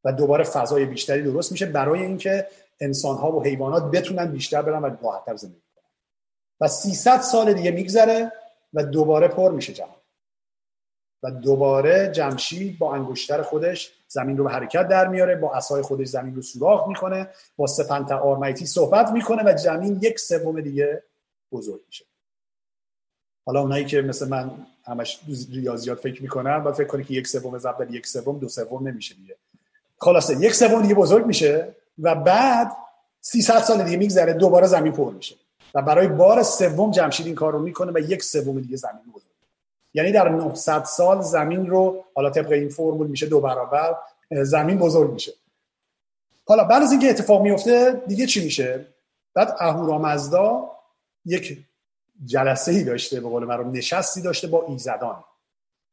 و 0.04 0.12
دوباره 0.12 0.44
فضای 0.44 0.84
بیشتری 0.84 1.22
درست 1.22 1.52
میشه 1.52 1.66
برای 1.66 2.02
اینکه 2.02 2.46
انسان 2.80 3.16
ها 3.16 3.32
و 3.32 3.44
حیوانات 3.44 3.90
بتونن 3.90 4.26
بیشتر 4.26 4.62
برن 4.62 4.82
و 4.82 4.96
راحتتر 5.02 5.36
زندگی 5.36 5.62
کنن. 5.76 5.90
و 6.60 6.68
300 6.68 7.20
سال 7.20 7.52
دیگه 7.52 7.70
میگذره 7.70 8.32
و 8.74 8.84
دوباره 8.84 9.28
پر 9.28 9.52
میشه 9.52 9.72
جهان. 9.72 10.03
و 11.24 11.30
دوباره 11.30 12.10
جمشید 12.14 12.78
با 12.78 12.94
انگشتر 12.94 13.42
خودش 13.42 13.92
زمین 14.08 14.36
رو 14.36 14.44
به 14.44 14.50
حرکت 14.50 14.88
در 14.88 15.08
میاره 15.08 15.36
با 15.36 15.54
اسای 15.54 15.82
خودش 15.82 16.06
زمین 16.06 16.34
رو 16.34 16.42
سوراخ 16.42 16.88
می‌کنه 16.88 17.28
با 17.56 17.66
سپنت 17.66 18.12
آرمیتی 18.12 18.66
صحبت 18.66 19.10
می‌کنه 19.10 19.42
و 19.42 19.56
زمین 19.56 19.98
یک 20.02 20.18
سوم 20.18 20.60
دیگه 20.60 21.02
بزرگ 21.52 21.80
میشه. 21.86 22.04
حالا 23.46 23.60
اونایی 23.60 23.84
که 23.84 24.02
مثل 24.02 24.28
من 24.28 24.50
همش 24.84 25.20
ریاضیات 25.52 26.00
فکر 26.00 26.22
می‌کنن 26.22 26.58
باید 26.58 26.76
فکر 26.76 26.86
کنی 26.86 27.04
که 27.04 27.14
یک 27.14 27.26
سوم 27.26 27.58
ضرب 27.58 27.90
یک 27.90 28.06
سوم 28.06 28.38
دو 28.38 28.48
سوم 28.48 28.88
نمیشه 28.88 29.14
دیگه. 29.14 29.36
خلاصه 29.98 30.40
یک 30.40 30.54
سوم 30.54 30.82
دیگه 30.82 30.94
بزرگ 30.94 31.26
میشه 31.26 31.74
و 31.98 32.14
بعد 32.14 32.76
300 33.20 33.58
سال 33.58 33.82
دیگه 33.82 33.96
میگذره 33.96 34.32
دوباره 34.32 34.66
زمین 34.66 34.92
پر 34.92 35.12
میشه. 35.12 35.34
و 35.74 35.82
برای 35.82 36.08
بار 36.08 36.42
سوم 36.42 36.90
جمشید 36.90 37.26
این 37.26 37.34
کار 37.34 37.52
رو 37.52 37.58
می‌کنه 37.58 37.92
و 37.94 37.98
یک 37.98 38.22
سوم 38.22 38.60
دیگه 38.60 38.76
زمین 38.76 39.02
بزرگ 39.14 39.33
یعنی 39.94 40.12
در 40.12 40.28
900 40.28 40.84
سال 40.84 41.20
زمین 41.20 41.66
رو 41.66 42.04
حالا 42.14 42.30
طبق 42.30 42.52
این 42.52 42.68
فرمول 42.68 43.06
میشه 43.06 43.26
دو 43.26 43.40
برابر 43.40 43.96
زمین 44.30 44.78
بزرگ 44.78 45.10
میشه. 45.10 45.32
حالا 46.46 46.64
بعد 46.64 46.82
از 46.82 46.92
اینکه 46.92 47.10
اتفاق 47.10 47.42
میفته 47.42 48.02
دیگه 48.06 48.26
چی 48.26 48.44
میشه؟ 48.44 48.86
بعد 49.34 49.56
اهورامزدا 49.58 50.70
یک 51.24 51.64
جلسه 52.24 52.72
ای 52.72 52.84
داشته 52.84 53.20
به 53.20 53.28
قول 53.28 53.42
رو 53.42 53.70
نشستی 53.70 54.22
داشته 54.22 54.46
با 54.46 54.64
ایزدان 54.68 55.24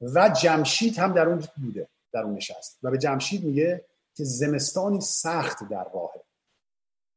و 0.01 0.29
جمشید 0.29 0.99
هم 0.99 1.13
در 1.13 1.27
اون 1.27 1.43
بوده 1.61 1.87
در 2.13 2.21
اون 2.21 2.33
نشست. 2.33 2.79
و 2.83 2.91
به 2.91 2.97
جمشید 2.97 3.43
میگه 3.43 3.85
که 4.15 4.23
زمستانی 4.23 5.01
سخت 5.01 5.69
در 5.69 5.87
راهه 5.93 6.21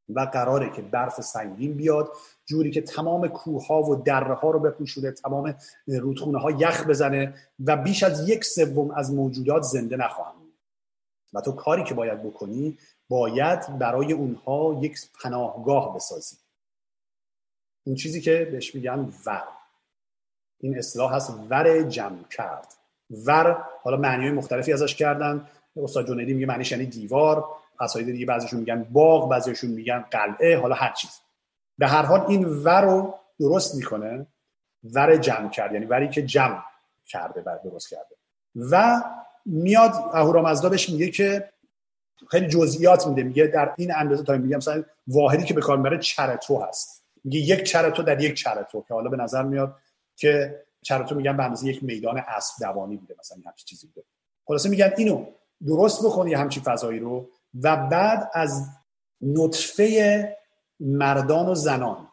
و 0.09 0.21
قراره 0.21 0.71
که 0.71 0.83
برف 0.83 1.21
سنگین 1.21 1.75
بیاد 1.75 2.13
جوری 2.47 2.71
که 2.71 2.81
تمام 2.81 3.29
کوه 3.29 3.67
ها 3.67 3.83
و 3.83 3.97
دره 3.97 4.35
ها 4.35 4.51
رو 4.51 4.61
بپوشونه 4.61 5.11
تمام 5.11 5.55
رودخونه 5.87 6.39
ها 6.39 6.51
یخ 6.51 6.87
بزنه 6.87 7.35
و 7.65 7.77
بیش 7.77 8.03
از 8.03 8.29
یک 8.29 8.45
سوم 8.45 8.91
از 8.91 9.13
موجودات 9.13 9.63
زنده 9.63 9.97
نخواهند 9.97 10.45
و 11.33 11.41
تو 11.41 11.53
کاری 11.53 11.85
که 11.85 11.95
باید 11.95 12.23
بکنی 12.23 12.79
باید 13.09 13.79
برای 13.79 14.13
اونها 14.13 14.81
یک 14.83 14.99
پناهگاه 15.23 15.97
بسازی. 15.97 16.37
اون 17.87 17.97
چیزی 17.97 18.21
که 18.21 18.49
بهش 18.53 18.75
میگن 18.75 19.13
ور. 19.27 19.45
این 20.61 20.79
اصطلاح 20.79 21.15
هست 21.15 21.35
ور 21.51 21.83
جمع 21.83 22.23
کرد. 22.31 22.75
ور 23.11 23.65
حالا 23.83 23.97
معنی 23.97 24.31
مختلفی 24.31 24.73
ازش 24.73 24.95
کردن. 24.95 25.49
استاد 25.77 26.09
جنیدی 26.09 26.35
میگه 26.35 26.47
معنیش 26.47 26.73
یعنی 26.73 26.87
دیوار. 26.87 27.45
اساید 27.81 28.07
دیگه 28.07 28.27
بعضیشون 28.27 28.61
میگن 28.61 28.85
باغ 28.85 29.31
بعضیشون 29.31 29.71
میگن 29.71 30.05
قلعه 30.11 30.61
حالا 30.61 30.75
هر 30.75 30.93
چیز. 30.93 31.11
به 31.79 31.87
هر 31.87 32.03
حال 32.03 32.21
این 32.29 32.45
ور 32.45 32.81
رو 32.81 33.15
درست 33.41 33.75
می‌کنه 33.75 34.27
ور 34.85 35.17
جمع 35.17 35.49
کرد 35.49 35.73
یعنی 35.73 35.87
وری 35.87 36.09
که 36.09 36.23
جمع 36.23 36.63
کرده 37.07 37.41
بعد 37.41 37.63
درست 37.63 37.89
کرده. 37.89 38.17
و 38.55 39.03
میاد 39.47 39.93
اهورامزدا 40.13 40.69
بهش 40.69 40.91
میگه 40.91 41.11
که 41.11 41.49
خیلی 42.31 42.49
جزئیات 42.49 43.07
میده 43.07 43.23
میگه 43.23 43.47
در 43.47 43.75
این 43.77 43.95
اندازه 43.95 44.25
تا 44.25 44.37
میگم 44.37 44.57
مثلا 44.57 44.85
واحدی 45.07 45.45
که 45.45 45.55
به 45.55 45.61
کار 45.61 45.77
می‌بره 45.77 45.99
چرتو 45.99 46.63
هست. 46.63 47.05
میگه 47.25 47.41
یک 47.41 47.63
چرتو 47.63 48.03
در 48.03 48.21
یک 48.21 48.35
چرتو 48.35 48.85
که 48.89 48.95
حالا 48.95 49.11
به 49.11 49.17
نظر 49.17 49.43
میاد 49.43 49.77
که 50.17 50.63
چرتو 50.83 51.15
میگن 51.15 51.37
به 51.37 51.45
اندازه 51.45 51.67
یک 51.67 51.85
میدان 51.85 52.23
اسب 52.29 52.55
دوانی 52.61 52.97
بوده 52.97 53.15
مثلا 53.19 53.37
همچین 53.47 53.65
چیزی 53.67 53.87
بوده. 53.87 54.07
خلاصه 54.47 54.69
میگن 54.69 54.93
اینو 54.97 55.27
درست 55.67 56.05
بکنی 56.05 56.35
همچین 56.35 56.63
فضایی 56.63 56.99
رو. 56.99 57.29
و 57.63 57.77
بعد 57.77 58.31
از 58.33 58.69
نطفه 59.21 60.37
مردان 60.81 61.49
و 61.49 61.55
زنان 61.55 62.09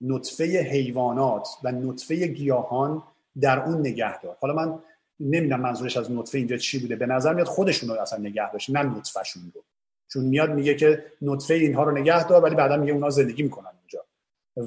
نطفه 0.00 0.44
حیوانات 0.44 1.48
و 1.64 1.72
نطفه 1.72 2.26
گیاهان 2.26 3.02
در 3.40 3.60
اون 3.60 3.80
نگه 3.80 4.20
دار 4.20 4.36
حالا 4.40 4.54
من 4.54 4.78
نمی‌دونم 5.20 5.60
منظورش 5.60 5.96
از 5.96 6.12
نطفه 6.12 6.38
اینجا 6.38 6.56
چی 6.56 6.78
بوده. 6.78 6.96
به 6.96 7.06
نظر 7.06 7.34
میاد 7.34 7.46
خودشون 7.46 7.88
رو 7.88 8.00
اصلا 8.00 8.18
نگه 8.18 8.52
داشت 8.52 8.70
نه 8.70 8.82
نطفهشون 8.82 9.52
رو. 9.54 9.64
چون 10.08 10.24
میاد 10.24 10.50
میگه 10.50 10.74
که 10.74 11.04
نطفه 11.22 11.54
اینها 11.54 11.82
رو 11.82 11.98
نگه 11.98 12.26
دار 12.26 12.44
ولی 12.44 12.54
بعدا 12.54 12.76
میگه 12.76 12.92
اونا 12.92 13.10
زندگی 13.10 13.42
می‌کنن 13.42 13.70
اونجا 13.80 14.04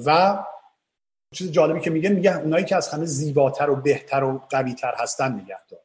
و 0.06 0.38
چیز 1.34 1.50
جالبی 1.50 1.80
که 1.80 1.90
میگه 1.90 2.08
میگه 2.08 2.40
اونایی 2.40 2.64
که 2.64 2.76
از 2.76 2.88
همه 2.88 3.04
زیباتر 3.04 3.70
و 3.70 3.76
بهتر 3.76 4.24
و 4.24 4.40
قویتر 4.50 4.94
هستن 4.96 5.32
نگه 5.32 5.58
دار 5.70 5.80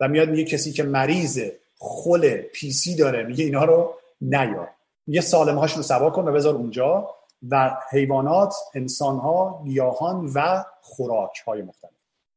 و 0.00 0.08
میاد 0.08 0.30
میگه 0.30 0.44
کسی 0.44 0.72
که 0.72 0.82
مریض 0.82 1.50
خل 1.78 2.36
پیسی 2.36 2.96
داره 2.96 3.22
میگه 3.22 3.44
اینها 3.44 3.64
رو 3.64 3.94
نیار. 4.20 4.70
میگه 5.10 5.20
سالم 5.20 5.58
هاش 5.58 5.72
رو 5.72 5.82
سوا 5.82 6.10
کن 6.10 6.28
و 6.28 6.32
بذار 6.32 6.54
اونجا 6.54 7.10
و 7.48 7.76
حیوانات 7.90 8.54
انسان 8.74 9.18
ها 9.18 9.62
گیاهان 9.64 10.30
و 10.34 10.64
خوراک 10.82 11.42
های 11.46 11.62
مختلف. 11.62 11.92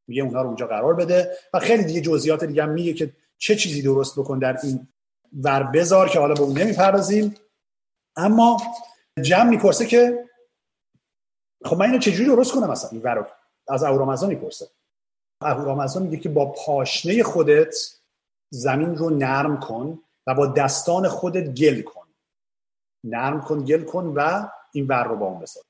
میگه 0.08 0.22
اونها 0.22 0.42
رو 0.42 0.46
اونجا 0.46 0.66
قرار 0.66 0.94
بده 0.94 1.36
و 1.54 1.58
خیلی 1.58 1.84
دیگه 1.84 2.00
جزئیات 2.00 2.44
دیگه 2.44 2.66
میگه 2.66 2.92
که 2.92 3.12
چه 3.38 3.56
چیزی 3.56 3.82
درست 3.82 4.18
بکن 4.18 4.38
در 4.38 4.58
این 4.62 4.88
ور 5.32 5.62
بذار 5.62 6.08
که 6.08 6.18
حالا 6.18 6.34
به 6.34 6.40
اون 6.40 6.58
نمی‌پردازیم. 6.58 7.34
اما 8.16 8.62
جمع 9.22 9.50
می‌پرسه 9.50 9.86
که 9.86 10.24
خب 11.64 11.76
من 11.76 11.86
اینو 11.86 11.98
چجوری 11.98 12.30
درست 12.30 12.54
کنم 12.54 12.70
مثلا 12.70 12.90
این 12.90 13.02
ور 13.02 13.26
از 13.68 13.82
اهورامزدا 13.82 14.26
می‌پرسه. 14.26 14.66
اهورامزدا 15.40 16.00
میگه 16.00 16.16
که 16.16 16.28
با 16.28 16.46
پاشنه 16.46 17.22
خودت 17.22 17.74
زمین 18.50 18.96
رو 18.96 19.10
نرم 19.10 19.60
کن 19.60 19.98
و 20.26 20.34
با 20.34 20.46
دستان 20.46 21.08
خودت 21.08 21.54
گل 21.54 21.82
کن. 21.82 22.03
نرم 23.04 23.40
کن 23.40 23.64
گل 23.64 23.84
کن 23.84 24.06
و 24.16 24.48
این 24.72 24.86
ور 24.86 25.04
رو 25.04 25.16
با 25.16 25.26
اون 25.26 25.38
بساز. 25.38 25.64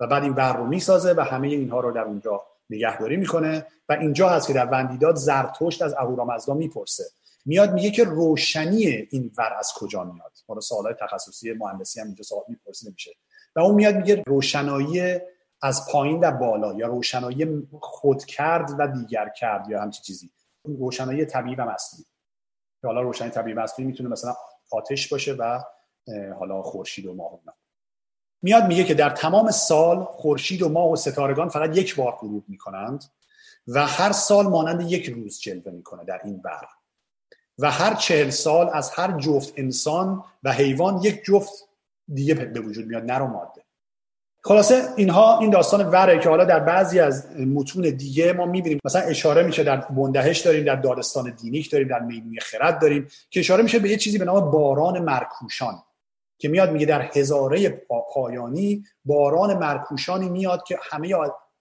و 0.00 0.06
بعد 0.06 0.22
این 0.22 0.32
ور 0.32 0.56
رو 0.56 0.66
می‌سازه 0.66 1.12
و 1.12 1.20
همه 1.20 1.48
اینها 1.48 1.80
رو 1.80 1.92
در 1.92 2.00
اونجا 2.00 2.42
نگهداری 2.70 3.16
می‌کنه. 3.16 3.66
و 3.88 3.92
اینجا 3.92 4.28
هست 4.28 4.46
که 4.46 4.52
در 4.52 4.66
وندیداد 4.66 5.14
زرتشت 5.14 5.82
از 5.82 5.94
اهورامزدا 5.94 6.54
می‌پرسه. 6.54 7.04
میاد 7.44 7.74
میگه 7.74 7.90
که 7.90 8.04
روشنی 8.04 8.86
این 8.86 9.30
ور 9.38 9.52
از 9.58 9.72
کجا 9.76 10.04
میاد؟ 10.04 10.32
حالا 10.48 10.60
سوالای 10.60 10.94
تخصصی 11.00 11.52
مهندسی 11.52 12.00
هم 12.00 12.06
اینجا 12.06 12.22
سوال 12.22 12.42
می‌پرسه 12.48 12.88
نمیشه. 12.88 13.10
و 13.56 13.60
اون 13.60 13.74
میاد 13.74 13.96
میگه 13.96 14.22
روشنایی 14.26 15.18
از 15.62 15.88
پایین 15.92 16.20
در 16.20 16.30
بالا 16.30 16.74
یا 16.74 16.86
روشنایی 16.86 17.68
خود 17.80 18.24
کرد 18.24 18.70
و 18.78 18.88
دیگر 18.88 19.28
کرد 19.28 19.70
یا 19.70 19.82
همچی 19.82 20.02
چیزی. 20.02 20.30
روشنایی 20.64 21.24
طبیعی 21.24 21.56
و 21.56 21.64
مصنوعی. 21.64 22.06
حالا 22.84 23.00
روشنایی 23.00 23.32
طبیعی 23.32 23.56
و 23.56 23.62
مصنوعی 23.62 23.86
می‌تونه 23.86 24.08
مثلا 24.08 24.34
آتش 24.72 25.08
باشه 25.08 25.32
و 25.32 25.60
حالا 26.38 26.62
خورشید 26.62 27.06
و 27.06 27.14
ماه 27.14 27.32
و 27.34 27.38
میاد 28.42 28.66
میگه 28.66 28.84
که 28.84 28.94
در 28.94 29.10
تمام 29.10 29.50
سال 29.50 30.04
خورشید 30.04 30.62
و 30.62 30.68
ماه 30.68 30.92
و 30.92 30.96
ستارگان 30.96 31.48
فقط 31.48 31.76
یک 31.76 31.96
بار 31.96 32.12
غروب 32.12 32.44
می‌کنند 32.48 33.04
و 33.66 33.86
هر 33.86 34.12
سال 34.12 34.46
مانند 34.46 34.90
یک 34.90 35.06
روز 35.06 35.40
جلوه 35.40 35.72
می‌کنه 35.72 36.04
در 36.04 36.20
این 36.24 36.38
بر 36.38 36.66
و 37.58 37.70
هر 37.70 37.94
چهل 37.94 38.30
سال 38.30 38.70
از 38.72 38.90
هر 38.90 39.18
جفت 39.18 39.52
انسان 39.56 40.24
و 40.42 40.52
حیوان 40.52 41.00
یک 41.02 41.24
جفت 41.24 41.68
دیگه 42.14 42.34
به 42.34 42.60
وجود 42.60 42.86
میاد 42.86 43.04
نر 43.04 43.22
و 43.22 43.26
ماده. 43.26 43.62
خلاصه 44.42 44.82
اینها 44.96 45.38
این 45.38 45.50
داستان 45.50 45.86
وره 45.86 46.18
که 46.18 46.28
حالا 46.28 46.44
در 46.44 46.60
بعضی 46.60 47.00
از 47.00 47.40
متون 47.40 47.82
دیگه 47.82 48.32
ما 48.32 48.46
می‌بینیم. 48.46 48.80
مثلا 48.84 49.02
اشاره 49.02 49.42
میشه 49.42 49.64
در 49.64 49.76
بندهش 49.76 50.40
داریم 50.40 50.64
در 50.64 50.76
دادستان 50.76 51.30
دینیک 51.30 51.70
داریم 51.70 51.88
در 51.88 52.00
میمونی 52.00 52.40
خرد 52.40 52.80
داریم 52.80 53.08
که 53.30 53.40
اشاره 53.40 53.62
میشه 53.62 53.78
به 53.78 53.90
یه 53.90 53.96
چیزی 53.96 54.18
به 54.18 54.24
نام 54.24 54.50
باران 54.50 54.98
مرکوشان. 54.98 55.82
که 56.38 56.48
میاد 56.48 56.72
میگه 56.72 56.86
در 56.86 57.02
هزاره 57.02 57.68
پایانی 58.14 58.84
باران 59.04 59.58
مرکوشانی 59.58 60.28
میاد 60.28 60.62
که 60.62 60.78
همه 60.90 61.14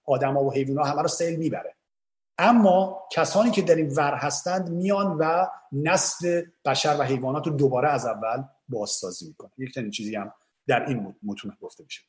آدما 0.06 0.44
و 0.44 0.54
حیوانات 0.54 0.88
همه 0.88 1.02
رو 1.02 1.08
سیل 1.08 1.40
می‌بره. 1.40 1.76
اما 2.38 3.08
کسانی 3.12 3.52
که 3.52 3.62
در 3.62 3.76
این 3.76 3.94
ور 3.96 4.14
هستند 4.14 4.70
میان 4.70 5.18
و 5.20 5.48
نسل 5.72 6.42
بشر 6.66 6.98
و 7.00 7.04
حیوانات 7.04 7.48
رو 7.48 7.54
دوباره 7.54 7.90
از 7.90 8.06
اول 8.06 8.44
بازسازی 8.70 9.28
می‌کنه 9.28 9.52
یک 9.58 9.74
چنین 9.74 9.92
چیزی 9.92 10.16
هم 10.16 10.34
در 10.68 10.86
این 10.86 11.16
متون 11.24 11.58
گفته 11.62 11.84
میشه. 11.84 12.02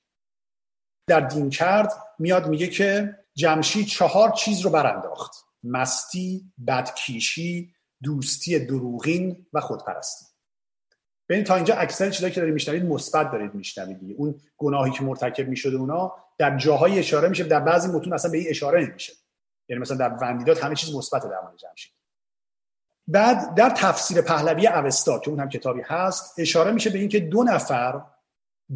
در 1.07 1.21
دین 1.21 1.51
کرد 1.51 1.93
میاد 2.19 2.49
میگه 2.49 2.67
که 2.67 3.19
جمشید 3.35 3.87
چهار 3.87 4.31
چیز 4.31 4.61
رو 4.61 4.71
برانداخت. 4.71 5.47
مستی 5.63 6.53
بدکیشی 6.67 7.75
دوستی 8.03 8.59
دروغین 8.59 9.47
و 9.53 9.61
خودپرستی. 9.61 10.26
ببین 11.29 11.45
تا 11.45 11.55
اینجا 11.55 11.75
اکثر 11.75 12.11
چیزایی 12.11 12.33
که 12.33 12.41
دارید 12.41 12.55
میشنوید 12.55 12.85
مثبت 12.85 13.33
دارید 13.33 13.55
میشنوید 13.55 14.15
اون 14.17 14.35
گناهی 14.57 14.91
که 14.91 15.05
مرتکب 15.05 15.49
می‌شده 15.49 15.77
اونا 15.77 16.15
در 16.39 16.57
جاهای 16.57 16.99
اشاره 16.99 17.29
میشه 17.29 17.45
در 17.45 17.61
بعضی 17.61 17.89
متون 17.89 18.13
اصلا 18.13 18.31
به 18.31 18.39
این 18.39 18.47
اشاره 18.51 18.87
نمیشه 18.89 19.13
یعنی 19.69 19.83
مثلا 19.83 19.97
در 19.97 20.17
وندیدات 20.21 20.65
همه 20.65 20.75
چیز 20.75 20.95
مثبت 20.95 21.23
در 21.23 21.41
مورد 21.43 21.57
جمشید 21.57 21.93
بعد 23.09 23.55
در 23.55 23.71
تفسیر 23.71 24.23
پهلوی 24.23 24.67
اوستا 24.67 25.19
که 25.19 25.31
اون 25.31 25.41
هم 25.41 25.49
کتابی 25.49 25.83
هست 25.85 26.35
اشاره 26.39 26.71
میشه 26.71 26.91
به 26.91 26.99
اینکه 26.99 27.21
دو 27.21 27.43
نفر 27.43 28.03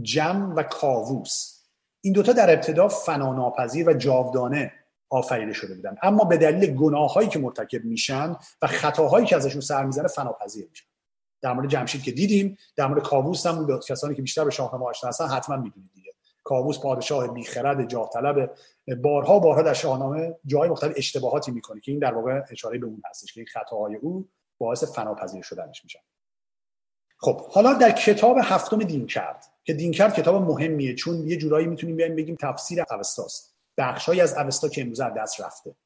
جم 0.02 0.52
و 0.56 0.62
کاووس 0.62 1.60
این 2.00 2.12
دوتا 2.12 2.32
در 2.32 2.50
ابتدا 2.50 2.88
فناناپذیر 2.88 3.88
و 3.88 3.92
جاودانه 3.92 4.72
آفریده 5.10 5.52
شده 5.52 5.74
بودن. 5.74 5.96
اما 6.02 6.24
به 6.24 6.36
دلیل 6.36 6.74
گناهایی 6.74 7.28
که 7.28 7.38
مرتکب 7.38 7.84
میشن 7.84 8.36
و 8.62 8.66
خطاهایی 8.66 9.26
که 9.26 9.36
ازشون 9.36 9.60
سر 9.60 9.84
می‌زنه 9.84 10.08
فناپذیر 10.08 10.68
میشن. 10.70 10.86
در 11.42 11.52
مورد 11.52 11.68
جمشید 11.68 12.02
که 12.02 12.12
دیدیم 12.12 12.58
در 12.76 12.86
مورد 12.86 13.02
کاووس 13.02 13.46
هم 13.46 13.80
کسانی 13.88 14.14
که 14.14 14.22
بیشتر 14.22 14.44
به 14.44 14.50
شاهنامه 14.50 14.86
آشنا 14.86 15.08
هستن 15.08 15.26
حتما 15.26 15.56
می‌دونید 15.56 15.90
دیگه. 15.94 16.12
کاووس 16.44 16.78
پادشاه 16.78 17.28
بیخرد 17.28 17.88
جاه 17.88 18.10
طلب 18.12 18.50
بارها 19.02 19.38
بارها 19.38 19.62
در 19.62 19.74
شاهنامه 19.74 20.34
جای 20.46 20.68
مختلف 20.68 20.92
اشتباهاتی 20.96 21.52
می‌کنه 21.52 21.80
که 21.80 21.92
این 21.92 22.00
در 22.00 22.14
واقع 22.14 22.42
اشاره 22.50 22.78
به 22.78 22.86
اون 22.86 23.02
هستش 23.10 23.32
که 23.32 23.40
این 23.40 23.46
خطاهای 23.46 23.96
او 23.96 24.28
باعث 24.58 24.84
فناپذیر 24.84 25.42
شدنش 25.42 25.84
میشن 25.84 26.00
خب 27.18 27.40
حالا 27.40 27.74
در 27.74 27.90
کتاب 27.90 28.36
هفتم 28.42 28.78
دین 28.78 29.06
کرد 29.06 29.44
که 29.64 29.74
دین 29.74 29.92
کرد 29.92 30.14
کتاب 30.14 30.42
مهمیه 30.42 30.94
چون 30.94 31.28
یه 31.28 31.36
جورایی 31.36 31.66
می‌تونیم 31.66 31.96
بیایم 31.96 32.16
بگیم 32.16 32.36
تفسیر 32.40 32.84
اوستاست. 32.90 33.56
بخشهایی 33.78 34.20
از 34.20 34.34
اوستا 34.34 34.68
که 34.68 34.80
امروز 34.80 35.00
دست 35.00 35.40
رفته. 35.40 35.76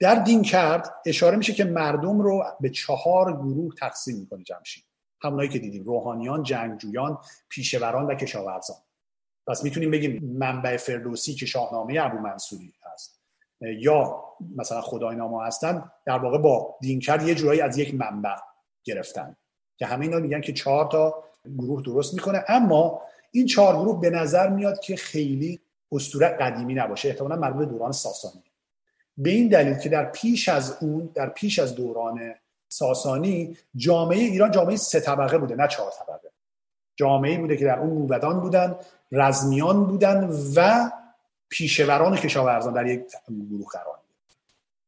در 0.00 0.14
دین 0.14 0.42
کرد 0.42 0.94
اشاره 1.06 1.36
میشه 1.36 1.52
که 1.52 1.64
مردم 1.64 2.20
رو 2.20 2.44
به 2.60 2.70
چهار 2.70 3.32
گروه 3.32 3.74
تقسیم 3.74 4.16
می‌کنه 4.16 4.44
جمشید. 4.44 4.84
همونایی 5.22 5.48
که 5.48 5.58
دیدیم 5.58 5.84
روحانیان 5.84 6.42
جنگجویان 6.42 7.18
پیشوران 7.48 8.06
و 8.06 8.14
کشاورزان. 8.14 8.76
پس 9.46 9.64
می‌تونیم 9.64 9.90
بگیم 9.90 10.24
منبع 10.38 10.76
فردوسی 10.76 11.34
که 11.34 11.46
شاهنامه 11.46 11.98
ابو 12.00 12.18
منصوری 12.18 12.74
هست. 12.82 13.20
یا 13.60 14.24
مثلا 14.56 14.80
خدای 14.80 15.16
نامه 15.16 15.46
هستن 15.46 15.90
در 16.06 16.18
واقع 16.18 16.38
با 16.38 16.76
دینکر 16.80 17.22
یه 17.22 17.34
جورایی 17.34 17.60
از 17.60 17.78
یک 17.78 17.94
منبع 17.94 18.36
گرفتن 18.84 19.36
که 19.76 19.86
همه 19.86 20.04
اینا 20.04 20.18
میگن 20.18 20.40
که 20.40 20.52
چهار 20.52 20.90
تا 20.90 21.24
گروه 21.58 21.82
درست 21.82 22.14
می‌کنه. 22.14 22.44
اما 22.48 23.02
این 23.30 23.46
چهار 23.46 23.76
گروه 23.76 24.00
به 24.00 24.10
نظر 24.10 24.48
میاد 24.48 24.80
که 24.80 24.96
خیلی 24.96 25.60
اسطوره 25.92 26.28
قدیمی 26.28 26.74
نباشه. 26.74 27.08
احتمالا 27.08 27.36
مربوط 27.36 27.68
دوران 27.68 27.92
ساسانی 27.92 28.44
به 29.16 29.30
این 29.30 29.48
دلیل 29.48 29.74
که 29.74 29.88
در 29.88 30.04
پیش 30.04 30.48
از 30.48 30.78
اون 30.80 31.10
در 31.14 31.28
پیش 31.28 31.58
از 31.58 31.74
دوران 31.74 32.34
ساسانی 32.72 33.56
جامعه 33.76 34.18
ایران 34.18 34.50
جامعه 34.50 34.76
سه 34.76 35.00
طبقه 35.00 35.38
بوده 35.38 35.54
نه 35.54 35.68
چهار 35.68 35.90
طبقه. 35.90 36.30
جامعه 36.96 37.38
بوده 37.38 37.56
که 37.56 37.64
در 37.64 37.78
اون 37.78 37.90
موبدان 37.90 38.40
بودن 38.40 38.76
رزمیان 39.12 39.84
بودن 39.84 40.30
و 40.56 40.90
پیشوران 41.48 42.16
کشاورزان 42.16 42.74
در 42.74 42.86
یک 42.86 43.02
گروه 43.50 43.66
قرار 43.72 43.98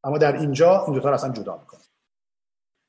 اما 0.04 0.18
در 0.18 0.36
اینجا 0.36 0.84
این 0.84 0.94
دو 0.94 1.00
تا 1.00 1.12
اصلا 1.12 1.32
جدا 1.32 1.56
می‌کنه 1.56 1.80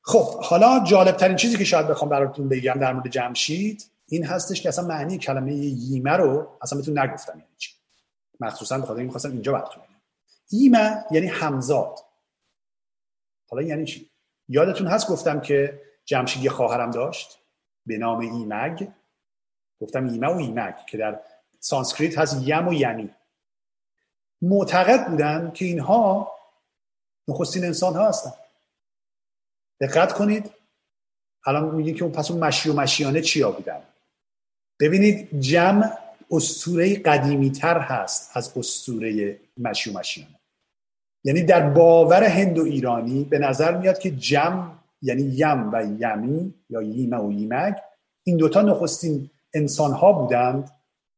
خب 0.02 0.44
حالا 0.44 0.84
جالب 0.84 1.16
ترین 1.16 1.36
چیزی 1.36 1.56
که 1.56 1.64
شاید 1.64 1.88
بخوام 1.88 2.10
براتون 2.10 2.48
بگم 2.48 2.74
در 2.74 2.92
مورد 2.92 3.08
جمشید 3.08 3.90
این 4.08 4.24
هستش 4.24 4.62
که 4.62 4.68
اصلا 4.68 4.86
معنی 4.86 5.18
کلمه 5.18 5.54
ییمه 5.54 6.12
رو 6.12 6.48
اصلا 6.62 6.78
بهتون 6.78 6.98
نگفتم 6.98 7.38
یعنی 7.38 7.50
چی. 7.58 7.72
مخصوصا 8.40 8.78
به 8.78 8.86
خاطر 8.86 9.02
می‌خواستم 9.02 9.30
اینجا 9.30 9.52
براتون 9.52 9.82
بگم. 9.82 10.00
ایمه 10.50 11.04
یعنی 11.10 11.26
همزاد. 11.26 11.98
حالا 13.50 13.62
یعنی 13.62 13.84
چی؟ 13.84 14.10
یادتون 14.48 14.86
هست 14.86 15.08
گفتم 15.08 15.40
که 15.40 15.80
جمشید 16.04 16.44
یه 16.44 16.50
خواهرم 16.50 16.90
داشت؟ 16.90 17.38
به 17.86 17.98
نام 17.98 18.18
ایمگ. 18.18 18.88
گفتم 19.80 20.06
ایمه 20.06 20.26
و 20.26 20.36
ایمگ 20.36 20.74
که 20.88 20.98
در 20.98 21.20
سانسکریت 21.60 22.18
هست 22.18 22.36
یم 22.42 22.68
و 22.68 22.72
یمی. 22.72 23.10
معتقد 24.42 25.08
بودن 25.10 25.50
که 25.54 25.64
اینها 25.64 26.32
نخستین 27.28 27.64
انسان 27.64 27.94
ها 27.94 28.08
هستن. 28.08 28.32
دقت 29.80 30.12
کنید. 30.12 30.50
الان 31.46 31.74
میگه 31.74 31.92
که 31.92 32.04
پس 32.04 32.30
اون 32.30 32.44
مشی 32.44 32.70
و 32.70 32.72
مشیانه 32.72 33.20
چیا 33.20 33.50
بودن؟ 33.50 33.82
ببینید 34.80 35.40
جم 35.40 35.98
اسطوره 36.30 36.96
قدیمی 36.96 37.52
تر 37.52 37.78
هست 37.78 38.36
از 38.36 38.52
اسطوره 38.56 39.40
مشی 39.56 39.90
و 39.90 39.98
مشیانه. 39.98 40.40
یعنی 41.24 41.42
در 41.42 41.70
باور 41.70 42.24
هندو 42.24 42.62
ایرانی 42.62 43.24
به 43.24 43.38
نظر 43.38 43.76
میاد 43.76 43.98
که 43.98 44.10
جم 44.10 44.70
یعنی 45.02 45.22
یم 45.22 45.72
و 45.72 45.84
یمی 45.84 46.54
یا 46.70 46.82
ییمه 46.82 47.18
و 47.18 47.32
ییمک 47.32 47.82
این 48.22 48.36
دوتا 48.36 48.62
نخستین 48.62 49.30
انسان 49.54 49.92
ها 49.92 50.12
بودند 50.12 50.70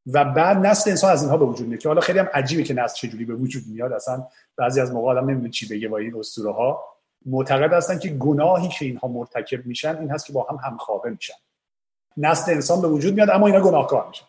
و 0.07 0.25
بعد 0.25 0.67
نسل 0.67 0.91
انسان 0.91 1.13
از 1.13 1.23
اینها 1.23 1.37
به 1.37 1.45
وجود 1.45 1.69
میاد 1.69 1.81
که 1.81 1.89
حالا 1.89 2.01
خیلی 2.01 2.19
هم 2.19 2.29
عجیبه 2.35 2.63
که 2.63 2.75
نسل 2.75 2.95
چجوری 2.95 3.25
به 3.25 3.35
وجود 3.35 3.63
میاد. 3.67 3.93
اصلا 3.93 4.27
بعضی 4.57 4.81
از 4.81 4.93
موقع 4.93 5.11
آدم 5.11 5.31
نمی‌دونه 5.31 5.51
چی 5.51 5.69
بگه 5.69 5.89
با 5.89 5.99
این 5.99 6.17
اسطوره 6.17 6.53
ها 6.53 6.85
معتقد 7.27 7.73
هستن 7.73 7.99
که 7.99 8.09
گناهی 8.09 8.69
که 8.69 8.85
اینها 8.85 9.09
مرتکب 9.09 9.67
میشن 9.67 9.97
این 9.97 10.11
هست 10.11 10.27
که 10.27 10.33
با 10.33 10.47
هم 10.51 10.57
همخوابه 10.57 11.11
میشن. 11.11 11.35
نسل 12.17 12.53
انسان 12.53 12.81
به 12.81 12.89
وجود 12.89 13.15
میاد 13.15 13.31
اما 13.31 13.47
اینا 13.47 13.61
گناهکار 13.61 14.09
میشن. 14.09 14.27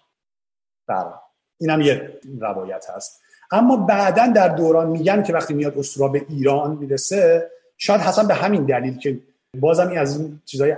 بله. 0.88 1.13
این 1.59 1.69
هم 1.69 1.82
یه 1.82 2.19
روایت 2.39 2.89
هست. 2.89 3.21
اما 3.52 3.78
بعدا 3.78 4.28
در 4.28 4.48
دوران 4.48 4.88
میگن 4.88 5.24
که 5.24 5.34
وقتی 5.34 5.54
میاد 5.54 5.78
اسطوره 5.78 6.12
به 6.12 6.26
ایران 6.30 6.78
می‌رسه 6.78 7.52
شاید 7.78 8.02
حسن 8.02 8.28
به 8.28 8.34
همین 8.34 8.66
دلیل 8.66 8.98
که 8.98 9.20
بازم 9.60 9.88
این 9.88 10.00
از 10.00 10.20
این 10.20 10.41
چیزای 10.45 10.78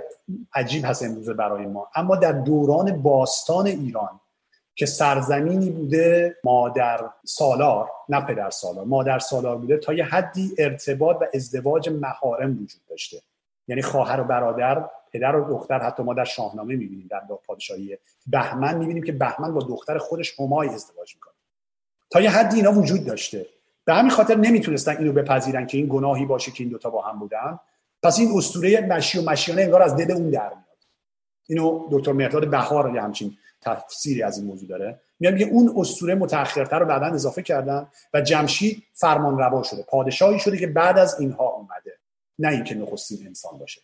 عجیب 0.54 0.84
هست 0.84 1.02
امروزه 1.02 1.34
برای 1.34 1.66
ما. 1.66 1.88
اما 1.94 2.16
در 2.16 2.32
دوران 2.32 3.02
باستان 3.02 3.66
ایران 3.66 4.20
که 4.74 4.86
سرزمینی 4.86 5.70
بوده 5.70 6.36
مادر 6.44 7.00
سالار 7.24 7.88
نه 8.08 8.20
پدر 8.20 8.50
سالار 8.50 8.84
مادر 8.84 9.18
سالار 9.18 9.56
بوده 9.56 9.76
تا 9.76 9.92
یه 9.92 10.04
حدی 10.04 10.54
ارتباط 10.58 11.16
و 11.20 11.26
ازدواج 11.34 11.88
مهارم 11.88 12.50
وجود 12.50 12.80
داشته. 12.90 13.16
یعنی 13.68 13.82
خواهر 13.82 14.20
و 14.20 14.24
برادر 14.24 14.84
پدر 15.12 15.36
و 15.36 15.48
دختر 15.48 15.78
حتی 15.78 16.02
ما 16.02 16.14
در 16.14 16.24
شاهنامه 16.24 16.76
می‌بینیم 16.76 17.08
در 17.10 17.20
پادشاهی 17.46 17.98
بهمن 18.26 18.78
می‌بینیم 18.78 19.02
که 19.02 19.12
بهمن 19.12 19.54
با 19.54 19.60
دختر 19.60 19.98
خودش 19.98 20.40
همای 20.40 20.68
ازدواج 20.68 21.14
می‌کنه. 21.14 21.29
تا 22.10 22.20
یه 22.20 22.30
حدی 22.30 22.56
اینا 22.56 22.72
وجود 22.72 23.04
داشته. 23.04 23.46
به 23.84 23.94
همین 23.94 24.10
خاطر 24.10 24.36
نمی‌تونستن 24.36 24.96
اینو 24.96 25.12
بپذیرن 25.12 25.66
که 25.66 25.78
این 25.78 25.86
گناهی 25.90 26.26
باشه 26.26 26.50
که 26.50 26.64
این 26.64 26.70
دوتا 26.72 26.90
با 26.90 27.02
هم 27.02 27.18
بودن. 27.18 27.58
پس 28.02 28.18
این 28.18 28.32
اسطوره 28.36 28.80
مشی 28.80 29.18
و 29.18 29.30
مشیانه 29.30 29.62
انگار 29.62 29.82
از 29.82 29.96
دل 29.96 30.12
اون 30.12 30.30
در 30.30 30.48
میاد. 30.48 30.64
اینو 31.46 31.88
دکتر 31.90 32.12
مرداد 32.12 32.50
بهار 32.50 32.94
یه 32.94 33.02
همچین 33.02 33.36
تفسیری 33.60 34.22
از 34.22 34.38
این 34.38 34.46
موضوع 34.46 34.68
داره. 34.68 35.00
میگم 35.20 35.34
میگه 35.34 35.46
اون 35.46 35.74
اسطوره 35.76 36.14
متأخرتر 36.14 36.78
رو 36.78 36.86
بعدا 36.86 37.06
اضافه 37.06 37.42
کردن 37.42 37.88
و 38.14 38.20
جمشید 38.20 38.82
فرمان 38.92 39.38
روا 39.38 39.62
شده. 39.62 39.82
پادشاهی 39.82 40.38
شده 40.38 40.58
که 40.58 40.66
بعد 40.66 40.98
از 40.98 41.20
اینها 41.20 41.44
اومده. 41.44 41.98
نه 42.38 42.48
اینکه 42.48 42.74
نخستین 42.74 43.26
انسان 43.26 43.58
باشه. 43.58 43.80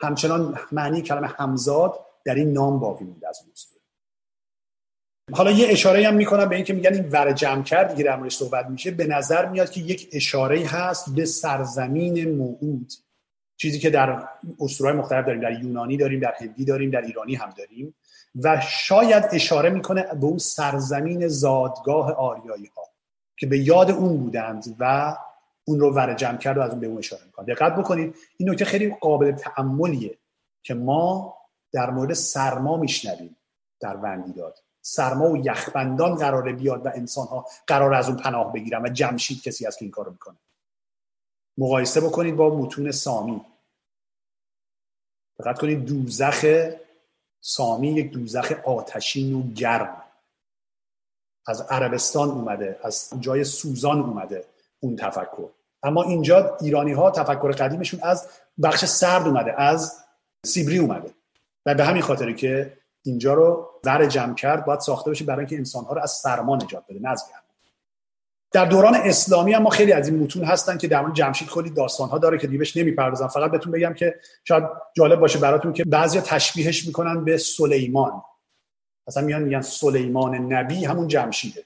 همچنان 0.00 0.58
معنی 0.72 1.02
کلمه 1.02 1.26
همزاد 1.26 2.06
در 2.24 2.34
این 2.34 2.52
نام 2.52 2.80
باقی 2.80 3.04
مونده 3.04 3.28
از 3.28 3.40
اون 3.42 3.50
حالا 5.32 5.50
یه 5.50 5.68
اشاره 5.68 6.08
هم 6.08 6.14
می‌کنم 6.14 6.48
به 6.48 6.56
اینکه 6.56 6.72
میگن 6.72 6.94
این 6.94 7.08
ور 7.08 7.32
جمع 7.32 7.62
کرد 7.62 7.96
که 7.96 8.02
در 8.02 8.28
صحبت 8.28 8.66
میشه. 8.66 8.90
به 8.90 9.06
نظر 9.06 9.46
میاد 9.48 9.70
که 9.70 9.80
یک 9.80 10.08
اشاره 10.12 10.66
هست 10.66 11.14
به 11.14 11.24
سرزمین 11.24 12.36
موعود. 12.36 12.92
چیزی 13.56 13.78
که 13.78 13.90
در 13.90 14.22
اسطورهای 14.60 14.96
مختلف 14.96 15.26
داریم 15.26 15.40
در 15.40 15.52
یونانی 15.52 15.96
داریم 15.96 16.20
در 16.20 16.34
هندی 16.38 16.64
داریم 16.64 16.90
در 16.90 17.00
ایرانی 17.00 17.34
هم 17.34 17.50
داریم. 17.58 17.94
و 18.34 18.60
شاید 18.60 19.24
اشاره 19.32 19.70
می‌کنه 19.70 20.02
به 20.02 20.26
اون 20.26 20.38
سرزمین 20.38 21.28
زادگاه 21.28 22.12
آریایی 22.12 22.70
ها 22.76 22.82
که 23.36 23.46
به 23.46 23.58
یاد 23.58 23.90
اون 23.90 24.16
بودند 24.16 24.76
و 24.78 25.16
اون 25.64 25.80
رو 25.80 25.94
ور 25.94 26.14
جمع 26.14 26.38
کرد 26.38 26.58
و 26.58 26.60
از 26.60 26.70
اون 26.70 26.80
به 26.80 26.86
اون 26.86 26.98
اشاره 26.98 27.22
می‌کنه. 27.26 27.54
دقت 27.54 27.76
بکنید 27.76 28.14
این 28.36 28.50
نکته 28.50 28.64
خیلی 28.64 28.96
قابل 29.00 29.32
تعملیه 29.32 30.18
که 30.62 30.74
ما 30.74 31.36
در 31.72 31.90
مورد 31.90 32.12
سرما 32.12 32.76
میشنویم 32.76 33.36
در 33.80 33.96
وندیداد. 33.96 34.58
سرما 34.82 35.30
و 35.30 35.36
یخبندان 35.36 36.14
قراره 36.14 36.52
بیاد 36.52 36.86
و 36.86 36.88
انسان 36.94 37.26
ها 37.26 37.46
قرار 37.66 37.94
از 37.94 38.08
اون 38.08 38.16
پناه 38.16 38.52
بگیرن 38.52 38.82
و 38.82 38.88
جمشید 38.88 39.42
کسی 39.42 39.66
است 39.66 39.78
که 39.78 39.84
این 39.84 39.92
کارو 39.92 40.12
می‌کنه. 40.12 40.36
مقایسه 41.58 42.00
بکنید 42.00 42.36
با 42.36 42.58
متون 42.58 42.90
سامی. 42.90 43.44
دقت 45.38 45.58
کنید 45.58 45.84
دوزخ 45.84 46.70
سامی 47.40 47.88
یک 47.88 48.10
دوزخ 48.10 48.52
آتشین 48.64 49.34
و 49.34 49.42
گرم. 49.42 50.02
از 51.46 51.60
عربستان 51.60 52.28
اومده 52.28 52.80
از 52.82 53.10
جای 53.20 53.44
سوزان 53.44 54.00
اومده 54.00 54.44
اون 54.80 54.96
تفکر. 54.96 55.48
اما 55.82 56.02
اینجا 56.02 56.56
ایرانی 56.56 56.92
ها 56.92 57.10
تفکر 57.10 57.52
قدیمشون 57.52 58.00
از 58.02 58.28
بخش 58.62 58.84
سرد 58.84 59.26
اومده 59.26 59.60
از 59.60 60.04
سیبری 60.46 60.78
اومده. 60.78 61.14
و 61.66 61.74
به 61.74 61.84
همین 61.84 62.02
خاطری 62.02 62.34
که 62.34 62.79
اینجا 63.02 63.34
رو 63.34 63.70
ور 63.84 64.06
جمع 64.06 64.34
کرد 64.34 64.64
باید 64.64 64.80
ساخته 64.80 65.10
بشه 65.10 65.24
برای 65.24 65.38
اینکه 65.38 65.56
انسان 65.56 65.84
ها 65.84 65.92
رو 65.92 66.02
از 66.02 66.10
سرما 66.10 66.56
نجات 66.56 66.84
بده 66.88 67.00
نه 67.00 67.08
از 67.08 67.24
در 68.52 68.64
دوران 68.64 68.94
اسلامی 68.94 69.52
هم 69.52 69.62
ما 69.62 69.70
خیلی 69.70 69.92
از 69.92 70.08
این 70.08 70.18
متون 70.18 70.44
هستن 70.44 70.78
که 70.78 70.88
در 70.88 71.00
مورد 71.00 71.14
جمشید 71.14 71.48
کلی 71.48 71.70
داستان 71.70 72.08
ها 72.08 72.18
داره 72.18 72.38
که 72.38 72.46
دیبش 72.46 72.76
نمی‌پردازم 72.76 73.28
فقط 73.28 73.50
بهتون 73.50 73.72
بگم 73.72 73.94
که 73.94 74.14
شاید 74.44 74.64
جالب 74.94 75.20
باشه 75.20 75.38
براتون 75.38 75.72
که 75.72 75.84
بعضیا 75.84 76.20
تشبیهش 76.20 76.86
می‌کنن 76.86 77.24
به 77.24 77.38
سلیمان. 77.38 78.22
مثلا 79.08 79.24
میان 79.24 79.42
میگن 79.42 79.60
سلیمان 79.60 80.34
نبی 80.34 80.84
همون 80.84 81.08
جمشیده. 81.08 81.64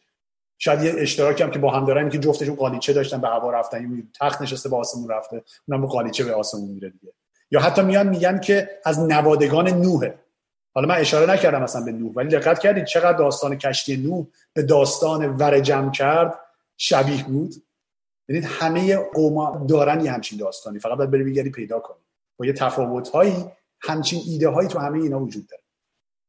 شاید 0.59 0.82
یه 0.82 0.95
اشتراکی 0.99 1.43
هم 1.43 1.51
که 1.51 1.59
با 1.59 1.70
هم 1.70 1.85
دارن 1.85 2.09
که 2.09 2.18
جفتشون 2.18 2.55
قالیچه 2.55 2.93
داشتن 2.93 3.20
به 3.20 3.28
هوا 3.28 3.51
رفتن 3.51 4.03
تخت 4.20 4.43
نشسته 4.43 4.68
به 4.68 4.76
آسمون 4.76 5.09
رفته 5.09 5.45
اونم 5.68 5.82
با 5.82 5.89
قالیچه 5.89 6.24
به 6.24 6.35
آسمون 6.35 6.70
میره 6.70 6.91
دیگه. 6.91 7.12
یا 7.51 7.61
حتی 7.61 7.82
میان 7.82 8.09
میگن 8.09 8.41
که 8.41 8.70
از 8.85 8.99
نوادگان 8.99 9.68
نوحه 9.68 10.24
حالا 10.75 10.89
من 10.89 10.95
اشاره 10.95 11.33
نکردم 11.33 11.62
مثلا 11.62 11.85
به 11.85 11.93
نوح 11.93 12.12
ولی 12.14 12.29
دقت 12.29 12.59
کردید 12.59 12.85
چقدر 12.85 13.18
داستان 13.18 13.59
کشتی 13.59 13.97
نوح 13.97 14.27
به 14.53 14.62
داستان 14.62 15.37
ور 15.37 15.61
جمع 15.61 15.91
کرد 15.91 16.41
شبیه 16.77 17.25
بود؟ 17.25 17.55
ببینید 18.29 18.49
همه 18.49 18.97
قوما 18.97 19.66
دارن 19.68 20.05
یه 20.05 20.12
همچین 20.12 20.39
داستانی 20.39 20.79
فقط 20.79 20.99
باید 20.99 21.11
بری 21.11 21.25
بگردی 21.25 21.51
پیدا 21.51 21.81
کنی 21.81 22.05
با 22.37 22.47
یه 22.47 22.53
تفاوت 22.53 23.09
هایی 23.09 23.45
همچین 23.81 24.22
ایده 24.27 24.49
هایی 24.49 24.68
تو 24.68 24.79
همه 24.79 25.03
اینا 25.03 25.20
وجود 25.20 25.47
داره. 25.47 25.62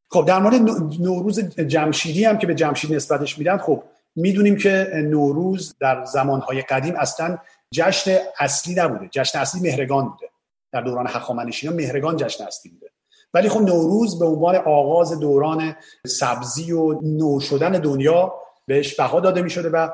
خب 0.09 0.25
در 0.25 0.39
مورد 0.39 0.55
نوروز 1.01 1.39
جمشیدی 1.39 2.25
هم 2.25 2.37
که 2.37 2.47
به 2.47 2.55
جمشید 2.55 2.93
نسبتش 2.93 3.37
میدن 3.37 3.57
خب 3.57 3.83
می‌دونیم 4.15 4.57
که 4.57 4.91
نوروز 4.93 5.75
در 5.79 6.05
زمانهای 6.05 6.61
قدیم 6.61 6.95
اصلا 6.95 7.37
جشن 7.73 8.17
اصلی 8.39 8.75
نبوده. 8.75 9.09
جشن 9.11 9.39
اصلی 9.39 9.61
مهرگان 9.61 10.09
بوده. 10.09 10.29
در 10.71 10.81
دوران 10.81 11.07
هخامنشیان 11.07 11.73
مهرگان 11.73 12.17
جشن 12.17 12.43
اصلی 12.43 12.71
بوده. 12.71 12.91
ولی 13.35 13.49
خب 13.49 13.61
نوروز 13.61 14.19
به 14.19 14.25
عنوان 14.25 14.55
آغاز 14.55 15.19
دوران 15.19 15.75
سبزی 16.07 16.71
و 16.71 17.01
نو 17.01 17.39
شدن 17.39 17.71
دنیا 17.71 18.33
بهش 18.65 18.95
بها 18.95 19.19
داده 19.19 19.41
می 19.41 19.49
شده 19.49 19.69
و 19.69 19.89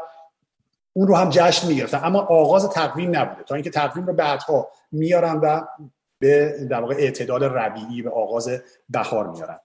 اون 0.94 1.08
رو 1.08 1.16
هم 1.16 1.30
جشن 1.30 1.68
می 1.68 1.84
اما 1.94 2.20
آغاز 2.20 2.70
تقویم 2.70 3.16
نبوده. 3.16 3.44
تا 3.44 3.56
اینکه 3.56 3.70
تقویم 3.70 4.06
رو 4.06 4.14
بعدها 4.14 4.68
میارن 4.92 5.36
و 5.36 5.62
به 6.20 6.68
در 6.70 6.82
واقع 6.82 6.96
اعتدال 6.96 7.44
ربیعی 7.44 8.02
به 8.02 8.10
آغاز 8.10 8.50
بهار 8.90 9.28
میارن. 9.28 9.60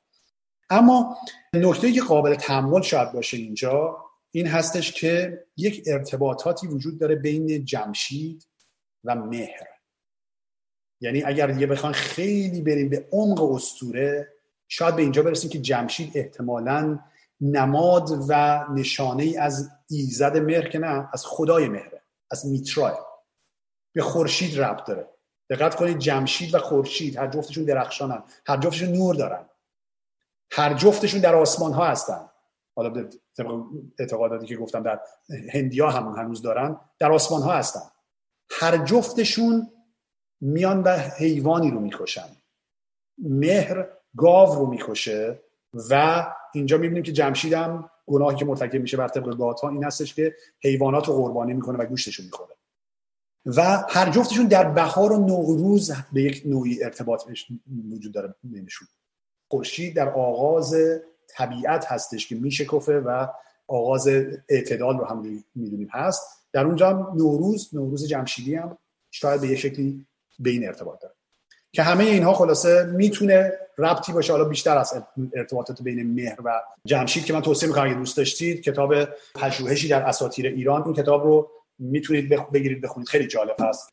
اما 0.71 1.17
نکته 1.55 1.93
که 1.93 2.01
قابل 2.01 2.35
تحمل 2.35 2.83
شاید 2.83 3.13
باشه 3.13 3.37
اینجا 3.37 3.97
این 4.31 4.47
هستش 4.47 4.93
که 4.93 5.45
یک 5.57 5.83
ارتباطاتی 5.87 6.67
وجود 6.67 7.01
داره 7.01 7.15
بین 7.15 7.65
جمشید 7.65 8.47
و 9.05 9.15
مهر. 9.15 9.76
یعنی 11.01 11.23
اگر 11.23 11.51
یه 11.51 11.67
بخوان 11.67 11.93
خیلی 11.93 12.63
بریم 12.63 12.89
به 12.89 13.09
عمق 13.13 13.43
استوره 13.43 14.33
شاید 14.69 14.97
به 14.97 15.03
اینجا 15.03 15.23
برسیم 15.23 15.51
که 15.51 15.59
جمشید 15.59 16.13
احتمالا 16.15 16.99
نماد 17.41 18.11
و 18.29 18.65
نشانه 18.75 19.23
ای 19.23 19.37
از 19.37 19.71
ایزد 19.91 20.37
مهر 20.37 20.69
که 20.69 20.79
نه 20.79 21.09
از 21.13 21.27
خدای 21.27 21.69
مهره 21.69 22.03
از 22.31 22.47
میترای. 22.47 22.95
به 23.95 24.03
خورشید 24.03 24.61
ربط 24.61 24.85
داره. 24.85 25.09
دقت 25.51 25.75
کنید 25.75 25.99
جمشید 25.99 26.55
و 26.55 26.59
خورشید 26.59 27.17
هر 27.17 27.27
جفتشون 27.27 27.65
درخشانن 27.65 28.23
هر 28.47 28.57
جفتشون 28.57 28.89
نور 28.89 29.15
دارن. 29.15 29.49
هر 30.53 30.75
جفتشون 30.75 31.21
در 31.21 31.35
آسمان 31.35 31.73
ها 31.73 31.87
هستن. 31.87 32.29
حالا 32.77 33.09
طبق 33.37 33.63
اعتقاداتی 33.99 34.47
که 34.47 34.57
گفتم 34.57 34.83
در 34.83 35.01
هندیا 35.53 35.91
همون 35.91 36.19
هنوز 36.19 36.43
دارن 36.43 36.81
در 36.99 37.13
آسمان 37.13 37.43
ها 37.43 37.53
هستن. 37.53 37.91
هر 38.51 38.77
جفتشون 38.77 39.71
میان 40.41 40.83
و 40.83 40.97
حیوانی 40.97 41.71
رو 41.71 41.81
می‌کشن. 41.81 42.29
مهر 43.19 43.89
گاو 44.17 44.55
رو 44.55 44.67
می‌کشه 44.67 45.41
و 45.91 46.27
اینجا 46.55 46.79
می‌بینیم 46.79 47.03
که 47.03 47.13
جمشیدم 47.13 47.91
گناهی 48.07 48.37
که 48.37 48.45
مرتکب 48.45 48.81
میشه 48.81 48.97
بر 48.97 49.09
طبق 49.09 49.41
ها 49.63 49.69
این 49.69 49.85
هستش 49.85 50.15
که 50.15 50.35
حیوانات 50.63 51.09
رو 51.09 51.15
قربانی 51.15 51.55
می‌کنه 51.55 51.79
و 51.79 51.87
گوشتشون 51.87 52.27
می‌خوره. 52.27 52.57
و 53.47 53.85
هر 53.89 54.11
جفتشون 54.11 54.47
در 54.47 54.71
بهار 54.71 55.13
و 55.13 55.27
نوروز 55.27 55.93
به 56.13 56.23
یک 56.23 56.43
نوعی 56.47 56.85
ارتباط 56.85 57.23
وجود 57.93 58.15
داره 58.15 58.35
بینشون. 58.43 58.89
خورشید 59.51 59.97
در 59.97 60.09
آغاز 60.09 60.75
طبیعت 61.29 61.85
هستش 61.93 62.29
که 62.29 62.35
میشکفه 62.35 63.01
و 63.01 63.27
آغاز 63.69 64.09
اعتدال 64.49 64.99
رو 64.99 65.05
هم 65.05 65.45
می‌دونیم. 65.55 65.89
هست. 65.93 66.47
در 66.53 66.65
اونجا 66.65 66.91
هم 66.91 67.13
نوروز 67.17 67.71
نوروز 67.73 68.07
جمشیدی 68.07 68.55
هم 68.55 68.79
شاید 69.11 69.41
به 69.41 69.49
یه 69.49 69.57
شکلی 69.57 70.07
به 70.39 70.51
این 70.51 70.67
ارتباط 70.67 71.01
داره. 71.01 71.15
که 71.73 71.83
همه 71.83 72.05
اینها 72.05 72.35
خلاصه 72.35 72.85
می‌تونه 72.85 73.53
ربطی 73.79 74.13
باشه. 74.13 74.33
حالا 74.33 74.45
بیشتر 74.45 74.79
از 74.79 75.03
ارتباطات 75.35 75.83
بین 75.83 76.15
مهر 76.15 76.37
و 76.45 76.63
جمشید 76.85 77.25
که 77.25 77.33
من 77.33 77.43
توصیه 77.43 77.69
می‌کنم 77.69 77.85
اگه 77.85 77.95
دوست 77.95 78.17
داشتید 78.17 78.63
کتاب 78.63 78.95
پژوهشی 79.35 79.89
در 79.89 80.03
اساطیر 80.03 80.47
ایران 80.47 80.83
این 80.85 80.95
کتاب 80.95 81.25
رو 81.25 81.51
می‌تونید 81.79 82.51
بگیرید 82.53 82.81
بخونید. 82.83 83.09
خیلی 83.09 83.27
جالب 83.27 83.57
هست. 83.61 83.89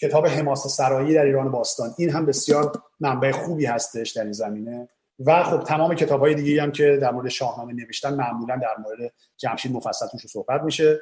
کتاب 0.00 0.26
حماسه 0.26 0.68
سرایی 0.68 1.14
در 1.14 1.24
ایران 1.24 1.50
باستان. 1.50 1.94
این 1.98 2.10
هم 2.10 2.26
بسیار 2.26 2.72
منبع 3.00 3.32
خوبی 3.32 3.66
هستش 3.66 4.10
در 4.10 4.22
این 4.22 4.32
زمینه. 4.32 4.88
و 5.26 5.42
خب 5.42 5.64
تمام 5.64 5.94
کتاب 5.94 6.20
های 6.20 6.34
دیگه 6.34 6.62
هم 6.62 6.72
که 6.72 6.98
در 7.02 7.10
مورد 7.10 7.28
شاهنامه 7.28 7.72
نوشتن 7.72 8.14
معمولا 8.14 8.56
در 8.56 8.76
مورد 8.78 9.12
جمشید 9.36 9.72
مفصل 9.72 10.06
توش 10.06 10.26
صحبت 10.26 10.62
میشه. 10.62 11.00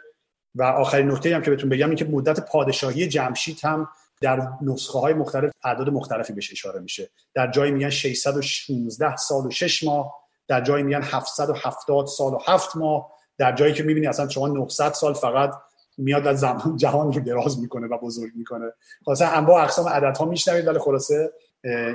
و 0.55 0.63
آخرین 0.63 1.11
نکته 1.11 1.35
هم 1.35 1.43
که 1.43 1.51
بهتون 1.51 1.69
بگم 1.71 1.87
این 1.87 1.97
که 1.97 2.05
مدت 2.05 2.41
پادشاهی 2.41 3.09
جمشید 3.09 3.61
هم 3.63 3.89
در 4.21 4.49
نسخه 4.63 4.99
های 4.99 5.15
مختلف 5.15 5.53
اعداد 5.65 5.89
مختلفی 5.89 6.33
بهش 6.33 6.53
اشاره 6.53 6.81
میشه. 6.81 7.11
در 7.35 7.51
جایی 7.51 7.73
میگن 7.73 7.91
616 7.91 9.17
سال 9.17 9.47
و 9.47 9.51
6 9.51 9.85
ماه 9.85 10.15
در 10.49 10.61
جایی 10.61 10.85
میگن 10.85 11.03
770 11.03 12.07
سال 12.07 12.35
و 12.35 12.39
7 12.47 12.77
ماه. 12.77 13.13
در 13.39 13.53
جایی 13.53 13.75
که 13.75 13.83
می‌بینی 13.83 14.07
اصلا 14.07 14.29
شما 14.29 14.49
900 14.49 14.93
سال 14.93 15.15
فقط 15.15 15.55
میاد 15.99 16.27
از 16.27 16.41
زمان 16.41 16.77
جهان 16.77 17.13
رو 17.13 17.21
دراز 17.21 17.59
می‌کنه 17.61 17.87
و 17.87 17.99
بزرگ 17.99 18.33
می‌کنه. 18.37 18.73
خلاصه 19.05 19.25
انواع 19.25 19.63
اقسام 19.63 19.89
عددها 19.89 20.25
میشنوید 20.25 20.67
ولی 20.67 20.79
خلاصه 20.79 21.33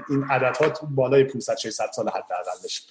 این 0.10 0.24
عددها 0.30 0.88
بالای 0.96 1.24
500 1.24 1.58
600 1.58 1.86
سال 1.92 2.08
حداقل 2.10 2.64
بشه. 2.64 2.84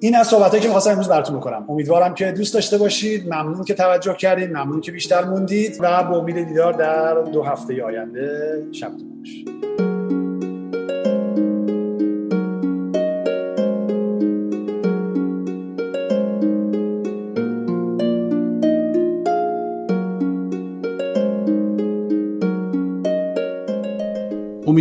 این 0.00 0.16
از 0.16 0.28
صحبتایی 0.28 0.62
که 0.62 0.68
می‌خواستم 0.68 0.90
امروز 0.90 1.08
براتون 1.08 1.36
بکنم. 1.36 1.70
امیدوارم 1.70 2.14
که 2.14 2.32
دوست 2.32 2.54
داشته 2.54 2.78
باشید. 2.78 3.26
ممنون 3.26 3.64
که 3.64 3.74
توجه 3.74 4.14
کردید. 4.14 4.50
ممنون 4.50 4.80
که 4.80 4.92
بیشتر 4.92 5.24
موندید. 5.24 5.76
و 5.80 6.04
با 6.04 6.16
امید 6.16 6.48
دیدار 6.48 6.72
در 6.72 7.14
دو 7.14 7.42
هفته 7.42 7.84
آینده 7.84 8.62
شبتون 8.72 9.18
خوش 9.18 9.73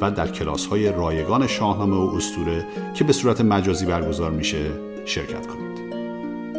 و 0.00 0.10
در 0.10 0.28
کلاس 0.28 0.66
های 0.66 0.92
رایگان 0.92 1.46
شاهنامه 1.46 1.96
و 1.96 2.16
استوره 2.16 2.66
که 2.94 3.04
به 3.04 3.12
صورت 3.12 3.40
مجازی 3.40 3.86
برگزار 3.86 4.30
میشه 4.30 4.70
شرکت 5.04 5.46
کنید. 5.46 5.74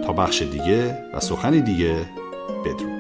تا 0.04 0.14
بخش 0.14 0.42
دیگه 0.42 0.98
و 1.14 1.20
سخنی 1.20 1.62
دیگه 1.62 2.06
بدرود. 2.66 2.95